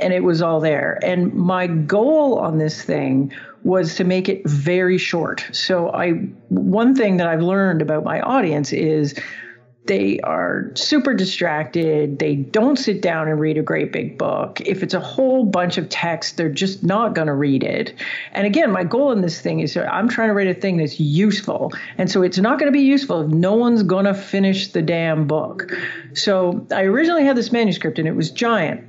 and 0.00 0.12
it 0.12 0.24
was 0.24 0.42
all 0.42 0.60
there. 0.60 0.98
And 1.04 1.32
my 1.32 1.68
goal 1.68 2.38
on 2.38 2.58
this 2.58 2.82
thing 2.82 3.32
was 3.62 3.96
to 3.96 4.04
make 4.04 4.28
it 4.28 4.48
very 4.48 4.98
short. 4.98 5.44
So 5.52 5.90
I 5.90 6.12
one 6.48 6.94
thing 6.94 7.18
that 7.18 7.26
I've 7.26 7.42
learned 7.42 7.82
about 7.82 8.04
my 8.04 8.20
audience 8.20 8.72
is 8.72 9.14
they 9.86 10.20
are 10.20 10.70
super 10.74 11.14
distracted. 11.14 12.18
They 12.18 12.36
don't 12.36 12.76
sit 12.76 13.00
down 13.00 13.28
and 13.28 13.40
read 13.40 13.58
a 13.58 13.62
great 13.62 13.92
big 13.92 14.18
book. 14.18 14.60
If 14.60 14.82
it's 14.82 14.94
a 14.94 15.00
whole 15.00 15.44
bunch 15.44 15.78
of 15.78 15.88
text, 15.88 16.36
they're 16.36 16.48
just 16.48 16.84
not 16.84 17.14
going 17.14 17.26
to 17.26 17.34
read 17.34 17.64
it. 17.64 17.94
And 18.32 18.46
again, 18.46 18.70
my 18.70 18.84
goal 18.84 19.10
in 19.10 19.22
this 19.22 19.40
thing 19.40 19.60
is 19.60 19.76
I'm 19.76 20.08
trying 20.08 20.28
to 20.28 20.34
write 20.34 20.48
a 20.48 20.54
thing 20.54 20.76
that's 20.76 21.00
useful. 21.00 21.72
And 21.98 22.10
so 22.10 22.22
it's 22.22 22.38
not 22.38 22.58
going 22.58 22.70
to 22.70 22.76
be 22.76 22.84
useful 22.84 23.22
if 23.22 23.28
no 23.28 23.54
one's 23.54 23.82
going 23.82 24.04
to 24.04 24.14
finish 24.14 24.68
the 24.68 24.82
damn 24.82 25.26
book. 25.26 25.72
So 26.14 26.66
I 26.70 26.82
originally 26.82 27.24
had 27.24 27.36
this 27.36 27.50
manuscript 27.50 27.98
and 27.98 28.06
it 28.06 28.14
was 28.14 28.30
giant. 28.30 28.84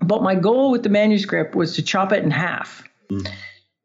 But 0.00 0.22
my 0.22 0.34
goal 0.34 0.70
with 0.70 0.82
the 0.82 0.88
manuscript 0.88 1.54
was 1.54 1.76
to 1.76 1.82
chop 1.82 2.12
it 2.12 2.24
in 2.24 2.30
half 2.30 2.82
hmm. 3.08 3.20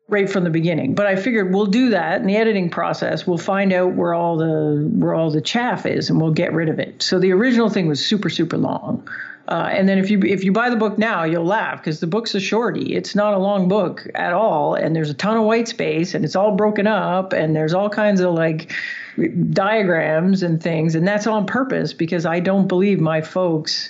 Right 0.10 0.30
from 0.30 0.44
the 0.44 0.50
beginning. 0.50 0.96
But 0.96 1.06
I 1.06 1.16
figured 1.16 1.54
we'll 1.54 1.68
do 1.68 1.92
that 1.92 2.22
in 2.22 2.28
the 2.28 2.36
editing 2.36 2.70
process. 2.70 3.26
We'll 3.26 3.38
find 3.38 3.72
out 3.72 3.94
where 3.94 4.14
all 4.14 4.38
the 4.38 4.90
where 4.94 5.14
all 5.14 5.32
the 5.32 5.42
chaff 5.42 5.86
is, 5.86 6.10
and 6.10 6.20
we'll 6.20 6.32
get 6.34 6.54
rid 6.54 6.70
of 6.70 6.80
it. 6.80 7.02
So 7.02 7.20
the 7.20 7.32
original 7.32 7.70
thing 7.70 7.88
was 7.88 8.06
super 8.06 8.30
super 8.30 8.58
long. 8.58 9.08
Uh, 9.48 9.68
and 9.72 9.90
then 9.90 9.98
if 9.98 10.12
you 10.12 10.20
if 10.22 10.44
you 10.44 10.52
buy 10.52 10.70
the 10.70 10.76
book 10.76 11.00
now, 11.00 11.24
you'll 11.24 11.46
laugh 11.46 11.80
because 11.80 12.00
the 12.00 12.08
book's 12.08 12.36
a 12.36 12.40
shorty. 12.40 12.96
It's 12.96 13.16
not 13.16 13.34
a 13.34 13.40
long 13.40 13.68
book 13.68 14.08
at 14.14 14.34
all, 14.34 14.76
and 14.76 14.96
there's 14.96 15.10
a 15.10 15.16
ton 15.16 15.38
of 15.38 15.44
white 15.44 15.68
space, 15.68 16.14
and 16.14 16.24
it's 16.24 16.36
all 16.36 16.56
broken 16.56 16.86
up, 16.86 17.34
and 17.34 17.56
there's 17.56 17.74
all 17.74 17.90
kinds 17.90 18.22
of 18.22 18.34
like 18.34 18.72
diagrams 19.50 20.44
and 20.44 20.62
things, 20.62 20.94
and 20.94 21.08
that's 21.08 21.26
on 21.26 21.48
purpose 21.48 21.94
because 21.94 22.28
I 22.28 22.40
don't 22.40 22.68
believe 22.68 23.00
my 23.00 23.22
folks 23.22 23.90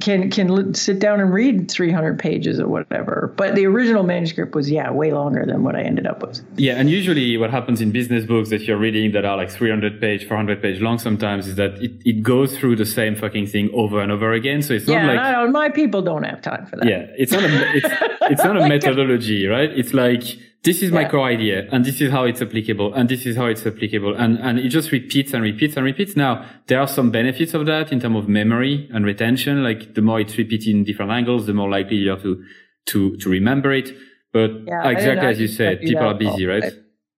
can 0.00 0.30
can 0.30 0.74
sit 0.74 0.98
down 0.98 1.20
and 1.20 1.32
read 1.32 1.70
300 1.70 2.18
pages 2.18 2.58
or 2.58 2.66
whatever. 2.68 3.32
But 3.36 3.54
the 3.54 3.66
original 3.66 4.02
manuscript 4.02 4.54
was 4.54 4.70
yeah 4.70 4.90
way 4.90 5.12
longer 5.12 5.44
than 5.46 5.62
what 5.62 5.76
I 5.76 5.82
ended 5.82 6.06
up 6.06 6.22
with. 6.22 6.40
Yeah, 6.56 6.74
and 6.74 6.90
usually 6.90 7.36
what 7.36 7.50
happens 7.50 7.80
in 7.80 7.92
business 7.92 8.24
books 8.24 8.50
that 8.50 8.62
you're 8.62 8.76
reading 8.78 9.12
that 9.12 9.24
are 9.24 9.36
like 9.36 9.50
300 9.50 10.00
page, 10.00 10.26
400 10.26 10.60
page 10.60 10.80
long 10.80 10.98
sometimes 10.98 11.46
is 11.46 11.54
that 11.56 11.72
it, 11.82 11.92
it 12.04 12.22
goes 12.22 12.56
through 12.58 12.76
the 12.76 12.86
same 12.86 13.14
fucking 13.14 13.46
thing 13.46 13.70
over 13.72 14.00
and 14.00 14.10
over 14.10 14.32
again. 14.32 14.62
So 14.62 14.74
it's 14.74 14.88
Yeah, 14.88 15.06
not 15.06 15.16
I 15.18 15.22
like, 15.22 15.34
don't, 15.36 15.52
my 15.52 15.68
people 15.68 16.02
don't 16.02 16.24
have 16.24 16.42
time 16.42 16.66
for 16.66 16.76
that. 16.76 16.86
yeah, 16.88 17.06
it's 17.16 17.32
not 17.32 17.44
a, 17.44 17.76
it's, 17.76 17.88
it's 18.32 18.44
not 18.44 18.56
a 18.60 18.68
methodology, 18.74 19.46
right? 19.46 19.70
It's 19.70 19.94
like, 19.94 20.22
this 20.64 20.82
is 20.82 20.90
my 20.92 21.02
Yeah. 21.02 21.08
core 21.08 21.26
idea 21.28 21.68
and 21.70 21.84
this 21.84 22.00
is 22.00 22.10
how 22.10 22.24
it's 22.24 22.42
applicable 22.42 22.92
and 22.94 23.08
this 23.08 23.24
is 23.26 23.36
how 23.36 23.46
it's 23.46 23.64
applicable. 23.66 24.14
And, 24.14 24.38
and 24.38 24.58
it 24.58 24.68
just 24.68 24.90
repeats 24.92 25.32
and 25.32 25.42
repeats 25.42 25.76
and 25.76 25.84
repeats. 25.84 26.16
Now, 26.16 26.44
there 26.66 26.80
are 26.80 26.88
some 26.88 27.10
benefits 27.10 27.54
of 27.54 27.66
that 27.66 27.92
in 27.92 28.00
terms 28.00 28.16
of 28.16 28.28
memory 28.28 28.88
and 28.92 29.04
retention. 29.04 29.62
Like 29.62 29.94
the 29.94 30.02
more 30.02 30.20
it's 30.20 30.36
repeated 30.36 30.68
in 30.74 30.84
different 30.84 31.12
angles, 31.12 31.46
the 31.46 31.54
more 31.54 31.70
likely 31.70 31.96
you 31.96 32.10
have 32.10 32.22
to, 32.22 32.42
to, 32.86 33.16
to 33.18 33.28
remember 33.28 33.72
it. 33.72 33.96
But 34.32 34.50
Yeah, 34.66 34.88
exactly 34.90 35.26
as 35.28 35.40
you 35.40 35.48
said, 35.48 35.80
people 35.80 36.04
are 36.06 36.14
busy, 36.14 36.44
right? 36.46 36.64
I- 36.64 36.72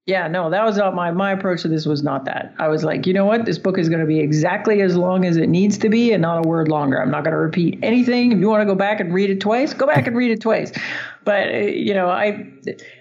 Yeah, 0.06 0.26
no, 0.28 0.50
that 0.50 0.64
was 0.64 0.76
not 0.76 0.94
my 0.94 1.10
my 1.12 1.30
approach 1.32 1.62
to 1.62 1.68
this 1.68 1.86
was 1.86 2.02
not 2.02 2.24
that. 2.24 2.54
I 2.58 2.68
was 2.68 2.82
like, 2.82 3.06
you 3.06 3.12
know 3.12 3.26
what, 3.26 3.44
this 3.44 3.58
book 3.58 3.78
is 3.78 3.88
going 3.88 4.00
to 4.00 4.06
be 4.06 4.18
exactly 4.18 4.80
as 4.82 4.96
long 4.96 5.24
as 5.24 5.36
it 5.36 5.48
needs 5.48 5.78
to 5.78 5.88
be, 5.88 6.12
and 6.12 6.22
not 6.22 6.44
a 6.44 6.48
word 6.48 6.68
longer. 6.68 7.00
I'm 7.00 7.10
not 7.10 7.22
going 7.22 7.32
to 7.32 7.38
repeat 7.38 7.78
anything. 7.82 8.32
If 8.32 8.38
you 8.38 8.48
want 8.48 8.62
to 8.62 8.66
go 8.66 8.74
back 8.74 8.98
and 9.00 9.12
read 9.14 9.30
it 9.30 9.40
twice, 9.40 9.72
go 9.74 9.86
back 9.86 10.06
and 10.08 10.16
read 10.16 10.30
it 10.32 10.40
twice. 10.40 10.72
But 11.24 11.48
uh, 11.48 11.58
you 11.58 11.94
know, 11.94 12.08
I 12.08 12.46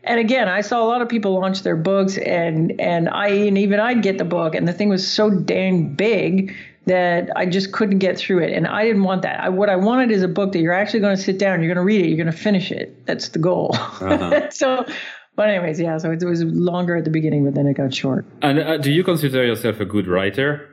and 0.03 0.19
again, 0.19 0.49
I 0.49 0.61
saw 0.61 0.83
a 0.83 0.87
lot 0.87 1.01
of 1.01 1.09
people 1.09 1.39
launch 1.39 1.63
their 1.63 1.75
books, 1.75 2.17
and 2.17 2.79
and 2.79 3.09
I 3.09 3.27
and 3.27 3.57
even 3.57 3.79
I'd 3.79 4.01
get 4.01 4.17
the 4.17 4.25
book, 4.25 4.55
and 4.55 4.67
the 4.67 4.73
thing 4.73 4.89
was 4.89 5.09
so 5.09 5.29
dang 5.29 5.95
big 5.95 6.55
that 6.85 7.29
I 7.35 7.45
just 7.45 7.71
couldn't 7.71 7.99
get 7.99 8.17
through 8.17 8.39
it, 8.39 8.53
and 8.53 8.67
I 8.67 8.83
didn't 8.83 9.03
want 9.03 9.21
that. 9.21 9.39
I, 9.39 9.49
what 9.49 9.69
I 9.69 9.75
wanted 9.75 10.11
is 10.11 10.23
a 10.23 10.27
book 10.27 10.53
that 10.53 10.59
you're 10.59 10.73
actually 10.73 11.01
going 11.01 11.15
to 11.15 11.21
sit 11.21 11.37
down, 11.37 11.61
you're 11.61 11.73
going 11.73 11.83
to 11.83 11.87
read 11.87 12.03
it, 12.03 12.07
you're 12.07 12.17
going 12.17 12.35
to 12.35 12.43
finish 12.43 12.71
it. 12.71 13.05
That's 13.05 13.29
the 13.29 13.39
goal. 13.39 13.71
Uh-huh. 13.73 14.49
so. 14.51 14.85
But 15.35 15.47
anyways, 15.51 15.79
yeah. 15.79 15.97
So 15.99 16.11
it 16.11 16.21
was 16.21 16.43
longer 16.43 16.97
at 16.97 17.05
the 17.05 17.11
beginning, 17.11 17.45
but 17.45 17.55
then 17.55 17.65
it 17.65 17.75
got 17.75 17.93
short. 17.93 18.25
And 18.41 18.59
uh, 18.59 18.77
do 18.77 18.91
you 18.91 19.05
consider 19.05 19.45
yourself 19.45 19.79
a 19.79 19.85
good 19.85 20.05
writer? 20.05 20.67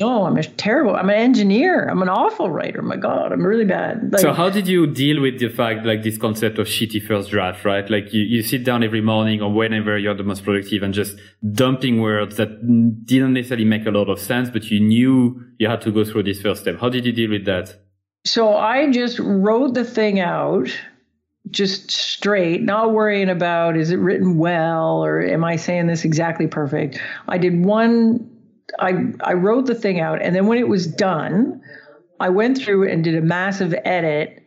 No, 0.00 0.24
I'm 0.24 0.38
a 0.38 0.42
terrible. 0.42 0.96
I'm 0.96 1.10
an 1.10 1.16
engineer. 1.16 1.86
I'm 1.86 2.00
an 2.00 2.08
awful 2.08 2.48
writer. 2.48 2.80
My 2.80 2.96
God, 2.96 3.30
I'm 3.30 3.44
really 3.44 3.66
bad. 3.66 4.10
Like, 4.10 4.22
so 4.22 4.32
how 4.32 4.48
did 4.48 4.66
you 4.66 4.86
deal 4.86 5.20
with 5.20 5.38
the 5.38 5.50
fact, 5.50 5.84
like 5.84 6.02
this 6.02 6.16
concept 6.16 6.58
of 6.58 6.66
shitty 6.66 7.06
first 7.06 7.30
draft, 7.30 7.62
right? 7.66 7.88
Like 7.90 8.10
you, 8.12 8.22
you 8.22 8.42
sit 8.42 8.64
down 8.64 8.82
every 8.82 9.02
morning 9.02 9.42
or 9.42 9.52
whenever 9.52 9.98
you're 9.98 10.14
the 10.14 10.24
most 10.24 10.44
productive 10.44 10.82
and 10.82 10.94
just 10.94 11.18
dumping 11.52 12.00
words 12.00 12.38
that 12.38 12.48
didn't 13.04 13.34
necessarily 13.34 13.66
make 13.66 13.84
a 13.84 13.90
lot 13.90 14.08
of 14.08 14.18
sense, 14.18 14.48
but 14.48 14.64
you 14.70 14.80
knew 14.80 15.44
you 15.58 15.68
had 15.68 15.82
to 15.82 15.92
go 15.92 16.04
through 16.04 16.22
this 16.22 16.40
first 16.40 16.62
step. 16.62 16.80
How 16.80 16.88
did 16.88 17.04
you 17.04 17.12
deal 17.12 17.30
with 17.30 17.44
that? 17.44 17.78
So 18.24 18.54
I 18.56 18.90
just 18.90 19.18
wrote 19.18 19.74
the 19.74 19.84
thing 19.84 20.20
out 20.20 20.68
just 21.50 21.90
straight, 21.90 22.62
not 22.62 22.92
worrying 22.92 23.28
about 23.28 23.76
is 23.76 23.90
it 23.90 23.96
written 23.96 24.38
well 24.38 25.04
or 25.04 25.20
am 25.20 25.44
I 25.44 25.56
saying 25.56 25.88
this 25.88 26.04
exactly 26.04 26.46
perfect. 26.46 26.98
I 27.28 27.36
did 27.36 27.62
one 27.62 28.30
I 28.78 29.12
I 29.20 29.34
wrote 29.34 29.66
the 29.66 29.74
thing 29.74 30.00
out, 30.00 30.22
and 30.22 30.34
then 30.34 30.46
when 30.46 30.58
it 30.58 30.68
was 30.68 30.86
done, 30.86 31.62
I 32.20 32.28
went 32.28 32.58
through 32.58 32.88
and 32.88 33.02
did 33.02 33.14
a 33.14 33.20
massive 33.20 33.74
edit 33.84 34.42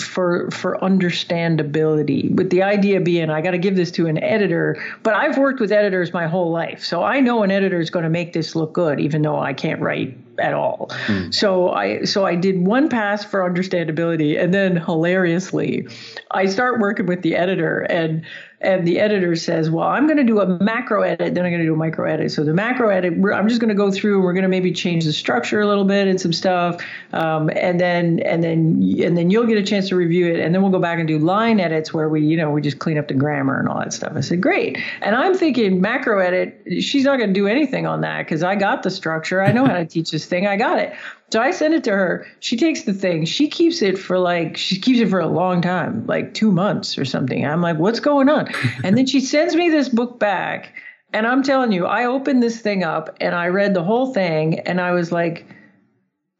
for 0.00 0.50
for 0.50 0.78
understandability 0.78 2.34
with 2.34 2.50
the 2.50 2.62
idea 2.62 3.00
being 3.00 3.30
I 3.30 3.40
got 3.40 3.52
to 3.52 3.58
give 3.58 3.74
this 3.74 3.90
to 3.92 4.06
an 4.06 4.22
editor 4.22 4.82
but 5.02 5.14
I've 5.14 5.38
worked 5.38 5.60
with 5.60 5.72
editors 5.72 6.12
my 6.12 6.26
whole 6.26 6.50
life 6.50 6.84
so 6.84 7.02
I 7.02 7.20
know 7.20 7.42
an 7.42 7.50
editor 7.50 7.80
is 7.80 7.90
going 7.90 8.02
to 8.02 8.10
make 8.10 8.32
this 8.32 8.54
look 8.54 8.74
good 8.74 9.00
even 9.00 9.22
though 9.22 9.38
I 9.38 9.54
can't 9.54 9.80
write 9.80 10.16
at 10.38 10.52
all 10.52 10.88
mm. 11.06 11.34
so 11.34 11.70
I 11.70 12.04
so 12.04 12.26
I 12.26 12.34
did 12.34 12.66
one 12.66 12.88
pass 12.88 13.24
for 13.24 13.40
understandability 13.40 14.40
and 14.40 14.52
then 14.52 14.76
hilariously 14.76 15.88
I 16.30 16.46
start 16.46 16.80
working 16.80 17.06
with 17.06 17.22
the 17.22 17.34
editor 17.34 17.80
and 17.80 18.24
and 18.60 18.86
the 18.86 18.98
editor 18.98 19.36
says, 19.36 19.70
"Well, 19.70 19.86
I'm 19.86 20.06
going 20.06 20.16
to 20.16 20.24
do 20.24 20.40
a 20.40 20.46
macro 20.62 21.02
edit, 21.02 21.34
then 21.34 21.44
I'm 21.44 21.50
going 21.50 21.60
to 21.60 21.66
do 21.66 21.74
a 21.74 21.76
micro 21.76 22.10
edit." 22.10 22.32
So 22.32 22.42
the 22.42 22.54
macro 22.54 22.88
edit, 22.88 23.12
I'm 23.32 23.48
just 23.48 23.60
going 23.60 23.68
to 23.68 23.74
go 23.74 23.90
through. 23.90 24.22
We're 24.22 24.32
going 24.32 24.42
to 24.42 24.48
maybe 24.48 24.72
change 24.72 25.04
the 25.04 25.12
structure 25.12 25.60
a 25.60 25.66
little 25.66 25.84
bit 25.84 26.08
and 26.08 26.20
some 26.20 26.32
stuff, 26.32 26.82
um, 27.12 27.50
and 27.50 27.80
then 27.80 28.20
and 28.20 28.42
then 28.42 28.82
and 29.02 29.16
then 29.16 29.30
you'll 29.30 29.46
get 29.46 29.58
a 29.58 29.62
chance 29.62 29.88
to 29.90 29.96
review 29.96 30.26
it, 30.26 30.40
and 30.40 30.54
then 30.54 30.62
we'll 30.62 30.72
go 30.72 30.80
back 30.80 30.98
and 30.98 31.06
do 31.06 31.18
line 31.18 31.60
edits 31.60 31.94
where 31.94 32.08
we, 32.08 32.24
you 32.24 32.36
know, 32.36 32.50
we 32.50 32.60
just 32.60 32.78
clean 32.78 32.98
up 32.98 33.08
the 33.08 33.14
grammar 33.14 33.58
and 33.58 33.68
all 33.68 33.78
that 33.78 33.92
stuff. 33.92 34.12
I 34.16 34.20
said, 34.20 34.40
"Great," 34.40 34.78
and 35.02 35.14
I'm 35.14 35.34
thinking 35.34 35.80
macro 35.80 36.18
edit. 36.18 36.60
She's 36.80 37.04
not 37.04 37.18
going 37.18 37.30
to 37.30 37.34
do 37.34 37.46
anything 37.46 37.86
on 37.86 38.00
that 38.00 38.24
because 38.24 38.42
I 38.42 38.56
got 38.56 38.82
the 38.82 38.90
structure. 38.90 39.42
I 39.42 39.52
know 39.52 39.66
how 39.66 39.74
to 39.74 39.86
teach 39.86 40.10
this 40.10 40.26
thing. 40.26 40.46
I 40.46 40.56
got 40.56 40.78
it. 40.78 40.92
So 41.30 41.42
I 41.42 41.50
send 41.50 41.74
it 41.74 41.84
to 41.84 41.90
her. 41.90 42.26
She 42.40 42.56
takes 42.56 42.82
the 42.82 42.94
thing. 42.94 43.26
She 43.26 43.48
keeps 43.48 43.82
it 43.82 43.98
for 43.98 44.18
like 44.18 44.56
she 44.56 44.80
keeps 44.80 44.98
it 44.98 45.10
for 45.10 45.20
a 45.20 45.26
long 45.26 45.60
time, 45.60 46.06
like 46.06 46.32
two 46.32 46.50
months 46.50 46.96
or 46.96 47.04
something. 47.04 47.44
I'm 47.44 47.60
like, 47.60 47.76
what's 47.76 48.00
going 48.00 48.28
on? 48.28 48.48
and 48.84 48.96
then 48.96 49.06
she 49.06 49.20
sends 49.20 49.54
me 49.54 49.68
this 49.68 49.88
book 49.88 50.18
back, 50.18 50.74
and 51.12 51.26
I'm 51.26 51.42
telling 51.42 51.72
you, 51.72 51.86
I 51.86 52.06
opened 52.06 52.42
this 52.42 52.60
thing 52.60 52.82
up 52.82 53.16
and 53.20 53.34
I 53.34 53.48
read 53.48 53.74
the 53.74 53.82
whole 53.82 54.12
thing, 54.12 54.60
and 54.60 54.80
I 54.80 54.92
was 54.92 55.12
like, 55.12 55.46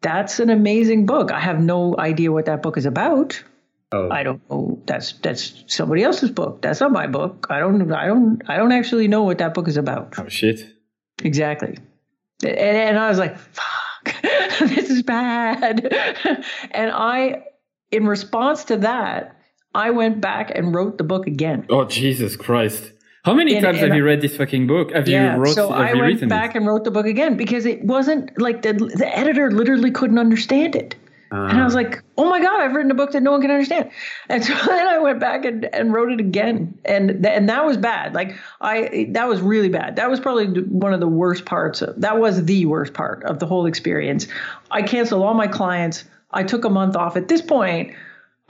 that's 0.01 0.41
an 0.41 0.49
amazing 0.49 1.07
book. 1.07 1.32
I 1.32 1.41
have 1.41 1.61
no 1.61 1.95
idea 1.99 2.32
what 2.32 2.47
that 2.47 2.62
book 2.62 2.78
is 2.78 2.86
about. 2.86 3.43
Oh. 3.91 4.11
I 4.11 4.22
don't 4.22 4.41
know. 4.51 4.82
That's 4.86 5.12
that's 5.12 5.64
somebody 5.66 6.03
else's 6.03 6.30
book. 6.30 6.61
That's 6.61 6.80
not 6.80 6.93
my 6.93 7.07
book. 7.07 7.47
I 7.51 7.59
don't. 7.59 7.91
I 7.91 8.07
don't. 8.07 8.43
I 8.49 8.57
don't 8.57 8.72
actually 8.72 9.09
know 9.09 9.22
what 9.22 9.39
that 9.39 9.55
book 9.55 9.66
is 9.66 9.76
about. 9.76 10.18
Oh 10.18 10.28
shit. 10.28 10.61
Exactly. 11.22 11.78
And, 12.43 12.57
and 12.59 12.99
I 12.99 13.09
was 13.09 13.18
like, 13.18 13.36
fuck. 13.39 14.14
this 14.68 14.90
is 14.90 15.02
bad. 15.02 15.92
and 16.70 16.90
I, 16.90 17.44
in 17.90 18.06
response 18.06 18.64
to 18.64 18.78
that, 18.78 19.36
I 19.74 19.90
went 19.90 20.20
back 20.20 20.50
and 20.54 20.74
wrote 20.74 20.98
the 20.98 21.04
book 21.04 21.26
again. 21.26 21.66
Oh, 21.70 21.84
Jesus 21.84 22.36
Christ. 22.36 22.92
How 23.24 23.34
many 23.34 23.54
and, 23.54 23.64
times 23.64 23.78
and 23.78 23.88
have 23.88 23.96
you 23.96 24.04
read 24.04 24.20
this 24.20 24.36
fucking 24.36 24.66
book? 24.66 24.92
Have 24.92 25.09
yeah, 25.09 25.34
you 25.34 25.40
wrote? 25.42 25.54
So 25.54 25.70
I 25.70 25.94
went 25.94 26.26
back 26.28 26.54
and 26.54 26.66
wrote 26.66 26.84
the 26.84 26.90
book 26.90 27.06
again 27.06 27.36
because 27.36 27.66
it 27.66 27.84
wasn't 27.84 28.40
like 28.40 28.62
the 28.62 28.72
the 28.72 29.06
editor 29.06 29.50
literally 29.50 29.90
couldn't 29.90 30.18
understand 30.18 30.74
it. 30.74 30.94
Uh, 31.31 31.47
and 31.47 31.61
I 31.61 31.64
was 31.64 31.74
like, 31.74 32.03
oh 32.16 32.29
my 32.29 32.41
God, 32.41 32.61
I've 32.61 32.74
written 32.74 32.91
a 32.91 32.95
book 32.95 33.12
that 33.12 33.22
no 33.22 33.33
one 33.33 33.43
can 33.43 33.51
understand. 33.51 33.91
And 34.29 34.45
so 34.45 34.55
then 34.66 34.87
I 34.87 34.99
went 34.99 35.20
back 35.20 35.45
and, 35.45 35.64
and 35.74 35.93
wrote 35.93 36.12
it 36.12 36.20
again. 36.20 36.79
And, 36.85 37.22
th- 37.22 37.37
and 37.37 37.49
that 37.49 37.64
was 37.64 37.76
bad. 37.76 38.14
Like 38.14 38.37
I, 38.61 39.09
that 39.11 39.29
was 39.29 39.41
really 39.41 39.68
bad. 39.68 39.97
That 39.97 40.11
was 40.11 40.20
probably 40.20 40.62
one 40.62 40.95
of 40.95 41.01
the 41.01 41.09
worst 41.09 41.45
parts 41.45 41.83
of, 41.83 42.01
that 42.01 42.18
was 42.18 42.45
the 42.45 42.66
worst 42.66 42.95
part 42.95 43.24
of 43.24 43.39
the 43.39 43.47
whole 43.47 43.66
experience. 43.66 44.26
I 44.70 44.83
canceled 44.83 45.22
all 45.22 45.35
my 45.35 45.49
clients. 45.49 46.05
I 46.31 46.43
took 46.43 46.64
a 46.64 46.70
month 46.70 46.97
off 46.97 47.16
at 47.16 47.29
this 47.29 47.43
point. 47.43 47.95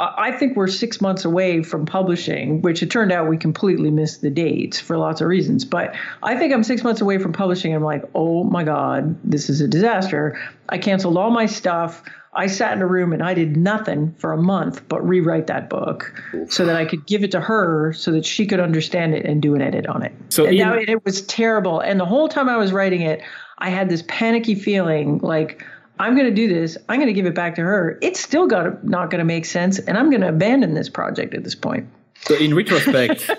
I 0.00 0.30
think 0.30 0.56
we're 0.56 0.68
six 0.68 1.00
months 1.00 1.24
away 1.24 1.64
from 1.64 1.84
publishing, 1.84 2.62
which 2.62 2.84
it 2.84 2.90
turned 2.90 3.10
out 3.10 3.28
we 3.28 3.36
completely 3.36 3.90
missed 3.90 4.20
the 4.20 4.30
dates 4.30 4.78
for 4.78 4.96
lots 4.96 5.20
of 5.20 5.26
reasons. 5.26 5.64
But 5.64 5.96
I 6.22 6.36
think 6.36 6.54
I'm 6.54 6.62
six 6.62 6.84
months 6.84 7.00
away 7.00 7.18
from 7.18 7.32
publishing. 7.32 7.74
I'm 7.74 7.82
like, 7.82 8.04
oh 8.14 8.44
my 8.44 8.62
God, 8.62 9.18
this 9.24 9.50
is 9.50 9.60
a 9.60 9.66
disaster. 9.66 10.38
I 10.68 10.78
canceled 10.78 11.16
all 11.16 11.30
my 11.30 11.46
stuff. 11.46 12.04
I 12.32 12.46
sat 12.46 12.74
in 12.74 12.82
a 12.82 12.86
room 12.86 13.12
and 13.12 13.24
I 13.24 13.34
did 13.34 13.56
nothing 13.56 14.14
for 14.18 14.32
a 14.32 14.36
month 14.40 14.86
but 14.86 15.00
rewrite 15.06 15.48
that 15.48 15.68
book 15.68 16.14
so 16.48 16.66
that 16.66 16.76
I 16.76 16.84
could 16.84 17.04
give 17.04 17.24
it 17.24 17.32
to 17.32 17.40
her 17.40 17.92
so 17.92 18.12
that 18.12 18.24
she 18.24 18.46
could 18.46 18.60
understand 18.60 19.14
it 19.14 19.24
and 19.26 19.42
do 19.42 19.56
an 19.56 19.62
edit 19.62 19.88
on 19.88 20.04
it. 20.04 20.12
So 20.28 20.44
and 20.44 20.54
even, 20.54 20.88
it 20.88 21.04
was 21.04 21.22
terrible. 21.22 21.80
And 21.80 21.98
the 21.98 22.04
whole 22.04 22.28
time 22.28 22.48
I 22.48 22.56
was 22.56 22.72
writing 22.72 23.00
it, 23.00 23.22
I 23.58 23.70
had 23.70 23.88
this 23.88 24.04
panicky 24.06 24.54
feeling 24.54 25.18
like 25.18 25.64
I'm 25.98 26.14
going 26.14 26.26
to 26.26 26.34
do 26.34 26.48
this. 26.48 26.76
I'm 26.88 26.96
going 26.96 27.08
to 27.08 27.12
give 27.12 27.26
it 27.26 27.34
back 27.34 27.56
to 27.56 27.62
her. 27.62 27.98
It's 28.02 28.20
still 28.20 28.46
got 28.46 28.84
not 28.84 29.10
going 29.10 29.18
to 29.18 29.24
make 29.24 29.44
sense, 29.44 29.78
and 29.78 29.98
I'm 29.98 30.10
going 30.10 30.20
to 30.20 30.28
abandon 30.28 30.74
this 30.74 30.88
project 30.88 31.34
at 31.34 31.44
this 31.44 31.54
point. 31.54 31.88
So, 32.22 32.34
in 32.34 32.54
retrospect, 32.54 33.30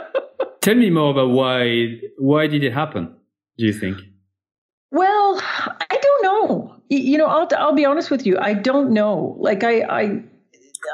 tell 0.60 0.74
me 0.74 0.90
more 0.90 1.10
about 1.10 1.30
why 1.30 2.00
why 2.18 2.46
did 2.46 2.64
it 2.64 2.72
happen? 2.72 3.14
Do 3.56 3.66
you 3.66 3.72
think? 3.72 3.98
Well, 4.90 5.40
I 5.42 5.98
don't 6.00 6.22
know. 6.22 6.74
You 6.88 7.18
know, 7.18 7.26
I'll 7.26 7.48
I'll 7.56 7.74
be 7.74 7.84
honest 7.84 8.10
with 8.10 8.26
you. 8.26 8.38
I 8.38 8.54
don't 8.54 8.90
know. 8.92 9.36
Like 9.38 9.64
I 9.64 9.82
I 9.82 10.22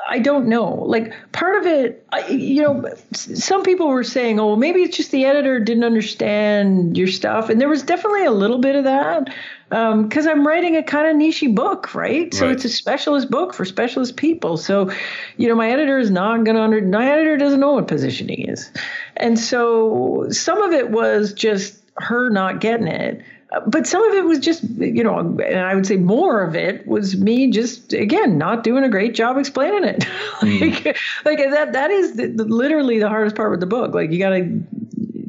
I 0.09 0.19
don't 0.19 0.47
know. 0.47 0.75
Like 0.75 1.13
part 1.33 1.57
of 1.59 1.67
it, 1.67 2.07
I, 2.13 2.27
you 2.29 2.63
know, 2.63 2.95
some 3.13 3.63
people 3.63 3.89
were 3.89 4.05
saying, 4.05 4.41
"Oh, 4.41 4.57
maybe 4.57 4.81
it's 4.81 4.97
just 4.97 5.11
the 5.11 5.25
editor 5.25 5.61
didn't 5.61 5.85
understand 5.85 6.97
your 6.97 7.09
stuff," 7.09 7.49
and 7.49 7.61
there 7.61 7.69
was 7.69 7.83
definitely 7.83 8.25
a 8.25 8.31
little 8.31 8.59
bit 8.59 8.77
of 8.77 8.85
that 8.85 9.25
because 9.69 10.27
um, 10.27 10.33
I'm 10.33 10.47
writing 10.47 10.77
a 10.77 10.83
kind 10.83 11.09
of 11.09 11.17
nichey 11.17 11.55
book, 11.55 11.95
right? 11.95 12.33
So 12.33 12.47
right. 12.47 12.55
it's 12.55 12.65
a 12.65 12.69
specialist 12.69 13.31
book 13.31 13.55
for 13.55 13.65
specialist 13.65 14.17
people. 14.17 14.57
So, 14.57 14.91
you 15.37 15.49
know, 15.49 15.55
my 15.55 15.71
editor 15.71 15.99
is 15.99 16.11
not 16.11 16.45
going 16.45 16.57
to 16.57 16.63
under. 16.63 16.81
My 16.83 17.11
editor 17.11 17.37
doesn't 17.37 17.61
know 17.61 17.73
what 17.73 17.89
positioning 17.89 18.49
is, 18.49 18.71
and 19.17 19.39
so 19.39 20.27
some 20.31 20.63
of 20.63 20.73
it 20.73 20.91
was 20.91 21.33
just 21.33 21.81
her 21.97 22.31
not 22.31 22.61
getting 22.61 22.89
it 22.89 23.23
but 23.67 23.87
some 23.87 24.03
of 24.09 24.15
it 24.15 24.25
was 24.25 24.39
just 24.39 24.63
you 24.79 25.05
know 25.05 25.19
and 25.19 25.61
i 25.61 25.75
would 25.75 25.87
say 25.87 25.97
more 25.97 26.43
of 26.43 26.55
it 26.55 26.87
was 26.87 27.17
me 27.17 27.51
just 27.51 27.93
again 27.93 28.39
not 28.39 28.65
doing 28.65 28.85
a 28.85 28.89
great 28.89 29.15
job 29.15 29.39
explaining 29.39 29.85
it. 29.85 30.05
Mm. 30.35 30.85
like, 30.85 30.99
like 31.25 31.39
that 31.39 31.73
that 31.73 31.91
is 31.91 32.17
the, 32.17 32.27
the, 32.27 32.45
literally 32.45 32.99
the 32.99 33.09
hardest 33.09 33.37
part 33.37 33.51
with 33.51 33.61
the 33.61 33.67
book. 33.67 33.95
Like 33.95 34.11
you 34.11 34.19
got 34.19 34.31
to 34.31 34.63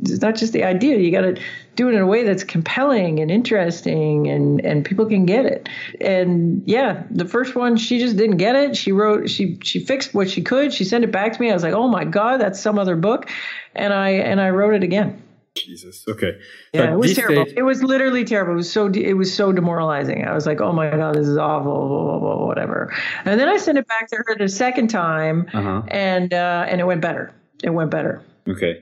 it's 0.02 0.22
not 0.22 0.36
just 0.36 0.52
the 0.52 0.64
idea. 0.64 0.98
You 0.98 1.12
got 1.12 1.22
to 1.22 1.42
do 1.76 1.88
it 1.90 1.94
in 1.94 2.02
a 2.02 2.08
way 2.08 2.24
that's 2.24 2.44
compelling 2.44 3.20
and 3.20 3.30
interesting 3.32 4.28
and 4.28 4.60
and 4.66 4.84
people 4.84 5.06
can 5.06 5.26
get 5.26 5.46
it. 5.46 5.70
And 6.02 6.64
yeah 6.66 7.04
the 7.12 7.26
first 7.26 7.56
one 7.56 7.78
she 7.78 8.00
just 8.00 8.18
didn't 8.18 8.38
get 8.38 8.56
it. 8.56 8.76
She 8.76 8.92
wrote 8.92 9.30
she 9.30 9.58
she 9.62 9.80
fixed 9.80 10.14
what 10.14 10.30
she 10.30 10.42
could. 10.42 10.74
She 10.74 10.84
sent 10.84 11.04
it 11.04 11.12
back 11.12 11.34
to 11.34 11.42
me. 11.42 11.52
I 11.52 11.54
was 11.54 11.64
like 11.64 11.74
oh 11.74 11.88
my 11.88 12.04
god 12.04 12.42
that's 12.42 12.60
some 12.60 12.80
other 12.80 12.96
book. 12.96 13.30
And 13.76 13.94
i 13.94 14.10
and 14.10 14.42
i 14.42 14.50
wrote 14.50 14.74
it 14.74 14.84
again 14.84 15.22
Jesus. 15.56 16.06
Okay. 16.08 16.38
Yeah, 16.74 16.82
but 16.82 16.90
it 16.90 16.98
was 16.98 17.14
terrible. 17.16 17.46
It 17.56 17.64
was 17.64 17.82
literally 17.82 18.26
terrible. 18.26 18.54
It 18.54 18.58
was 18.58 18.72
so 18.72 18.90
de- 18.90 19.06
it 19.06 19.14
was 19.14 19.34
so 19.34 19.52
demoralizing. 19.52 20.26
I 20.26 20.34
was 20.34 20.46
like, 20.46 20.60
oh 20.60 20.74
my 20.74 20.90
god, 20.90 21.16
this 21.16 21.28
is 21.28 21.38
awful. 21.38 21.88
Blah, 21.88 22.20
blah, 22.20 22.20
blah, 22.20 22.46
whatever. 22.46 22.94
And 23.24 23.40
then 23.40 23.48
I 23.48 23.58
sent 23.58 23.78
it 23.78 23.88
back 23.88 24.10
to 24.10 24.18
her 24.18 24.36
the 24.38 24.50
second 24.50 24.90
time, 24.90 25.48
uh-huh. 25.54 25.84
and 25.88 26.34
uh, 26.34 26.66
and 26.68 26.82
it 26.82 26.84
went 26.84 27.02
better. 27.02 27.34
It 27.64 27.70
went 27.70 27.90
better. 27.90 28.22
Okay. 28.48 28.82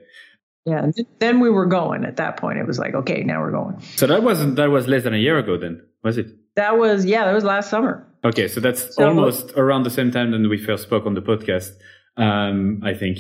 Yeah. 0.65 0.84
And 0.84 0.95
then 1.19 1.39
we 1.39 1.49
were 1.49 1.67
going. 1.67 2.05
At 2.05 2.17
that 2.17 2.38
point, 2.38 2.57
it 2.57 2.65
was 2.65 2.80
like, 2.80 2.95
okay, 2.95 3.24
now 3.24 3.41
we're 3.41 3.51
going. 3.51 3.80
So 3.95 4.07
that 4.07 4.24
wasn't 4.24 4.55
that 4.55 4.71
was 4.71 4.88
less 4.88 5.03
than 5.03 5.13
a 5.13 5.17
year 5.17 5.38
ago, 5.38 5.57
then 5.57 5.82
was 6.03 6.17
it? 6.17 6.28
That 6.55 6.78
was 6.78 7.05
yeah. 7.05 7.26
That 7.26 7.34
was 7.34 7.43
last 7.43 7.69
summer. 7.69 8.07
Okay, 8.26 8.47
so 8.47 8.59
that's 8.59 8.95
so, 8.95 9.07
almost 9.07 9.51
around 9.57 9.84
the 9.84 9.91
same 9.91 10.09
time 10.11 10.32
that 10.32 10.49
we 10.49 10.57
first 10.57 10.84
spoke 10.84 11.05
on 11.05 11.13
the 11.13 11.21
podcast. 11.21 11.71
Um, 12.17 12.82
I 12.84 12.93
think. 12.93 13.19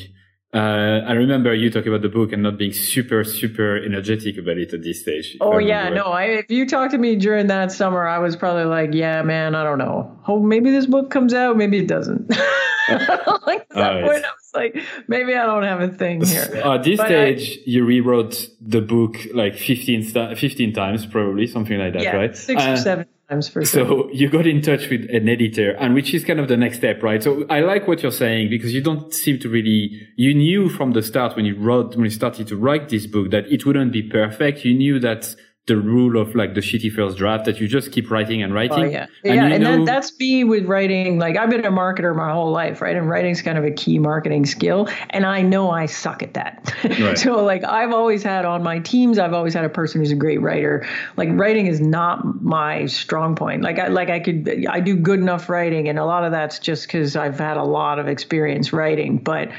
Uh, 0.53 1.01
I 1.07 1.13
remember 1.13 1.53
you 1.55 1.71
talking 1.71 1.87
about 1.87 2.03
the 2.03 2.09
book 2.09 2.31
and 2.31 2.43
not 2.43 2.57
being 2.59 2.73
super, 2.73 3.23
super 3.23 3.75
energetic 3.77 4.37
about 4.37 4.57
it 4.59 4.71
at 4.73 4.83
this 4.83 5.01
stage. 5.01 5.35
Oh 5.41 5.57
yeah, 5.57 5.89
no. 5.89 6.03
I, 6.03 6.25
if 6.25 6.51
you 6.51 6.67
talked 6.67 6.91
to 6.91 6.99
me 6.99 7.15
during 7.15 7.47
that 7.47 7.71
summer, 7.71 8.07
I 8.07 8.19
was 8.19 8.35
probably 8.35 8.65
like, 8.65 8.93
"Yeah, 8.93 9.23
man, 9.23 9.55
I 9.55 9.63
don't 9.63 9.79
know. 9.79 10.19
oh, 10.27 10.39
maybe 10.39 10.69
this 10.69 10.85
book 10.85 11.09
comes 11.09 11.33
out, 11.33 11.57
maybe 11.57 11.79
it 11.79 11.87
doesn't. 11.87 12.29
like 12.89 13.61
at 13.61 13.69
that 13.75 14.03
point, 14.03 14.23
I 14.25 14.31
was 14.31 14.51
like, 14.53 14.77
maybe 15.07 15.33
I 15.35 15.45
don't 15.45 15.63
have 15.63 15.81
a 15.81 15.87
thing 15.87 16.23
here. 16.23 16.43
At 16.63 16.83
this 16.83 16.97
But 16.97 17.07
I- 17.07 17.35
stage, 17.35 17.59
you 17.65 17.83
rewrote 17.85 18.47
the 18.61 18.81
book 18.81 19.17
like 19.33 19.55
15, 19.55 20.03
15 20.35 20.73
times, 20.73 21.05
probably 21.07 21.47
something 21.47 21.79
like 21.79 21.93
that, 21.93 22.03
yeah, 22.03 22.15
right? 22.15 22.37
six 22.37 22.63
Uh, 22.63 22.71
or 22.71 22.77
seven 22.77 23.05
times 23.33 23.47
for 23.47 23.65
sure. 23.65 23.85
So 23.85 24.09
you 24.11 24.29
got 24.29 24.47
in 24.47 24.61
touch 24.61 24.89
with 24.89 25.09
an 25.09 25.27
editor, 25.27 25.71
and 25.71 25.93
which 25.93 26.13
is 26.13 26.23
kind 26.23 26.39
of 26.39 26.47
the 26.47 26.57
next 26.57 26.77
step, 26.77 27.01
right? 27.03 27.21
So 27.23 27.45
I 27.49 27.61
like 27.61 27.87
what 27.87 28.01
you're 28.01 28.11
saying 28.11 28.49
because 28.49 28.73
you 28.73 28.81
don't 28.81 29.13
seem 29.13 29.39
to 29.39 29.49
really, 29.49 30.07
you 30.15 30.33
knew 30.33 30.69
from 30.69 30.91
the 30.91 31.01
start 31.01 31.35
when 31.35 31.45
you 31.45 31.55
wrote, 31.55 31.95
when 31.95 32.05
you 32.05 32.11
started 32.11 32.47
to 32.47 32.55
write 32.55 32.89
this 32.89 33.07
book 33.07 33.31
that 33.31 33.45
it 33.51 33.65
wouldn't 33.65 33.91
be 33.91 34.03
perfect. 34.03 34.63
You 34.65 34.73
knew 34.73 34.99
that 34.99 35.35
the 35.65 35.77
rule 35.77 36.21
of 36.21 36.35
like 36.35 36.55
the 36.55 36.59
shitty 36.59 36.91
first 36.91 37.17
draft 37.17 37.45
that 37.45 37.61
you 37.61 37.69
just 37.69 37.93
keep 37.93 38.11
writing 38.11 38.43
and 38.43 38.51
oh, 38.51 38.55
writing. 38.55 38.83
Oh 38.83 38.89
yeah, 38.89 39.05
And 39.23 39.35
yeah, 39.35 39.45
and 39.45 39.63
know- 39.63 39.77
that, 39.77 39.85
that's 39.85 40.19
me 40.19 40.43
with 40.43 40.65
writing. 40.65 41.19
Like 41.19 41.37
I've 41.37 41.49
been 41.49 41.63
a 41.65 41.71
marketer 41.71 42.13
my 42.13 42.33
whole 42.33 42.51
life, 42.51 42.81
right? 42.81 42.97
And 42.97 43.09
writing's 43.09 43.41
kind 43.41 43.57
of 43.57 43.63
a 43.63 43.71
key 43.71 43.97
marketing 43.97 44.45
skill, 44.45 44.89
and 45.09 45.25
I 45.25 45.41
know 45.41 45.71
I 45.71 45.85
suck 45.85 46.21
at 46.21 46.33
that. 46.33 46.73
Right. 46.83 47.17
so 47.17 47.43
like 47.45 47.63
I've 47.63 47.93
always 47.93 48.23
had 48.23 48.43
on 48.43 48.61
my 48.61 48.79
teams, 48.79 49.17
I've 49.17 49.33
always 49.33 49.53
had 49.53 49.63
a 49.63 49.69
person 49.69 50.01
who's 50.01 50.11
a 50.11 50.15
great 50.15 50.41
writer. 50.41 50.85
Like 51.15 51.29
writing 51.31 51.67
is 51.67 51.79
not 51.79 52.41
my 52.41 52.85
strong 52.87 53.35
point. 53.35 53.61
Like 53.61 53.79
I 53.79 53.87
like 53.87 54.09
I 54.09 54.19
could 54.19 54.65
I 54.69 54.81
do 54.81 54.97
good 54.97 55.19
enough 55.19 55.47
writing, 55.47 55.87
and 55.87 55.97
a 55.97 56.05
lot 56.05 56.25
of 56.25 56.33
that's 56.33 56.59
just 56.59 56.87
because 56.87 57.15
I've 57.15 57.39
had 57.39 57.55
a 57.55 57.63
lot 57.63 57.99
of 57.99 58.07
experience 58.09 58.73
writing, 58.73 59.17
but. 59.17 59.49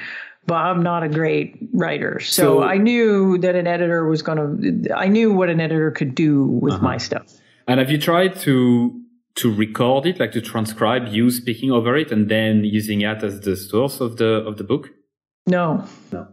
But 0.47 0.57
I'm 0.57 0.83
not 0.83 1.03
a 1.03 1.09
great 1.09 1.57
writer, 1.73 2.21
so, 2.21 2.43
So- 2.43 2.63
I 2.63 2.77
knew 2.77 3.39
that 3.39 3.55
an 3.55 3.67
editor 3.67 4.07
was 4.07 4.21
going 4.23 4.39
to. 4.39 4.95
I 4.97 5.09
knew 5.09 5.33
what 5.33 5.49
an 5.49 5.59
editor 5.61 5.91
could 5.91 6.15
do 6.15 6.45
with 6.45 6.75
Uh-huh. 6.75 6.83
my 6.85 6.99
stuff. 6.99 7.27
And 7.67 7.81
have 7.81 7.91
you 7.91 7.99
tried 7.99 8.37
to 8.47 9.01
to 9.37 9.53
record 9.53 10.07
it, 10.07 10.21
like 10.21 10.31
to 10.33 10.41
transcribe 10.41 11.09
you 11.09 11.31
speaking 11.31 11.73
over 11.73 11.97
it, 11.97 12.13
and 12.13 12.29
then 12.29 12.63
using 12.65 13.01
it 13.01 13.23
as 13.25 13.41
the 13.41 13.57
source 13.57 14.01
of 14.01 14.17
the 14.19 14.45
of 14.47 14.57
the 14.59 14.65
book? 14.65 14.91
No. 15.47 15.85
No. 16.13 16.27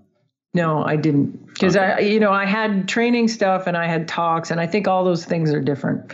No, 0.53 0.83
I 0.83 0.97
didn't. 0.97 1.47
Because 1.47 1.77
Okay. 1.77 1.85
I, 1.85 1.99
you 1.99 2.19
know, 2.19 2.31
I 2.31 2.45
had 2.45 2.87
training 2.89 3.29
stuff 3.29 3.65
and 3.67 3.77
I 3.77 3.87
had 3.87 4.07
talks, 4.09 4.51
and 4.51 4.59
I 4.59 4.67
think 4.67 4.87
all 4.87 5.05
those 5.05 5.23
things 5.25 5.53
are 5.53 5.61
different. 5.61 6.13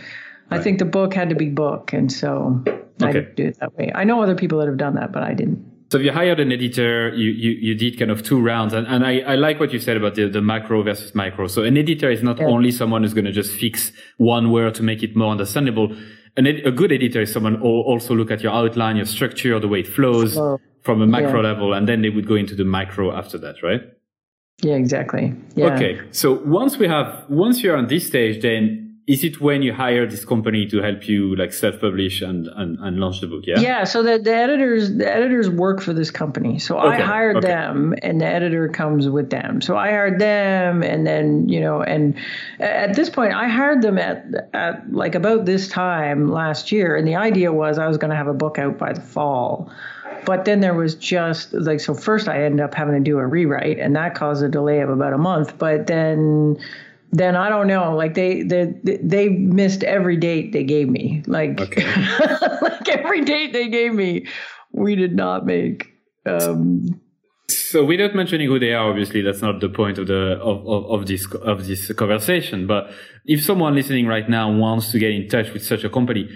I 0.50 0.58
think 0.60 0.78
the 0.78 0.84
book 0.86 1.12
had 1.14 1.28
to 1.30 1.34
be 1.34 1.48
book, 1.50 1.92
and 1.92 2.10
so 2.10 2.62
I 3.02 3.12
didn't 3.12 3.34
do 3.36 3.46
it 3.48 3.58
that 3.60 3.76
way. 3.76 3.90
I 3.94 4.04
know 4.04 4.22
other 4.22 4.34
people 4.36 4.58
that 4.60 4.68
have 4.68 4.78
done 4.78 4.94
that, 4.94 5.10
but 5.12 5.22
I 5.24 5.34
didn't. 5.34 5.60
So 5.90 5.96
if 5.98 6.04
you 6.04 6.12
hired 6.12 6.38
an 6.38 6.52
editor, 6.52 7.14
you, 7.14 7.30
you, 7.30 7.50
you 7.52 7.74
did 7.74 7.98
kind 7.98 8.10
of 8.10 8.22
two 8.22 8.40
rounds. 8.40 8.74
And, 8.74 8.86
and 8.86 9.06
I, 9.06 9.20
I 9.20 9.34
like 9.36 9.58
what 9.58 9.72
you 9.72 9.78
said 9.78 9.96
about 9.96 10.16
the, 10.16 10.28
the 10.28 10.42
macro 10.42 10.82
versus 10.82 11.14
micro. 11.14 11.46
So 11.46 11.62
an 11.64 11.78
editor 11.78 12.10
is 12.10 12.22
not 12.22 12.38
Yeah. 12.38 12.46
only 12.46 12.70
someone 12.72 13.02
who's 13.02 13.14
going 13.14 13.24
to 13.24 13.32
just 13.32 13.52
fix 13.52 13.90
one 14.18 14.50
word 14.50 14.74
to 14.74 14.82
make 14.82 15.02
it 15.02 15.16
more 15.16 15.30
understandable. 15.30 15.96
An 16.36 16.46
ed- 16.46 16.60
a 16.66 16.70
good 16.70 16.92
editor 16.92 17.22
is 17.22 17.32
someone 17.32 17.54
who 17.54 17.64
also 17.64 18.14
look 18.14 18.30
at 18.30 18.42
your 18.42 18.52
outline, 18.52 18.96
your 18.96 19.06
structure, 19.06 19.58
the 19.58 19.66
way 19.68 19.80
it 19.80 19.88
flows 19.88 20.34
Flow. 20.34 20.60
from 20.82 21.00
a 21.00 21.06
macro 21.06 21.40
Yeah. 21.42 21.48
level. 21.52 21.72
And 21.72 21.88
then 21.88 22.02
they 22.02 22.10
would 22.10 22.26
go 22.28 22.34
into 22.34 22.54
the 22.54 22.64
micro 22.64 23.10
after 23.16 23.38
that, 23.38 23.62
right? 23.62 23.80
Yeah, 24.60 24.74
exactly. 24.74 25.34
Yeah. 25.54 25.74
Okay. 25.74 26.00
So 26.10 26.32
once 26.44 26.76
we 26.76 26.86
have, 26.86 27.24
once 27.30 27.62
you're 27.62 27.76
on 27.78 27.86
this 27.86 28.06
stage, 28.06 28.42
then 28.42 28.87
is 29.08 29.24
it 29.24 29.40
when 29.40 29.62
you 29.62 29.72
hire 29.72 30.06
this 30.06 30.22
company 30.22 30.66
to 30.66 30.82
help 30.82 31.08
you 31.08 31.34
like 31.34 31.50
self-publish 31.50 32.20
and, 32.20 32.46
and, 32.56 32.78
and 32.78 33.00
launch 33.00 33.22
the 33.22 33.26
book? 33.26 33.42
Yeah. 33.46 33.58
Yeah, 33.58 33.84
so 33.84 34.02
the, 34.02 34.18
the 34.18 34.34
editors 34.34 34.94
the 34.94 35.10
editors 35.10 35.48
work 35.48 35.80
for 35.80 35.94
this 35.94 36.10
company. 36.10 36.58
So 36.58 36.78
I 36.78 37.00
hired 37.00 37.38
okay. 37.38 37.48
them 37.48 37.94
and 38.02 38.20
the 38.20 38.26
editor 38.26 38.68
comes 38.68 39.08
with 39.08 39.30
them. 39.30 39.62
So 39.62 39.78
I 39.78 39.88
hired 39.92 40.18
them 40.18 40.82
and 40.82 41.06
then, 41.06 41.48
you 41.48 41.58
know, 41.58 41.82
and 41.82 42.16
at 42.60 42.96
this 42.96 43.08
point 43.08 43.32
I 43.32 43.48
hired 43.48 43.80
them 43.80 43.96
at 43.96 44.26
at 44.52 44.92
like 44.92 45.14
about 45.14 45.46
this 45.46 45.68
time 45.68 46.30
last 46.30 46.70
year 46.70 46.94
and 46.94 47.08
the 47.08 47.16
idea 47.16 47.50
was 47.50 47.78
I 47.78 47.88
was 47.88 47.96
going 47.96 48.10
to 48.10 48.16
have 48.16 48.28
a 48.28 48.34
book 48.34 48.58
out 48.58 48.76
by 48.76 48.92
the 48.92 49.00
fall. 49.00 49.72
But 50.26 50.44
then 50.44 50.60
there 50.60 50.74
was 50.74 50.94
just 50.94 51.54
like 51.54 51.80
so 51.80 51.94
first 51.94 52.28
I 52.28 52.44
ended 52.44 52.60
up 52.60 52.74
having 52.74 52.92
to 52.92 53.00
do 53.00 53.16
a 53.18 53.26
rewrite 53.26 53.78
and 53.78 53.96
that 53.96 54.14
caused 54.14 54.44
a 54.44 54.50
delay 54.50 54.80
of 54.80 54.90
about 54.90 55.14
a 55.14 55.18
month, 55.18 55.56
but 55.56 55.86
then 55.86 56.58
then 57.12 57.36
I 57.36 57.48
don't 57.48 57.66
know. 57.66 57.96
Like 57.96 58.14
they 58.14 58.42
they 58.42 58.72
they 58.84 59.28
missed 59.28 59.82
every 59.84 60.16
date 60.16 60.52
they 60.52 60.64
gave 60.64 60.88
me. 60.88 61.22
Like 61.26 61.60
Okay. 61.60 61.86
like 62.60 62.88
every 62.88 63.24
date 63.24 63.52
they 63.52 63.68
gave 63.68 63.94
me, 63.94 64.26
we 64.72 64.94
did 64.94 65.14
not 65.14 65.46
make. 65.46 65.92
Um, 66.26 67.00
So 67.48 67.84
without 67.84 68.14
mentioning 68.14 68.46
who 68.48 68.58
they 68.58 68.72
are, 68.72 68.90
obviously 68.90 69.22
that's 69.22 69.40
not 69.40 69.60
the 69.60 69.68
point 69.68 69.98
of 69.98 70.06
the 70.06 70.38
of, 70.40 70.66
of, 70.66 70.90
of 70.90 71.06
this 71.06 71.26
of 71.34 71.66
this 71.66 71.92
conversation. 71.92 72.66
But 72.66 72.90
if 73.24 73.42
someone 73.42 73.74
listening 73.74 74.06
right 74.06 74.28
now 74.28 74.50
wants 74.52 74.90
to 74.92 74.98
get 74.98 75.12
in 75.12 75.28
touch 75.28 75.52
with 75.52 75.64
such 75.64 75.84
a 75.84 75.90
company, 75.90 76.28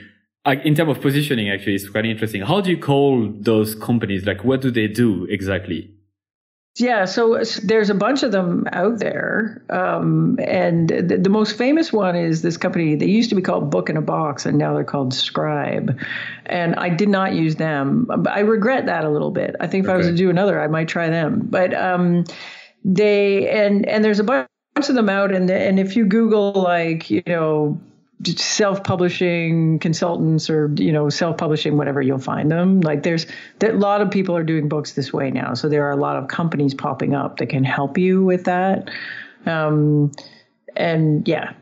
in 0.65 0.75
terms 0.75 0.91
of 0.91 1.01
positioning, 1.01 1.51
actually, 1.51 1.75
it's 1.75 1.89
quite 1.89 2.05
interesting. 2.07 2.43
How 2.43 2.61
do 2.61 2.71
you 2.71 2.79
call 2.79 3.33
those 3.41 3.75
companies? 3.75 4.27
Like, 4.27 4.43
what 4.45 4.61
do 4.61 4.71
they 4.71 4.89
do 4.89 5.27
exactly? 5.31 5.95
Yeah, 6.77 7.05
so 7.05 7.43
there's 7.63 7.91
a 7.91 7.95
bunch 7.95 8.23
of 8.23 8.33
them 8.33 8.67
out 8.73 8.99
there, 8.99 9.63
um, 9.69 10.39
and 10.43 10.89
the, 10.89 11.19
the 11.19 11.29
most 11.29 11.59
famous 11.59 11.93
one 11.93 12.17
is 12.17 12.41
this 12.41 12.57
company. 12.57 12.95
They 12.95 13.07
used 13.07 13.29
to 13.29 13.37
be 13.37 13.43
called 13.43 13.71
Book 13.71 13.91
in 13.91 13.99
a 13.99 14.03
Box, 14.03 14.47
and 14.47 14.57
now 14.57 14.73
they're 14.73 14.83
called 14.83 15.13
Scribe. 15.13 16.01
And 16.47 16.75
I 16.77 16.89
did 16.89 17.11
not 17.11 17.35
use 17.35 17.57
them. 17.57 18.09
I 18.27 18.41
regret 18.41 18.87
that 18.87 19.05
a 19.05 19.11
little 19.11 19.31
bit. 19.31 19.55
I 19.61 19.67
think 19.67 19.85
if 19.85 19.91
I 19.91 19.99
was 19.99 20.07
to 20.07 20.15
do 20.15 20.31
another, 20.31 20.63
I 20.63 20.67
might 20.67 20.89
try 20.89 21.11
them. 21.11 21.47
But 21.51 21.75
um, 21.75 22.25
they 22.85 23.51
and 23.51 23.87
and 23.87 24.03
there's 24.03 24.19
a 24.19 24.25
bunch 24.25 24.49
of 24.77 24.95
them 24.95 25.11
out, 25.11 25.31
and 25.31 25.51
and 25.51 25.79
if 25.79 25.95
you 25.95 26.07
Google 26.07 26.53
like 26.53 27.11
you 27.11 27.23
know 27.27 27.79
self-publishing 28.25 29.79
consultants 29.79 30.49
or 30.49 30.73
you 30.77 30.93
know 30.93 31.09
self-publishing 31.09 31.77
whatever 31.77 32.01
you'll 32.01 32.19
find 32.19 32.51
them. 32.51 32.81
Like 32.81 33.03
there's 33.03 33.27
there, 33.59 33.75
a 33.75 33.79
lot 33.79 34.01
of 34.01 34.11
people 34.11 34.37
are 34.37 34.45
doing 34.45 34.69
books 34.69 34.93
this 34.93 35.13
way 35.13 35.31
now. 35.31 35.55
So 35.55 35.69
there 35.69 35.87
are 35.87 35.93
a 35.93 35.97
lot 35.97 36.17
of 36.17 36.29
companies 36.29 36.75
popping 36.75 37.15
up 37.15 37.39
that 37.39 37.47
can 37.47 37.65
help 37.65 37.99
you 37.99 38.25
with 38.25 38.45
that. 38.45 38.91
Um, 39.47 40.13
and 40.77 41.27
yeah 41.29 41.53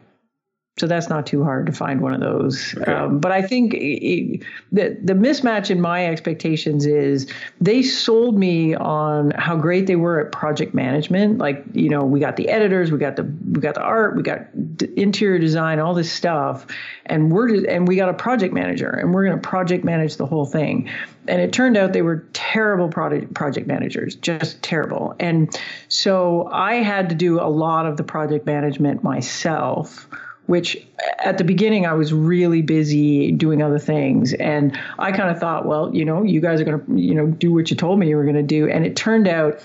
so 0.80 0.86
that's 0.86 1.10
not 1.10 1.26
too 1.26 1.44
hard 1.44 1.66
to 1.66 1.72
find 1.72 2.00
one 2.00 2.14
of 2.14 2.20
those. 2.20 2.74
Okay. 2.74 2.90
Um, 2.90 3.20
but 3.20 3.32
I 3.32 3.42
think 3.42 3.74
it, 3.74 4.42
the 4.72 4.96
the 5.02 5.12
mismatch 5.12 5.70
in 5.70 5.78
my 5.78 6.06
expectations 6.06 6.86
is 6.86 7.30
they 7.60 7.82
sold 7.82 8.38
me 8.38 8.74
on 8.74 9.32
how 9.32 9.56
great 9.56 9.86
they 9.86 9.96
were 9.96 10.18
at 10.18 10.32
project 10.32 10.72
management. 10.72 11.36
Like 11.36 11.62
you 11.74 11.90
know, 11.90 12.02
we 12.02 12.18
got 12.18 12.36
the 12.36 12.48
editors, 12.48 12.90
we 12.90 12.96
got 12.96 13.16
the 13.16 13.24
we 13.24 13.60
got 13.60 13.74
the 13.74 13.82
art, 13.82 14.16
we 14.16 14.22
got 14.22 14.78
d- 14.78 14.88
interior 14.96 15.38
design, 15.38 15.80
all 15.80 15.92
this 15.92 16.10
stuff, 16.10 16.66
and 17.04 17.30
we're 17.30 17.68
and 17.68 17.86
we 17.86 17.96
got 17.96 18.08
a 18.08 18.14
project 18.14 18.54
manager, 18.54 18.88
and 18.88 19.12
we're 19.12 19.26
going 19.26 19.38
to 19.38 19.48
project 19.48 19.84
manage 19.84 20.16
the 20.16 20.26
whole 20.26 20.46
thing. 20.46 20.88
And 21.28 21.42
it 21.42 21.52
turned 21.52 21.76
out 21.76 21.92
they 21.92 22.00
were 22.00 22.26
terrible 22.32 22.88
project 22.88 23.34
project 23.34 23.66
managers, 23.66 24.14
just 24.14 24.62
terrible. 24.62 25.14
And 25.20 25.54
so 25.88 26.48
I 26.50 26.76
had 26.76 27.10
to 27.10 27.14
do 27.14 27.38
a 27.38 27.50
lot 27.50 27.84
of 27.84 27.98
the 27.98 28.02
project 28.02 28.46
management 28.46 29.04
myself 29.04 30.08
which 30.46 30.84
at 31.18 31.38
the 31.38 31.44
beginning 31.44 31.86
I 31.86 31.94
was 31.94 32.12
really 32.12 32.62
busy 32.62 33.32
doing 33.32 33.62
other 33.62 33.78
things. 33.78 34.32
And 34.34 34.78
I 34.98 35.12
kind 35.12 35.30
of 35.30 35.38
thought, 35.38 35.66
well, 35.66 35.94
you 35.94 36.04
know, 36.04 36.22
you 36.22 36.40
guys 36.40 36.60
are 36.60 36.64
going 36.64 36.84
to, 36.84 37.00
you 37.00 37.14
know, 37.14 37.26
do 37.26 37.52
what 37.52 37.70
you 37.70 37.76
told 37.76 37.98
me 37.98 38.08
you 38.08 38.16
were 38.16 38.24
going 38.24 38.34
to 38.36 38.42
do. 38.42 38.68
And 38.68 38.84
it 38.84 38.96
turned 38.96 39.28
out, 39.28 39.62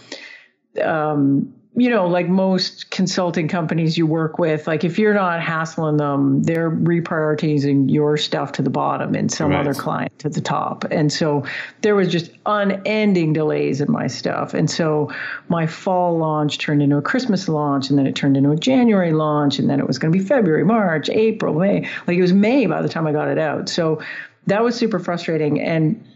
um, 0.84 1.54
you 1.78 1.90
know, 1.90 2.08
like 2.08 2.30
most 2.30 2.90
consulting 2.90 3.50
companies 3.50 3.98
you 3.98 4.08
work 4.08 4.40
with, 4.40 4.66
like 4.66 4.86
if 4.86 4.98
you're 4.98 5.14
not 5.14 5.42
hassling 5.42 5.98
them, 5.98 6.42
they're 6.44 6.72
reprioritizing 6.72 7.92
your 7.92 8.16
stuff 8.16 8.54
to 8.54 8.62
the 8.62 8.70
bottom 8.70 9.14
and 9.14 9.30
some 9.30 9.52
Right. 9.52 9.60
other 9.60 9.74
client 9.74 10.18
to 10.20 10.30
the 10.30 10.40
top. 10.40 10.86
And 10.90 11.12
so 11.12 11.44
there 11.82 11.94
was 11.94 12.08
just 12.08 12.32
unending 12.46 13.34
delays 13.34 13.82
in 13.82 13.92
my 13.92 14.08
stuff. 14.08 14.54
And 14.54 14.72
so 14.72 15.12
my 15.50 15.68
fall 15.68 16.18
launch 16.18 16.60
turned 16.60 16.82
into 16.82 16.96
a 16.96 17.02
Christmas 17.02 17.50
launch, 17.50 17.90
and 17.90 18.00
then 18.00 18.08
it 18.08 18.16
turned 18.16 18.38
into 18.38 18.52
a 18.52 18.58
January 18.58 19.12
launch, 19.12 19.60
and 19.60 19.70
then 19.70 19.82
it 19.82 19.88
was 19.88 20.00
going 20.00 20.14
to 20.14 20.18
be 20.18 20.24
February, 20.24 20.64
March, 20.64 21.10
April, 21.10 21.54
May. 21.56 21.90
Like 22.08 22.18
it 22.18 22.22
was 22.22 22.34
May 22.34 22.68
by 22.68 22.82
the 22.82 22.90
time 22.90 23.06
I 23.06 23.12
got 23.12 23.28
it 23.28 23.38
out. 23.38 23.68
So 23.68 24.02
that 24.48 24.64
was 24.64 24.76
super 24.76 25.00
frustrating. 25.00 25.60
And 25.60 26.08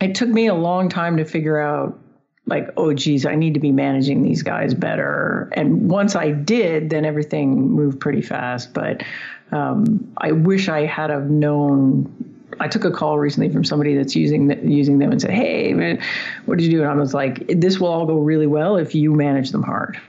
it 0.00 0.16
took 0.16 0.28
me 0.28 0.48
a 0.48 0.54
long 0.54 0.88
time 0.88 1.18
to 1.18 1.24
figure 1.24 1.58
out 1.58 1.98
like 2.46 2.70
oh 2.76 2.92
geez 2.92 3.26
i 3.26 3.34
need 3.34 3.54
to 3.54 3.60
be 3.60 3.72
managing 3.72 4.22
these 4.22 4.42
guys 4.42 4.74
better 4.74 5.48
and 5.52 5.90
once 5.90 6.14
i 6.14 6.30
did 6.30 6.90
then 6.90 7.04
everything 7.04 7.70
moved 7.70 8.00
pretty 8.00 8.22
fast 8.22 8.72
but 8.72 9.02
um, 9.52 10.12
i 10.18 10.32
wish 10.32 10.68
i 10.68 10.84
had 10.84 11.10
have 11.10 11.30
known 11.30 12.32
I 12.58 12.68
took 12.68 12.84
a 12.84 12.90
call 12.90 13.18
recently 13.18 13.50
from 13.50 13.64
somebody 13.64 13.94
that's 13.96 14.16
using 14.16 14.70
using 14.70 14.98
them 14.98 15.10
and 15.10 15.20
said, 15.20 15.32
"Hey, 15.32 15.74
man, 15.74 16.02
what 16.46 16.56
did 16.56 16.64
you 16.64 16.70
do?" 16.70 16.80
And 16.82 16.90
I 16.90 16.94
was 16.94 17.12
like, 17.12 17.44
"This 17.48 17.78
will 17.78 17.88
all 17.88 18.06
go 18.06 18.18
really 18.18 18.46
well 18.46 18.76
if 18.76 18.94
you 18.94 19.12
manage 19.12 19.50
them 19.50 19.62
hard." 19.62 20.00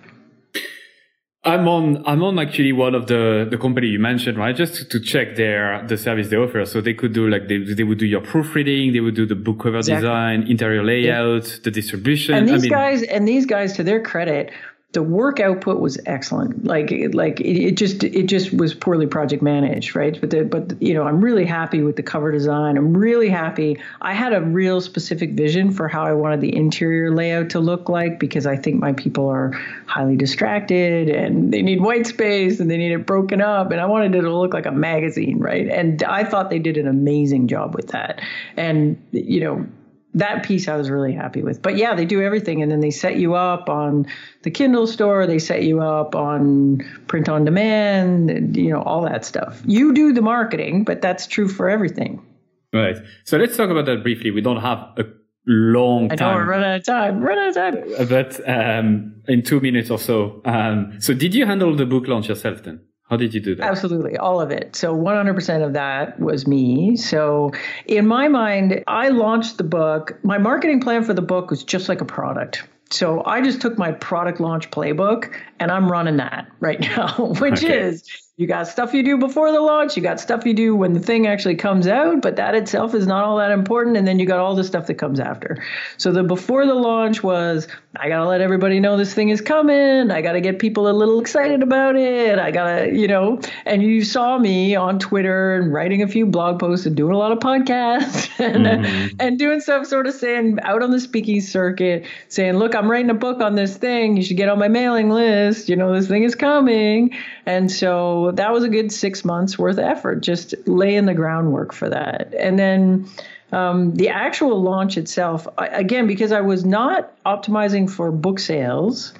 I'm 1.47 1.67
on. 1.67 2.03
I'm 2.05 2.23
on 2.23 2.39
actually 2.39 2.73
one 2.73 2.93
of 2.95 3.07
the 3.07 3.47
the 3.49 3.57
company 3.57 3.87
you 3.87 3.99
mentioned, 3.99 4.37
right? 4.37 4.55
Just 4.55 4.91
to, 4.91 4.99
check 4.99 5.35
their 5.35 5.85
the 5.87 5.97
service 5.97 6.29
they 6.29 6.37
offer. 6.37 6.65
So 6.65 6.81
they 6.81 6.93
could 6.93 7.13
do 7.13 7.27
like 7.29 7.47
they 7.47 7.59
they 7.59 7.83
would 7.83 7.97
do 7.97 8.05
your 8.05 8.21
proofreading, 8.21 8.93
they 8.93 8.99
would 8.99 9.15
do 9.15 9.25
the 9.25 9.35
book 9.35 9.59
cover 9.59 9.77
Exactly. 9.77 10.01
design, 10.01 10.43
interior 10.47 10.83
layout, 10.83 11.59
the 11.63 11.71
distribution. 11.71 12.35
And 12.35 12.49
I 12.49 12.53
these 12.53 12.63
mean, 12.63 12.71
guys, 12.71 13.03
and 13.03 13.27
these 13.27 13.45
guys, 13.45 13.73
to 13.77 13.83
their 13.83 14.01
credit, 14.01 14.51
the 14.93 15.03
work 15.03 15.41
output 15.41 15.81
was 15.81 15.99
excellent. 16.05 16.63
Like 16.63 16.91
like 17.11 17.41
it, 17.41 17.57
it, 17.57 17.77
just 17.77 18.05
it 18.05 18.27
just 18.27 18.53
was 18.53 18.73
poorly 18.73 19.05
project 19.05 19.43
managed, 19.43 19.97
right? 19.97 20.19
But 20.19 20.29
the, 20.29 20.45
but 20.45 20.81
you 20.81 20.93
know 20.93 21.03
I'm 21.03 21.19
really 21.19 21.45
happy 21.45 21.81
with 21.81 21.97
the 21.97 22.03
cover 22.03 22.31
design. 22.31 22.77
I'm 22.77 22.95
really 22.95 23.27
happy. 23.27 23.79
I 24.01 24.13
had 24.13 24.31
a 24.31 24.39
real 24.39 24.79
specific 24.79 25.31
vision 25.31 25.71
for 25.71 25.89
how 25.89 26.03
I 26.03 26.13
wanted 26.13 26.39
the 26.39 26.55
interior 26.55 27.13
layout 27.13 27.49
to 27.51 27.59
look 27.59 27.89
like 27.89 28.17
because 28.17 28.45
I 28.45 28.55
think 28.55 28.79
my 28.79 28.93
people 28.93 29.27
are 29.27 29.51
highly 29.87 30.15
distracted 30.15 31.09
and 31.09 31.53
they 31.53 31.61
need 31.61 31.81
white 31.81 32.07
space 32.07 32.61
and 32.61 32.71
they 32.71 32.77
need 32.77 32.93
it 32.93 33.05
broken 33.05 33.41
up 33.41 33.71
and 33.71 33.81
I 33.81 33.85
wanted 33.87 34.15
it 34.15 34.21
to 34.21 34.33
look 34.33 34.53
like 34.53 34.65
a 34.65 34.71
magazine, 34.71 35.39
right? 35.39 35.67
And 35.67 36.01
I 36.03 36.23
thought 36.23 36.49
they 36.49 36.59
did 36.59 36.77
an 36.77 36.87
amazing 36.87 37.49
job 37.49 37.75
with 37.75 37.89
that. 37.89 38.21
And 38.55 39.05
you 39.11 39.41
know 39.41 39.67
that 40.13 40.43
piece 40.43 40.67
I 40.67 40.75
was 40.75 40.89
really 40.89 41.13
happy 41.13 41.43
with. 41.43 41.61
But 41.61 41.77
yeah, 41.77 41.95
they 41.95 42.05
do 42.05 42.21
everything, 42.21 42.61
and 42.61 42.71
then 42.71 42.79
they 42.79 42.91
set 42.91 43.17
you 43.17 43.35
up 43.35 43.69
on 43.69 44.07
the 44.43 44.51
Kindle 44.51 44.87
store. 44.87 45.27
They 45.27 45.39
set 45.39 45.63
you 45.63 45.81
up 45.81 46.15
on 46.15 46.79
print 47.07 47.29
on 47.29 47.45
demand. 47.45 48.55
You 48.57 48.71
know 48.71 48.81
all 48.81 49.03
that 49.03 49.25
stuff. 49.25 49.61
You 49.65 49.93
do 49.93 50.13
the 50.13 50.21
marketing, 50.21 50.83
but 50.83 51.01
that's 51.01 51.27
true 51.27 51.47
for 51.47 51.69
everything. 51.69 52.25
Right. 52.73 52.97
So 53.23 53.37
let's 53.37 53.55
talk 53.55 53.69
about 53.69 53.85
that 53.85 54.03
briefly. 54.03 54.31
We 54.31 54.41
don't 54.41 54.61
have 54.61 54.79
a 54.97 55.05
long 55.45 56.09
time. 56.09 56.19
I 56.19 56.31
know 56.31 56.37
we're 56.37 56.45
running 56.45 56.69
out 56.69 56.79
of 56.79 56.85
time. 56.85 57.21
Run 57.21 57.39
out 57.39 57.49
of 57.49 57.55
time. 57.55 58.07
But 58.09 58.49
um, 58.49 59.21
in 59.27 59.43
two 59.43 59.59
minutes 59.59 59.89
or 59.89 59.99
so. 59.99 60.41
Um, 60.45 60.99
so 60.99 61.13
did 61.13 61.33
you 61.33 61.45
handle 61.45 61.75
the 61.75 61.85
book 61.85 62.07
launch 62.07 62.27
yourself 62.27 62.63
then? 62.63 62.81
How 63.09 63.15
did 63.15 63.33
you 63.33 63.39
do 63.39 63.55
that? 63.55 63.63
Absolutely, 63.65 64.17
all 64.17 64.41
of 64.41 64.51
it. 64.51 64.75
So 64.75 64.95
100% 64.95 65.65
of 65.65 65.73
that 65.73 66.19
was 66.19 66.45
me. 66.45 66.97
So 66.97 67.51
in 67.85 68.05
my 68.05 68.27
mind, 68.27 68.83
I 68.85 69.09
launched 69.09 69.57
the 69.57 69.63
book. 69.63 70.19
My 70.23 70.37
marketing 70.37 70.81
plan 70.81 71.03
for 71.03 71.13
the 71.13 71.21
book 71.21 71.49
was 71.49 71.63
just 71.63 71.87
like 71.87 72.01
a 72.01 72.05
product. 72.05 72.67
So 72.89 73.23
I 73.25 73.41
just 73.41 73.61
took 73.61 73.77
my 73.77 73.93
product 73.93 74.39
launch 74.39 74.71
playbook 74.71 75.33
and 75.59 75.71
I'm 75.71 75.89
running 75.89 76.17
that 76.17 76.51
right 76.59 76.79
now, 76.97 77.33
which 77.39 77.63
okay. 77.63 77.79
is 77.79 78.26
you 78.37 78.45
got 78.45 78.67
stuff 78.67 78.93
you 78.93 79.01
do 79.01 79.17
before 79.17 79.51
the 79.51 79.59
launch, 79.59 79.97
you 79.97 80.03
got 80.03 80.19
stuff 80.19 80.45
you 80.45 80.53
do 80.53 80.75
when 80.75 80.93
the 80.93 80.99
thing 80.99 81.25
actually 81.25 81.55
comes 81.55 81.87
out, 81.87 82.21
but 82.21 82.35
that 82.35 82.53
itself 82.53 82.93
is 82.93 83.07
not 83.07 83.23
all 83.23 83.37
that 83.37 83.49
important. 83.49 83.97
And 83.97 84.07
then 84.07 84.19
you 84.19 84.27
got 84.27 84.37
all 84.37 84.53
the 84.53 84.63
stuff 84.63 84.85
that 84.87 84.93
comes 84.93 85.19
after. 85.19 85.57
So 85.97 86.11
the 86.11 86.21
before 86.21 86.67
the 86.67 86.75
launch 86.75 87.23
was 87.23 87.67
I 87.95 88.09
got 88.09 88.19
to 88.19 88.27
let 88.27 88.41
everybody 88.41 88.79
know 88.79 88.95
this 88.95 89.11
thing 89.11 89.29
is 89.29 89.41
coming. 89.41 90.11
I 90.11 90.21
got 90.21 90.33
to 90.33 90.41
get 90.41 90.59
people 90.59 90.87
a 90.87 90.93
little 90.93 91.19
excited 91.19 91.63
about 91.63 91.95
it. 91.95 92.37
I 92.37 92.51
got 92.51 92.77
to, 92.77 92.95
you 92.95 93.07
know, 93.07 93.41
and 93.65 93.81
you 93.81 94.03
saw 94.03 94.37
me 94.37 94.75
on 94.75 94.99
Twitter 94.99 95.55
and 95.55 95.73
writing 95.73 96.03
a 96.03 96.07
few 96.07 96.27
blog 96.27 96.59
posts 96.59 96.85
and 96.85 96.95
doing 96.95 97.15
a 97.15 97.17
lot 97.17 97.31
of 97.31 97.39
podcasts 97.39 98.29
and, 98.39 98.67
mm-hmm. 98.67 99.15
and 99.19 99.39
doing 99.39 99.61
stuff 99.61 99.87
sort 99.87 100.05
of 100.05 100.13
saying 100.13 100.59
out 100.61 100.83
on 100.83 100.91
the 100.91 100.99
speaking 100.99 101.41
circuit, 101.41 102.05
saying, 102.27 102.57
look, 102.57 102.75
I'm 102.75 102.91
writing 102.91 103.09
a 103.09 103.15
book 103.15 103.41
on 103.41 103.55
this 103.55 103.77
thing. 103.77 104.15
You 104.15 104.21
should 104.21 104.37
get 104.37 104.47
on 104.47 104.59
my 104.59 104.67
mailing 104.67 105.09
list. 105.09 105.69
You 105.69 105.75
know, 105.75 105.91
this 105.91 106.07
thing 106.07 106.21
is 106.21 106.35
coming. 106.35 107.15
And 107.47 107.71
so 107.71 108.31
that 108.33 108.51
was 108.51 108.65
a 108.65 108.69
good 108.69 108.91
six 108.91 109.23
months 109.23 109.57
worth 109.57 109.77
of 109.77 109.85
effort, 109.85 110.15
just 110.19 110.53
laying 110.67 111.05
the 111.05 111.13
groundwork 111.13 111.71
for 111.71 111.87
that. 111.87 112.33
And 112.37 112.59
then 112.59 113.07
um, 113.53 113.95
the 113.95 114.09
actual 114.09 114.61
launch 114.61 114.97
itself, 114.97 115.47
again, 115.57 116.07
because 116.07 116.33
I 116.33 116.41
was 116.41 116.65
not 116.65 117.09
optimizing 117.23 117.89
for 117.89 118.11
book 118.11 118.39
sales. 118.39 119.13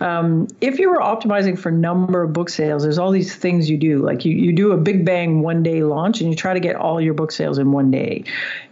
Um, 0.00 0.48
if 0.60 0.78
you 0.78 0.90
were 0.90 1.00
optimizing 1.00 1.58
for 1.58 1.70
number 1.70 2.22
of 2.22 2.32
book 2.32 2.50
sales, 2.50 2.82
there's 2.82 2.98
all 2.98 3.10
these 3.10 3.34
things 3.34 3.70
you 3.70 3.78
do. 3.78 3.98
Like 3.98 4.24
you, 4.24 4.36
you 4.36 4.52
do 4.52 4.72
a 4.72 4.76
big 4.76 5.04
bang 5.04 5.40
one 5.40 5.62
day 5.62 5.82
launch 5.82 6.20
and 6.20 6.30
you 6.30 6.36
try 6.36 6.54
to 6.54 6.60
get 6.60 6.76
all 6.76 7.00
your 7.00 7.14
book 7.14 7.32
sales 7.32 7.58
in 7.58 7.72
one 7.72 7.90
day 7.90 8.24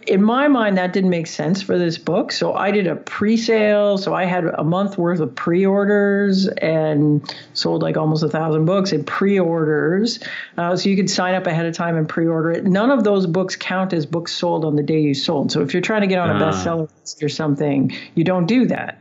in 0.06 0.22
my 0.22 0.48
mind, 0.48 0.76
that 0.78 0.92
didn't 0.92 1.10
make 1.10 1.26
sense 1.26 1.62
for 1.62 1.78
this 1.78 1.98
book. 1.98 2.32
So 2.32 2.54
I 2.54 2.70
did 2.70 2.86
a 2.86 2.96
pre 2.96 3.36
sale. 3.36 3.98
So 3.98 4.14
I 4.14 4.24
had 4.24 4.44
a 4.44 4.64
month 4.64 4.98
worth 4.98 5.20
of 5.20 5.34
pre 5.34 5.64
orders 5.66 6.46
and 6.46 7.34
sold 7.54 7.82
like 7.82 7.96
almost 7.96 8.22
a 8.22 8.28
thousand 8.28 8.64
books 8.64 8.92
in 8.92 9.04
pre 9.04 9.38
orders. 9.38 10.20
Uh, 10.56 10.76
so 10.76 10.88
you 10.88 10.96
could 10.96 11.10
sign 11.10 11.34
up 11.34 11.46
ahead 11.46 11.66
of 11.66 11.74
time 11.74 11.96
and 11.96 12.08
pre 12.08 12.26
order 12.26 12.50
it. 12.50 12.64
None 12.64 12.90
of 12.90 13.04
those 13.04 13.26
books 13.26 13.56
count 13.56 13.92
as 13.92 14.06
books 14.06 14.32
sold 14.32 14.64
on 14.64 14.76
the 14.76 14.82
day 14.82 15.00
you 15.00 15.14
sold. 15.14 15.52
So 15.52 15.62
if 15.62 15.72
you're 15.72 15.82
trying 15.82 16.02
to 16.02 16.06
get 16.06 16.18
on 16.18 16.30
a 16.30 16.34
uh. 16.34 16.52
bestseller 16.52 16.88
list 17.00 17.22
or 17.22 17.28
something, 17.28 17.92
you 18.14 18.24
don't 18.24 18.46
do 18.46 18.66
that. 18.66 19.00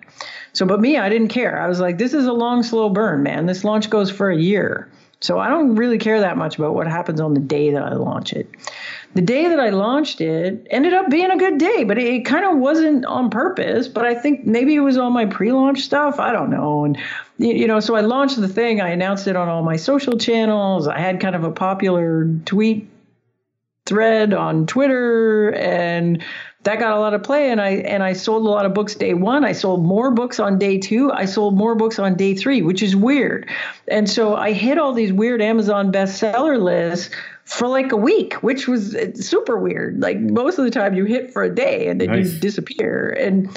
So, 0.54 0.66
but 0.66 0.80
me, 0.80 0.98
I 0.98 1.10
didn't 1.10 1.30
care. 1.30 1.62
I 1.62 1.68
was 1.68 1.80
like, 1.80 1.98
this 1.98 2.14
is 2.14 2.26
a 2.26 2.34
long, 2.34 2.64
slow 2.64 2.90
burn, 2.90 3.24
man. 3.24 3.46
This 3.46 3.64
launch 3.64 3.90
goes 3.90 4.10
for 4.12 4.30
a 4.30 4.38
year. 4.38 4.90
So 5.20 5.40
I 5.40 5.50
don't 5.50 5.76
really 5.76 5.98
care 5.98 6.20
that 6.20 6.38
much 6.38 6.58
about 6.58 6.76
what 6.76 6.88
happens 6.88 7.20
on 7.22 7.34
the 7.34 7.40
day 7.40 7.72
that 7.72 7.82
I 7.82 7.94
launch 7.94 8.34
it 8.34 8.48
the 9.14 9.22
day 9.22 9.48
that 9.48 9.60
I 9.60 9.70
launched 9.70 10.22
it 10.22 10.66
ended 10.72 10.94
up 10.94 11.10
being 11.10 11.30
a 11.30 11.38
good 11.38 11.60
day, 11.60 11.84
but 11.84 11.98
it, 11.98 12.08
it 12.08 12.26
kind 12.26 12.46
of 12.46 12.58
wasn't 12.58 13.06
on 13.06 13.30
purpose. 13.30 13.88
But 13.88 14.06
I 14.06 14.16
think 14.16 14.46
maybe 14.46 14.76
it 14.76 14.80
was 14.80 14.98
all 14.98 15.12
my 15.12 15.26
pre-launch 15.26 15.82
stuff. 15.82 16.20
I 16.20 16.32
don't 16.32 16.50
know. 16.50 16.86
And 16.86 16.98
you 17.38 17.68
know, 17.68 17.80
so 17.80 17.96
I 17.96 18.02
launched 18.02 18.40
the 18.40 18.48
thing. 18.48 18.82
I 18.82 18.90
announced 18.90 19.28
it 19.28 19.36
on 19.36 19.50
all 19.50 19.64
my 19.64 19.76
social 19.76 20.18
channels. 20.18 20.88
I 20.88 21.00
had 21.00 21.20
kind 21.20 21.36
of 21.36 21.44
a 21.44 21.52
popular 21.52 22.28
tweet 22.46 22.90
thread 23.86 24.34
on 24.34 24.66
Twitter, 24.66 25.54
and 25.54 26.24
that 26.64 26.80
got 26.80 26.96
a 26.96 27.00
lot 27.00 27.14
of 27.14 27.24
play. 27.24 27.52
And 27.52 27.62
I 27.62 27.70
and 27.70 28.02
I 28.02 28.14
sold 28.14 28.46
a 28.46 28.50
lot 28.50 28.66
of 28.66 28.74
books 28.74 28.96
day 28.96 29.14
one. 29.14 29.44
I 29.46 29.52
sold 29.52 29.86
more 29.86 30.12
books 30.12 30.40
on 30.40 30.58
day 30.58 30.78
two. 30.78 31.12
I 31.12 31.26
sold 31.26 31.56
more 31.58 31.76
books 31.76 32.00
on 32.00 32.16
day 32.16 32.36
three, 32.36 32.62
which 32.62 32.82
is 32.82 32.96
weird. 32.96 33.50
And 33.88 34.10
so 34.10 34.36
I 34.36 34.54
hit 34.54 34.78
all 34.78 34.94
these 34.94 35.14
weird 35.14 35.42
Amazon 35.42 35.92
bestseller 35.92 36.62
lists 36.62 37.14
for 37.46 37.68
like 37.68 37.92
a 37.92 37.98
week, 37.98 38.36
which 38.36 38.68
was 38.68 38.96
uh, 38.96 39.14
super 39.16 39.58
weird. 39.58 40.02
Like 40.02 40.20
most 40.20 40.58
of 40.58 40.66
the 40.66 40.72
time 40.72 40.96
you 40.96 41.06
hit 41.06 41.34
for 41.34 41.44
a 41.44 41.54
day 41.54 41.88
and 41.88 42.00
then 42.00 42.10
nice. 42.10 42.34
you 42.34 42.40
disappear. 42.40 43.10
And 43.10 43.50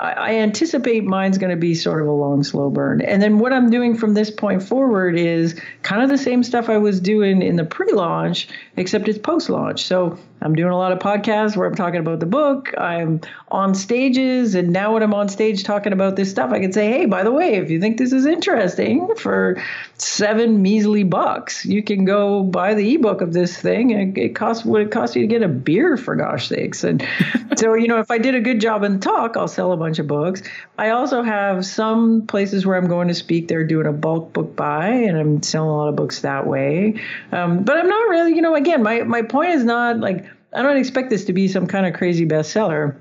I, 0.00 0.36
anticipate 0.36 1.04
mine's 1.04 1.36
going 1.36 1.50
to 1.50 1.60
be 1.60 1.74
sort 1.74 2.00
of 2.00 2.08
a 2.08 2.12
long, 2.12 2.42
slow 2.42 2.70
burn. 2.70 3.02
And 3.02 3.20
then 3.20 3.38
what 3.38 3.52
I'm 3.52 3.68
doing 3.68 3.98
from 3.98 4.14
this 4.14 4.30
point 4.30 4.62
forward 4.62 5.18
is 5.18 5.60
kind 5.82 6.02
of 6.02 6.08
the 6.08 6.16
same 6.16 6.42
stuff 6.42 6.70
I 6.70 6.78
was 6.78 7.00
doing 7.00 7.42
in 7.42 7.56
the 7.56 7.66
pre 7.66 7.92
launch, 7.92 8.48
except 8.78 9.08
it's 9.08 9.18
post 9.18 9.50
launch. 9.50 9.84
So 9.84 10.18
I'm 10.42 10.54
doing 10.54 10.72
a 10.72 10.76
lot 10.76 10.92
of 10.92 10.98
podcasts 10.98 11.56
where 11.56 11.66
I'm 11.66 11.74
talking 11.74 12.00
about 12.00 12.20
the 12.20 12.26
book. 12.26 12.72
I'm 12.78 13.20
on 13.50 13.74
stages, 13.74 14.54
and 14.54 14.70
now 14.70 14.94
when 14.94 15.02
I'm 15.02 15.12
on 15.12 15.28
stage 15.28 15.64
talking 15.64 15.92
about 15.92 16.16
this 16.16 16.30
stuff, 16.30 16.50
I 16.50 16.60
can 16.60 16.72
say, 16.72 16.90
"Hey, 16.90 17.06
by 17.06 17.22
the 17.22 17.32
way, 17.32 17.54
if 17.54 17.70
you 17.70 17.80
think 17.80 17.98
this 17.98 18.12
is 18.12 18.26
interesting, 18.26 19.14
for 19.16 19.62
seven 19.98 20.62
measly 20.62 21.02
bucks, 21.02 21.66
you 21.66 21.82
can 21.82 22.04
go 22.04 22.42
buy 22.42 22.74
the 22.74 22.94
ebook 22.94 23.20
of 23.20 23.32
this 23.32 23.56
thing. 23.56 23.92
And 23.92 24.16
it 24.16 24.34
costs 24.34 24.64
what 24.64 24.80
it 24.80 24.90
costs 24.90 25.16
you 25.16 25.22
to 25.22 25.28
get 25.28 25.42
a 25.42 25.48
beer, 25.48 25.96
for 25.96 26.16
gosh 26.16 26.48
sakes." 26.48 26.84
And 26.84 27.06
so, 27.56 27.74
you 27.74 27.88
know, 27.88 27.98
if 27.98 28.10
I 28.10 28.18
did 28.18 28.34
a 28.34 28.40
good 28.40 28.60
job 28.60 28.82
in 28.82 28.94
the 28.94 28.98
talk, 28.98 29.36
I'll 29.36 29.48
sell 29.48 29.72
a 29.72 29.76
bunch 29.76 29.98
of 29.98 30.06
books. 30.06 30.42
I 30.78 30.90
also 30.90 31.22
have 31.22 31.66
some 31.66 32.26
places 32.26 32.64
where 32.64 32.76
I'm 32.76 32.88
going 32.88 33.08
to 33.08 33.14
speak. 33.14 33.48
They're 33.48 33.64
doing 33.64 33.86
a 33.86 33.92
bulk 33.92 34.32
book 34.32 34.56
buy, 34.56 34.88
and 34.88 35.18
I'm 35.18 35.42
selling 35.42 35.70
a 35.70 35.76
lot 35.76 35.88
of 35.88 35.96
books 35.96 36.20
that 36.22 36.46
way. 36.46 36.94
Um, 37.32 37.64
but 37.64 37.76
I'm 37.76 37.88
not 37.88 38.08
really, 38.08 38.34
you 38.34 38.40
know, 38.40 38.54
again, 38.54 38.82
my 38.82 39.02
my 39.02 39.22
point 39.22 39.50
is 39.50 39.64
not 39.64 39.98
like 39.98 40.29
I 40.52 40.62
don't 40.62 40.76
expect 40.76 41.10
this 41.10 41.24
to 41.26 41.32
be 41.32 41.48
some 41.48 41.66
kind 41.66 41.86
of 41.86 41.94
crazy 41.94 42.26
bestseller. 42.26 42.96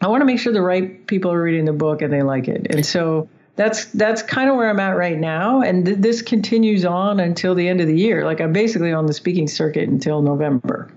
I 0.00 0.08
want 0.08 0.22
to 0.22 0.24
make 0.24 0.38
sure 0.38 0.52
the 0.52 0.62
right 0.62 1.06
people 1.06 1.30
are 1.30 1.42
reading 1.42 1.66
the 1.66 1.72
book 1.72 2.00
and 2.00 2.12
they 2.12 2.22
like 2.22 2.48
it. 2.48 2.66
And 2.70 2.86
so 2.86 3.28
that's 3.56 3.86
that's 3.86 4.22
kind 4.22 4.48
of 4.48 4.56
where 4.56 4.70
I'm 4.70 4.80
at 4.80 4.96
right 4.96 5.18
now. 5.18 5.60
And 5.60 5.84
th- 5.84 5.98
this 5.98 6.22
continues 6.22 6.84
on 6.84 7.20
until 7.20 7.54
the 7.54 7.68
end 7.68 7.80
of 7.80 7.86
the 7.86 7.96
year. 7.96 8.24
Like 8.24 8.40
I'm 8.40 8.52
basically 8.52 8.92
on 8.92 9.06
the 9.06 9.12
speaking 9.12 9.46
circuit 9.46 9.88
until 9.88 10.22
November. 10.22 10.90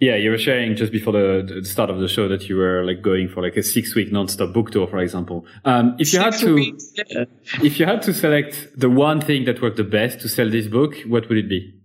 Yeah, 0.00 0.14
you 0.14 0.30
were 0.30 0.38
sharing 0.38 0.76
just 0.76 0.92
before 0.92 1.12
the, 1.12 1.60
the, 1.60 1.64
start 1.64 1.90
of 1.90 1.98
the 1.98 2.06
show 2.06 2.28
that 2.28 2.48
you 2.48 2.56
were 2.56 2.84
like 2.84 3.02
going 3.02 3.28
for 3.28 3.42
like 3.42 3.56
a 3.56 3.64
six 3.64 3.96
week 3.96 4.12
nonstop 4.12 4.52
book 4.52 4.70
tour, 4.70 4.86
for 4.86 4.98
example. 4.98 5.44
Um, 5.64 5.96
if 5.98 6.12
you 6.12 6.20
six 6.20 6.40
had 6.40 6.46
to, 6.46 6.54
weeks, 6.54 6.92
if 7.64 7.80
you 7.80 7.86
had 7.86 8.02
to 8.02 8.14
select 8.14 8.68
the 8.76 8.88
one 8.88 9.20
thing 9.20 9.44
that 9.46 9.60
worked 9.60 9.76
the 9.76 9.82
best 9.82 10.20
to 10.20 10.28
sell 10.28 10.48
this 10.48 10.68
book, 10.68 10.94
what 11.08 11.28
would 11.28 11.38
it 11.38 11.48
be? 11.48 11.77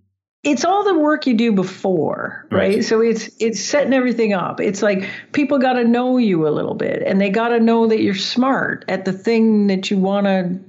It's 0.43 0.65
all 0.65 0.83
the 0.83 0.97
work 0.97 1.25
you 1.25 1.33
do 1.33 1.51
before 1.51 2.45
right? 2.51 2.75
right, 2.75 2.83
so 2.83 3.01
it's 3.01 3.29
it's 3.39 3.59
setting 3.59 3.93
everything 3.93 4.33
up 4.33 4.59
it's 4.59 4.81
like 4.81 5.09
people 5.31 5.57
got 5.57 5.73
to 5.73 5.83
know 5.83 6.17
you 6.17 6.47
a 6.47 6.49
little 6.49 6.75
bit 6.75 7.01
and 7.05 7.19
they 7.19 7.29
got 7.29 7.49
to 7.49 7.59
know 7.59 7.87
that 7.87 8.01
you're 8.01 8.13
smart 8.13 8.85
at 8.87 9.05
the 9.05 9.13
thing 9.13 9.67
that 9.67 9.89
you 9.89 9.97
want 9.97 10.25
to 10.25 10.59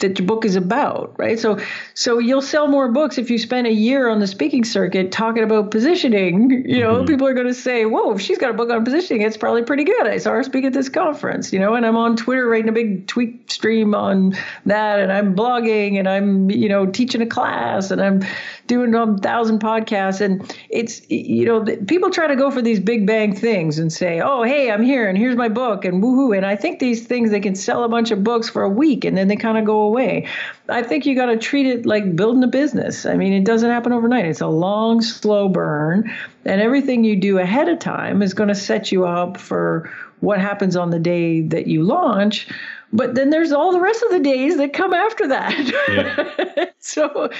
that 0.00 0.18
your 0.18 0.26
book 0.26 0.44
is 0.44 0.56
about, 0.56 1.14
right? 1.18 1.38
So 1.38 1.58
so 1.94 2.18
you'll 2.18 2.42
sell 2.42 2.68
more 2.68 2.88
books 2.88 3.18
if 3.18 3.30
you 3.30 3.38
spend 3.38 3.66
a 3.66 3.72
year 3.72 4.08
on 4.08 4.18
the 4.18 4.26
speaking 4.26 4.64
circuit 4.64 5.12
talking 5.12 5.42
about 5.42 5.70
positioning. 5.70 6.50
You 6.50 6.80
know, 6.80 6.96
mm-hmm. 6.96 7.06
people 7.06 7.26
are 7.26 7.34
going 7.34 7.46
to 7.46 7.54
say, 7.54 7.84
"Whoa, 7.86 8.14
if 8.14 8.20
she's 8.20 8.38
got 8.38 8.50
a 8.50 8.54
book 8.54 8.70
on 8.70 8.84
positioning, 8.84 9.22
it's 9.22 9.36
probably 9.36 9.62
pretty 9.62 9.84
good." 9.84 10.06
I 10.06 10.18
saw 10.18 10.32
her 10.32 10.42
speak 10.42 10.64
at 10.64 10.72
this 10.72 10.88
conference, 10.88 11.52
you 11.52 11.58
know, 11.58 11.74
and 11.74 11.86
I'm 11.86 11.96
on 11.96 12.16
Twitter 12.16 12.46
writing 12.46 12.68
a 12.68 12.72
big 12.72 13.06
tweet 13.06 13.50
stream 13.50 13.94
on 13.94 14.36
that, 14.66 15.00
and 15.00 15.12
I'm 15.12 15.34
blogging, 15.34 15.98
and 15.98 16.08
I'm 16.08 16.50
you 16.50 16.68
know 16.68 16.86
teaching 16.86 17.22
a 17.22 17.26
class, 17.26 17.90
and 17.90 18.00
I'm 18.00 18.22
doing 18.66 18.94
a 18.94 19.18
thousand 19.18 19.60
podcasts, 19.60 20.20
and 20.20 20.54
it's 20.70 21.08
you 21.10 21.44
know 21.44 21.64
people 21.86 22.10
try 22.10 22.26
to 22.26 22.36
go 22.36 22.50
for 22.50 22.62
these 22.62 22.80
big 22.80 23.06
bang 23.06 23.34
things 23.34 23.78
and 23.78 23.92
say, 23.92 24.20
"Oh, 24.20 24.42
hey, 24.42 24.70
I'm 24.70 24.82
here, 24.82 25.08
and 25.08 25.18
here's 25.18 25.36
my 25.36 25.48
book," 25.48 25.84
and 25.84 26.02
woohoo, 26.02 26.36
and 26.36 26.46
I 26.46 26.56
think 26.56 26.78
these 26.78 27.06
things 27.06 27.30
they 27.30 27.40
can 27.40 27.54
sell 27.54 27.84
a 27.84 27.88
bunch 27.88 28.10
of 28.10 28.24
books 28.24 28.48
for 28.48 28.62
a 28.62 28.68
week, 28.68 29.04
and 29.04 29.16
then 29.16 29.28
they 29.28 29.36
kind 29.36 29.58
of 29.58 29.64
go 29.64 29.89
away. 29.90 30.26
I 30.68 30.82
think 30.82 31.04
you 31.04 31.14
got 31.14 31.26
to 31.26 31.36
treat 31.36 31.66
it 31.66 31.84
like 31.84 32.16
building 32.16 32.42
a 32.42 32.48
business. 32.48 33.04
I 33.04 33.16
mean, 33.16 33.32
it 33.32 33.44
doesn't 33.44 33.70
happen 33.70 33.92
overnight. 33.92 34.26
It's 34.26 34.40
a 34.40 34.46
long, 34.46 35.02
slow 35.02 35.48
burn, 35.48 36.10
and 36.44 36.60
everything 36.60 37.04
you 37.04 37.16
do 37.16 37.38
ahead 37.38 37.68
of 37.68 37.78
time 37.78 38.22
is 38.22 38.34
going 38.34 38.48
to 38.48 38.54
set 38.54 38.92
you 38.92 39.06
up 39.06 39.36
for 39.36 39.92
what 40.20 40.38
happens 40.38 40.76
on 40.76 40.90
the 40.90 40.98
day 40.98 41.42
that 41.42 41.66
you 41.66 41.82
launch. 41.82 42.48
But 42.92 43.14
then 43.14 43.30
there's 43.30 43.52
all 43.52 43.72
the 43.72 43.80
rest 43.80 44.02
of 44.02 44.10
the 44.10 44.20
days 44.20 44.56
that 44.56 44.72
come 44.72 44.92
after 44.92 45.28
that. 45.28 45.54
Yeah. 45.88 46.64
so 46.78 47.30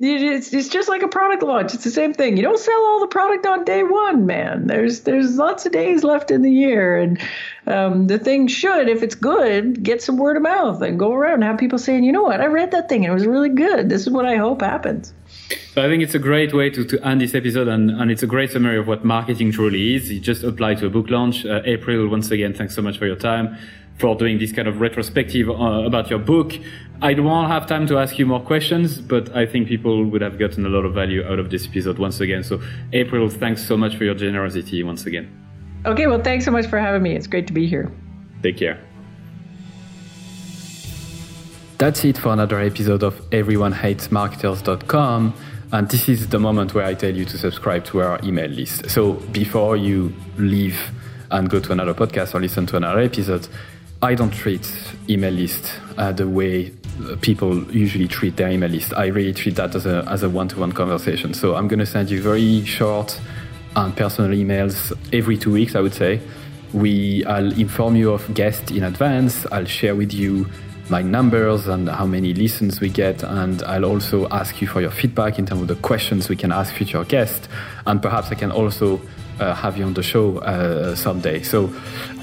it's, 0.00 0.52
it's 0.52 0.68
just 0.68 0.88
like 0.88 1.02
a 1.02 1.08
product 1.08 1.42
launch. 1.42 1.74
It's 1.74 1.84
the 1.84 1.90
same 1.90 2.14
thing. 2.14 2.36
You 2.36 2.42
don't 2.42 2.58
sell 2.58 2.80
all 2.86 3.00
the 3.00 3.08
product 3.08 3.46
on 3.46 3.64
day 3.64 3.82
one, 3.82 4.26
man. 4.26 4.66
There's 4.66 5.00
there's 5.00 5.36
lots 5.36 5.66
of 5.66 5.72
days 5.72 6.04
left 6.04 6.30
in 6.30 6.42
the 6.42 6.50
year, 6.50 6.96
and 6.96 7.20
um, 7.66 8.06
the 8.06 8.18
thing 8.18 8.46
should, 8.46 8.88
if 8.88 9.02
it's 9.02 9.14
good, 9.14 9.82
get 9.82 10.00
some 10.00 10.16
word 10.16 10.36
of 10.36 10.42
mouth 10.42 10.80
and 10.82 10.98
go 10.98 11.12
around 11.12 11.34
and 11.34 11.44
have 11.44 11.58
people 11.58 11.78
saying, 11.78 12.04
you 12.04 12.12
know 12.12 12.22
what, 12.22 12.40
I 12.40 12.46
read 12.46 12.70
that 12.70 12.88
thing 12.88 13.04
and 13.04 13.10
it 13.10 13.14
was 13.14 13.26
really 13.26 13.50
good. 13.50 13.88
This 13.88 14.02
is 14.02 14.10
what 14.10 14.24
I 14.24 14.36
hope 14.36 14.62
happens. 14.62 15.12
So 15.74 15.84
I 15.84 15.88
think 15.88 16.02
it's 16.02 16.14
a 16.14 16.18
great 16.18 16.54
way 16.54 16.70
to, 16.70 16.84
to 16.84 17.06
end 17.06 17.20
this 17.20 17.34
episode, 17.34 17.68
and, 17.68 17.90
and 17.90 18.10
it's 18.10 18.22
a 18.22 18.26
great 18.26 18.52
summary 18.52 18.78
of 18.78 18.86
what 18.86 19.04
marketing 19.04 19.52
truly 19.52 19.96
is. 19.96 20.10
You 20.10 20.20
just 20.20 20.44
apply 20.44 20.74
to 20.76 20.86
a 20.86 20.90
book 20.90 21.10
launch. 21.10 21.44
Uh, 21.44 21.60
April, 21.64 22.08
once 22.08 22.30
again, 22.30 22.54
thanks 22.54 22.74
so 22.74 22.82
much 22.82 22.98
for 22.98 23.06
your 23.06 23.16
time 23.16 23.58
for 23.98 24.14
doing 24.14 24.38
this 24.38 24.52
kind 24.52 24.68
of 24.68 24.80
retrospective 24.80 25.50
uh, 25.50 25.84
about 25.84 26.10
your 26.10 26.18
book. 26.18 26.52
I 27.00 27.14
don't 27.14 27.48
have 27.48 27.66
time 27.66 27.86
to 27.88 27.98
ask 27.98 28.18
you 28.18 28.26
more 28.26 28.40
questions, 28.40 29.00
but 29.00 29.34
I 29.36 29.46
think 29.46 29.68
people 29.68 30.04
would 30.06 30.20
have 30.20 30.38
gotten 30.38 30.66
a 30.66 30.68
lot 30.68 30.84
of 30.84 30.94
value 30.94 31.24
out 31.24 31.38
of 31.38 31.50
this 31.50 31.66
episode 31.66 31.98
once 31.98 32.20
again. 32.20 32.42
So, 32.42 32.60
April, 32.92 33.28
thanks 33.28 33.64
so 33.64 33.76
much 33.76 33.96
for 33.96 34.04
your 34.04 34.14
generosity 34.14 34.82
once 34.82 35.06
again. 35.06 35.30
Okay, 35.86 36.08
well, 36.08 36.22
thanks 36.22 36.44
so 36.44 36.50
much 36.50 36.66
for 36.66 36.78
having 36.78 37.02
me. 37.02 37.14
It's 37.14 37.28
great 37.28 37.46
to 37.46 37.52
be 37.52 37.68
here. 37.68 37.92
Take 38.42 38.56
care. 38.56 38.80
That's 41.78 42.04
it 42.04 42.18
for 42.18 42.32
another 42.32 42.58
episode 42.58 43.04
of 43.04 43.14
EveryoneHatesMarketers.com. 43.30 45.34
And 45.70 45.88
this 45.88 46.08
is 46.08 46.26
the 46.28 46.40
moment 46.40 46.74
where 46.74 46.84
I 46.84 46.94
tell 46.94 47.14
you 47.14 47.24
to 47.26 47.38
subscribe 47.38 47.84
to 47.86 48.00
our 48.00 48.18
email 48.24 48.50
list. 48.50 48.90
So 48.90 49.12
before 49.12 49.76
you 49.76 50.12
leave 50.36 50.90
and 51.30 51.48
go 51.48 51.60
to 51.60 51.72
another 51.72 51.94
podcast 51.94 52.34
or 52.34 52.40
listen 52.40 52.66
to 52.66 52.76
another 52.78 52.98
episode, 53.00 53.46
I 54.00 54.14
don't 54.14 54.30
treat 54.30 54.72
email 55.08 55.32
list 55.32 55.72
uh, 55.96 56.12
the 56.12 56.28
way 56.28 56.70
people 57.20 57.64
usually 57.72 58.06
treat 58.06 58.36
their 58.36 58.48
email 58.48 58.70
list. 58.70 58.92
I 58.94 59.06
really 59.06 59.32
treat 59.32 59.56
that 59.56 59.74
as 59.74 59.86
a 59.86 60.04
as 60.08 60.22
a 60.22 60.28
one-to-one 60.28 60.72
conversation. 60.72 61.34
So 61.34 61.56
I'm 61.56 61.68
going 61.68 61.80
to 61.80 61.86
send 61.86 62.10
you 62.10 62.22
very 62.22 62.64
short 62.64 63.20
and 63.74 63.96
personal 63.96 64.30
emails 64.30 64.92
every 65.12 65.36
two 65.36 65.52
weeks. 65.52 65.74
I 65.74 65.80
would 65.80 65.94
say. 65.94 66.20
We 66.72 67.24
I'll 67.24 67.52
inform 67.58 67.96
you 67.96 68.12
of 68.12 68.34
guests 68.34 68.70
in 68.70 68.84
advance. 68.84 69.46
I'll 69.50 69.64
share 69.64 69.96
with 69.96 70.12
you 70.12 70.46
my 70.90 71.02
numbers 71.02 71.66
and 71.66 71.88
how 71.88 72.06
many 72.06 72.34
listens 72.34 72.80
we 72.80 72.88
get, 72.88 73.22
and 73.22 73.62
I'll 73.64 73.84
also 73.84 74.28
ask 74.28 74.60
you 74.60 74.68
for 74.68 74.80
your 74.80 74.90
feedback 74.90 75.38
in 75.38 75.46
terms 75.46 75.62
of 75.62 75.68
the 75.68 75.76
questions 75.76 76.28
we 76.28 76.36
can 76.36 76.52
ask 76.52 76.74
future 76.74 77.04
guests, 77.04 77.48
and 77.86 78.00
perhaps 78.00 78.30
I 78.30 78.36
can 78.36 78.50
also 78.50 79.00
uh, 79.40 79.54
have 79.54 79.76
you 79.76 79.84
on 79.84 79.94
the 79.94 80.02
show 80.02 80.38
uh, 80.38 80.94
someday. 80.94 81.42
So 81.42 81.72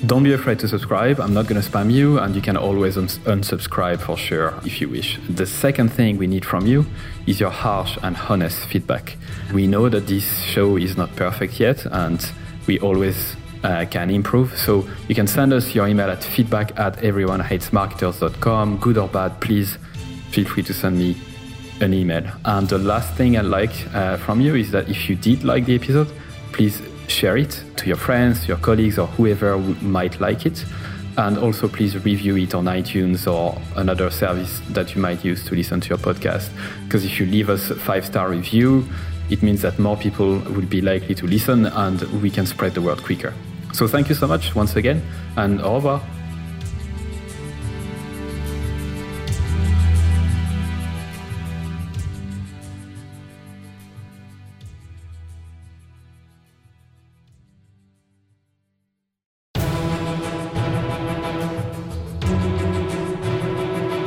don't 0.06 0.24
be 0.24 0.34
afraid 0.34 0.60
to 0.60 0.68
subscribe. 0.68 1.20
I'm 1.20 1.34
not 1.34 1.48
going 1.48 1.62
to 1.62 1.68
spam 1.68 1.92
you, 1.92 2.20
and 2.20 2.36
you 2.36 2.42
can 2.42 2.58
always 2.58 2.98
un- 2.98 3.08
unsubscribe 3.08 4.00
for 4.00 4.18
sure 4.18 4.54
if 4.66 4.82
you 4.82 4.90
wish. 4.90 5.20
The 5.30 5.46
second 5.46 5.90
thing 5.90 6.18
we 6.18 6.28
need 6.28 6.46
from 6.46 6.66
you 6.66 6.86
is 7.28 7.40
your 7.40 7.52
harsh 7.52 7.98
and 8.04 8.18
honest 8.30 8.60
feedback. 8.68 9.18
We 9.54 9.68
know 9.68 9.90
that 9.90 10.08
this 10.08 10.42
show 10.44 10.78
is 10.78 10.98
not 10.98 11.16
perfect 11.16 11.60
yet, 11.60 11.86
and 11.86 12.20
we 12.68 12.80
always 12.80 13.36
uh, 13.64 13.86
can 13.90 14.10
improve. 14.10 14.58
So 14.58 14.88
you 15.08 15.16
can 15.16 15.28
send 15.28 15.54
us 15.54 15.74
your 15.74 15.88
email 15.88 16.10
at 16.10 16.24
feedback 16.24 16.78
at 16.80 16.98
everyonehatesmarketers.com. 16.98 18.78
Good 18.78 18.98
or 18.98 19.08
bad, 19.08 19.40
please 19.42 19.78
feel 20.32 20.46
free 20.46 20.64
to 20.64 20.74
send 20.74 20.98
me 20.98 21.16
an 21.82 21.94
email. 21.94 22.24
And 22.46 22.68
the 22.68 22.78
last 22.78 23.14
thing 23.16 23.38
I 23.38 23.42
like 23.42 23.74
uh, 23.94 24.18
from 24.18 24.42
you 24.42 24.56
is 24.56 24.72
that 24.72 24.90
if 24.90 25.10
you 25.10 25.16
did 25.16 25.44
like 25.44 25.66
the 25.66 25.76
episode, 25.76 26.12
please 26.52 26.82
share 27.08 27.38
it 27.38 27.64
to 27.78 27.88
your 27.88 27.98
friends, 27.98 28.48
your 28.48 28.58
colleagues, 28.58 28.98
or 28.98 29.08
whoever 29.08 29.58
might 29.58 30.20
like 30.20 30.46
it. 30.46 30.66
And 31.18 31.38
also, 31.38 31.68
please 31.68 31.96
review 32.04 32.36
it 32.38 32.54
on 32.54 32.66
iTunes 32.66 33.32
or 33.32 33.60
another 33.78 34.10
service 34.10 34.62
that 34.72 34.96
you 34.96 35.02
might 35.02 35.24
use 35.24 35.46
to 35.46 35.56
listen 35.56 35.80
to 35.80 35.90
your 35.90 35.98
podcast. 35.98 36.50
Because 36.84 37.06
if 37.06 37.20
you 37.20 37.26
leave 37.26 37.50
us 37.50 37.70
a 37.70 37.76
five 37.76 38.06
star 38.06 38.30
review, 38.30 38.86
it 39.30 39.42
means 39.42 39.62
that 39.62 39.80
more 39.80 39.96
people 39.96 40.40
will 40.40 40.66
be 40.66 40.82
likely 40.82 41.16
to 41.16 41.26
listen 41.26 41.68
and 41.68 42.02
we 42.22 42.30
can 42.30 42.46
spread 42.46 42.74
the 42.74 42.82
word 42.82 43.02
quicker. 43.02 43.34
So, 43.74 43.88
thank 43.88 44.10
you 44.10 44.16
so 44.16 44.28
much 44.28 44.56
once 44.56 44.76
again, 44.76 45.02
and 45.38 45.62
au 45.62 45.76
revoir. 45.76 46.02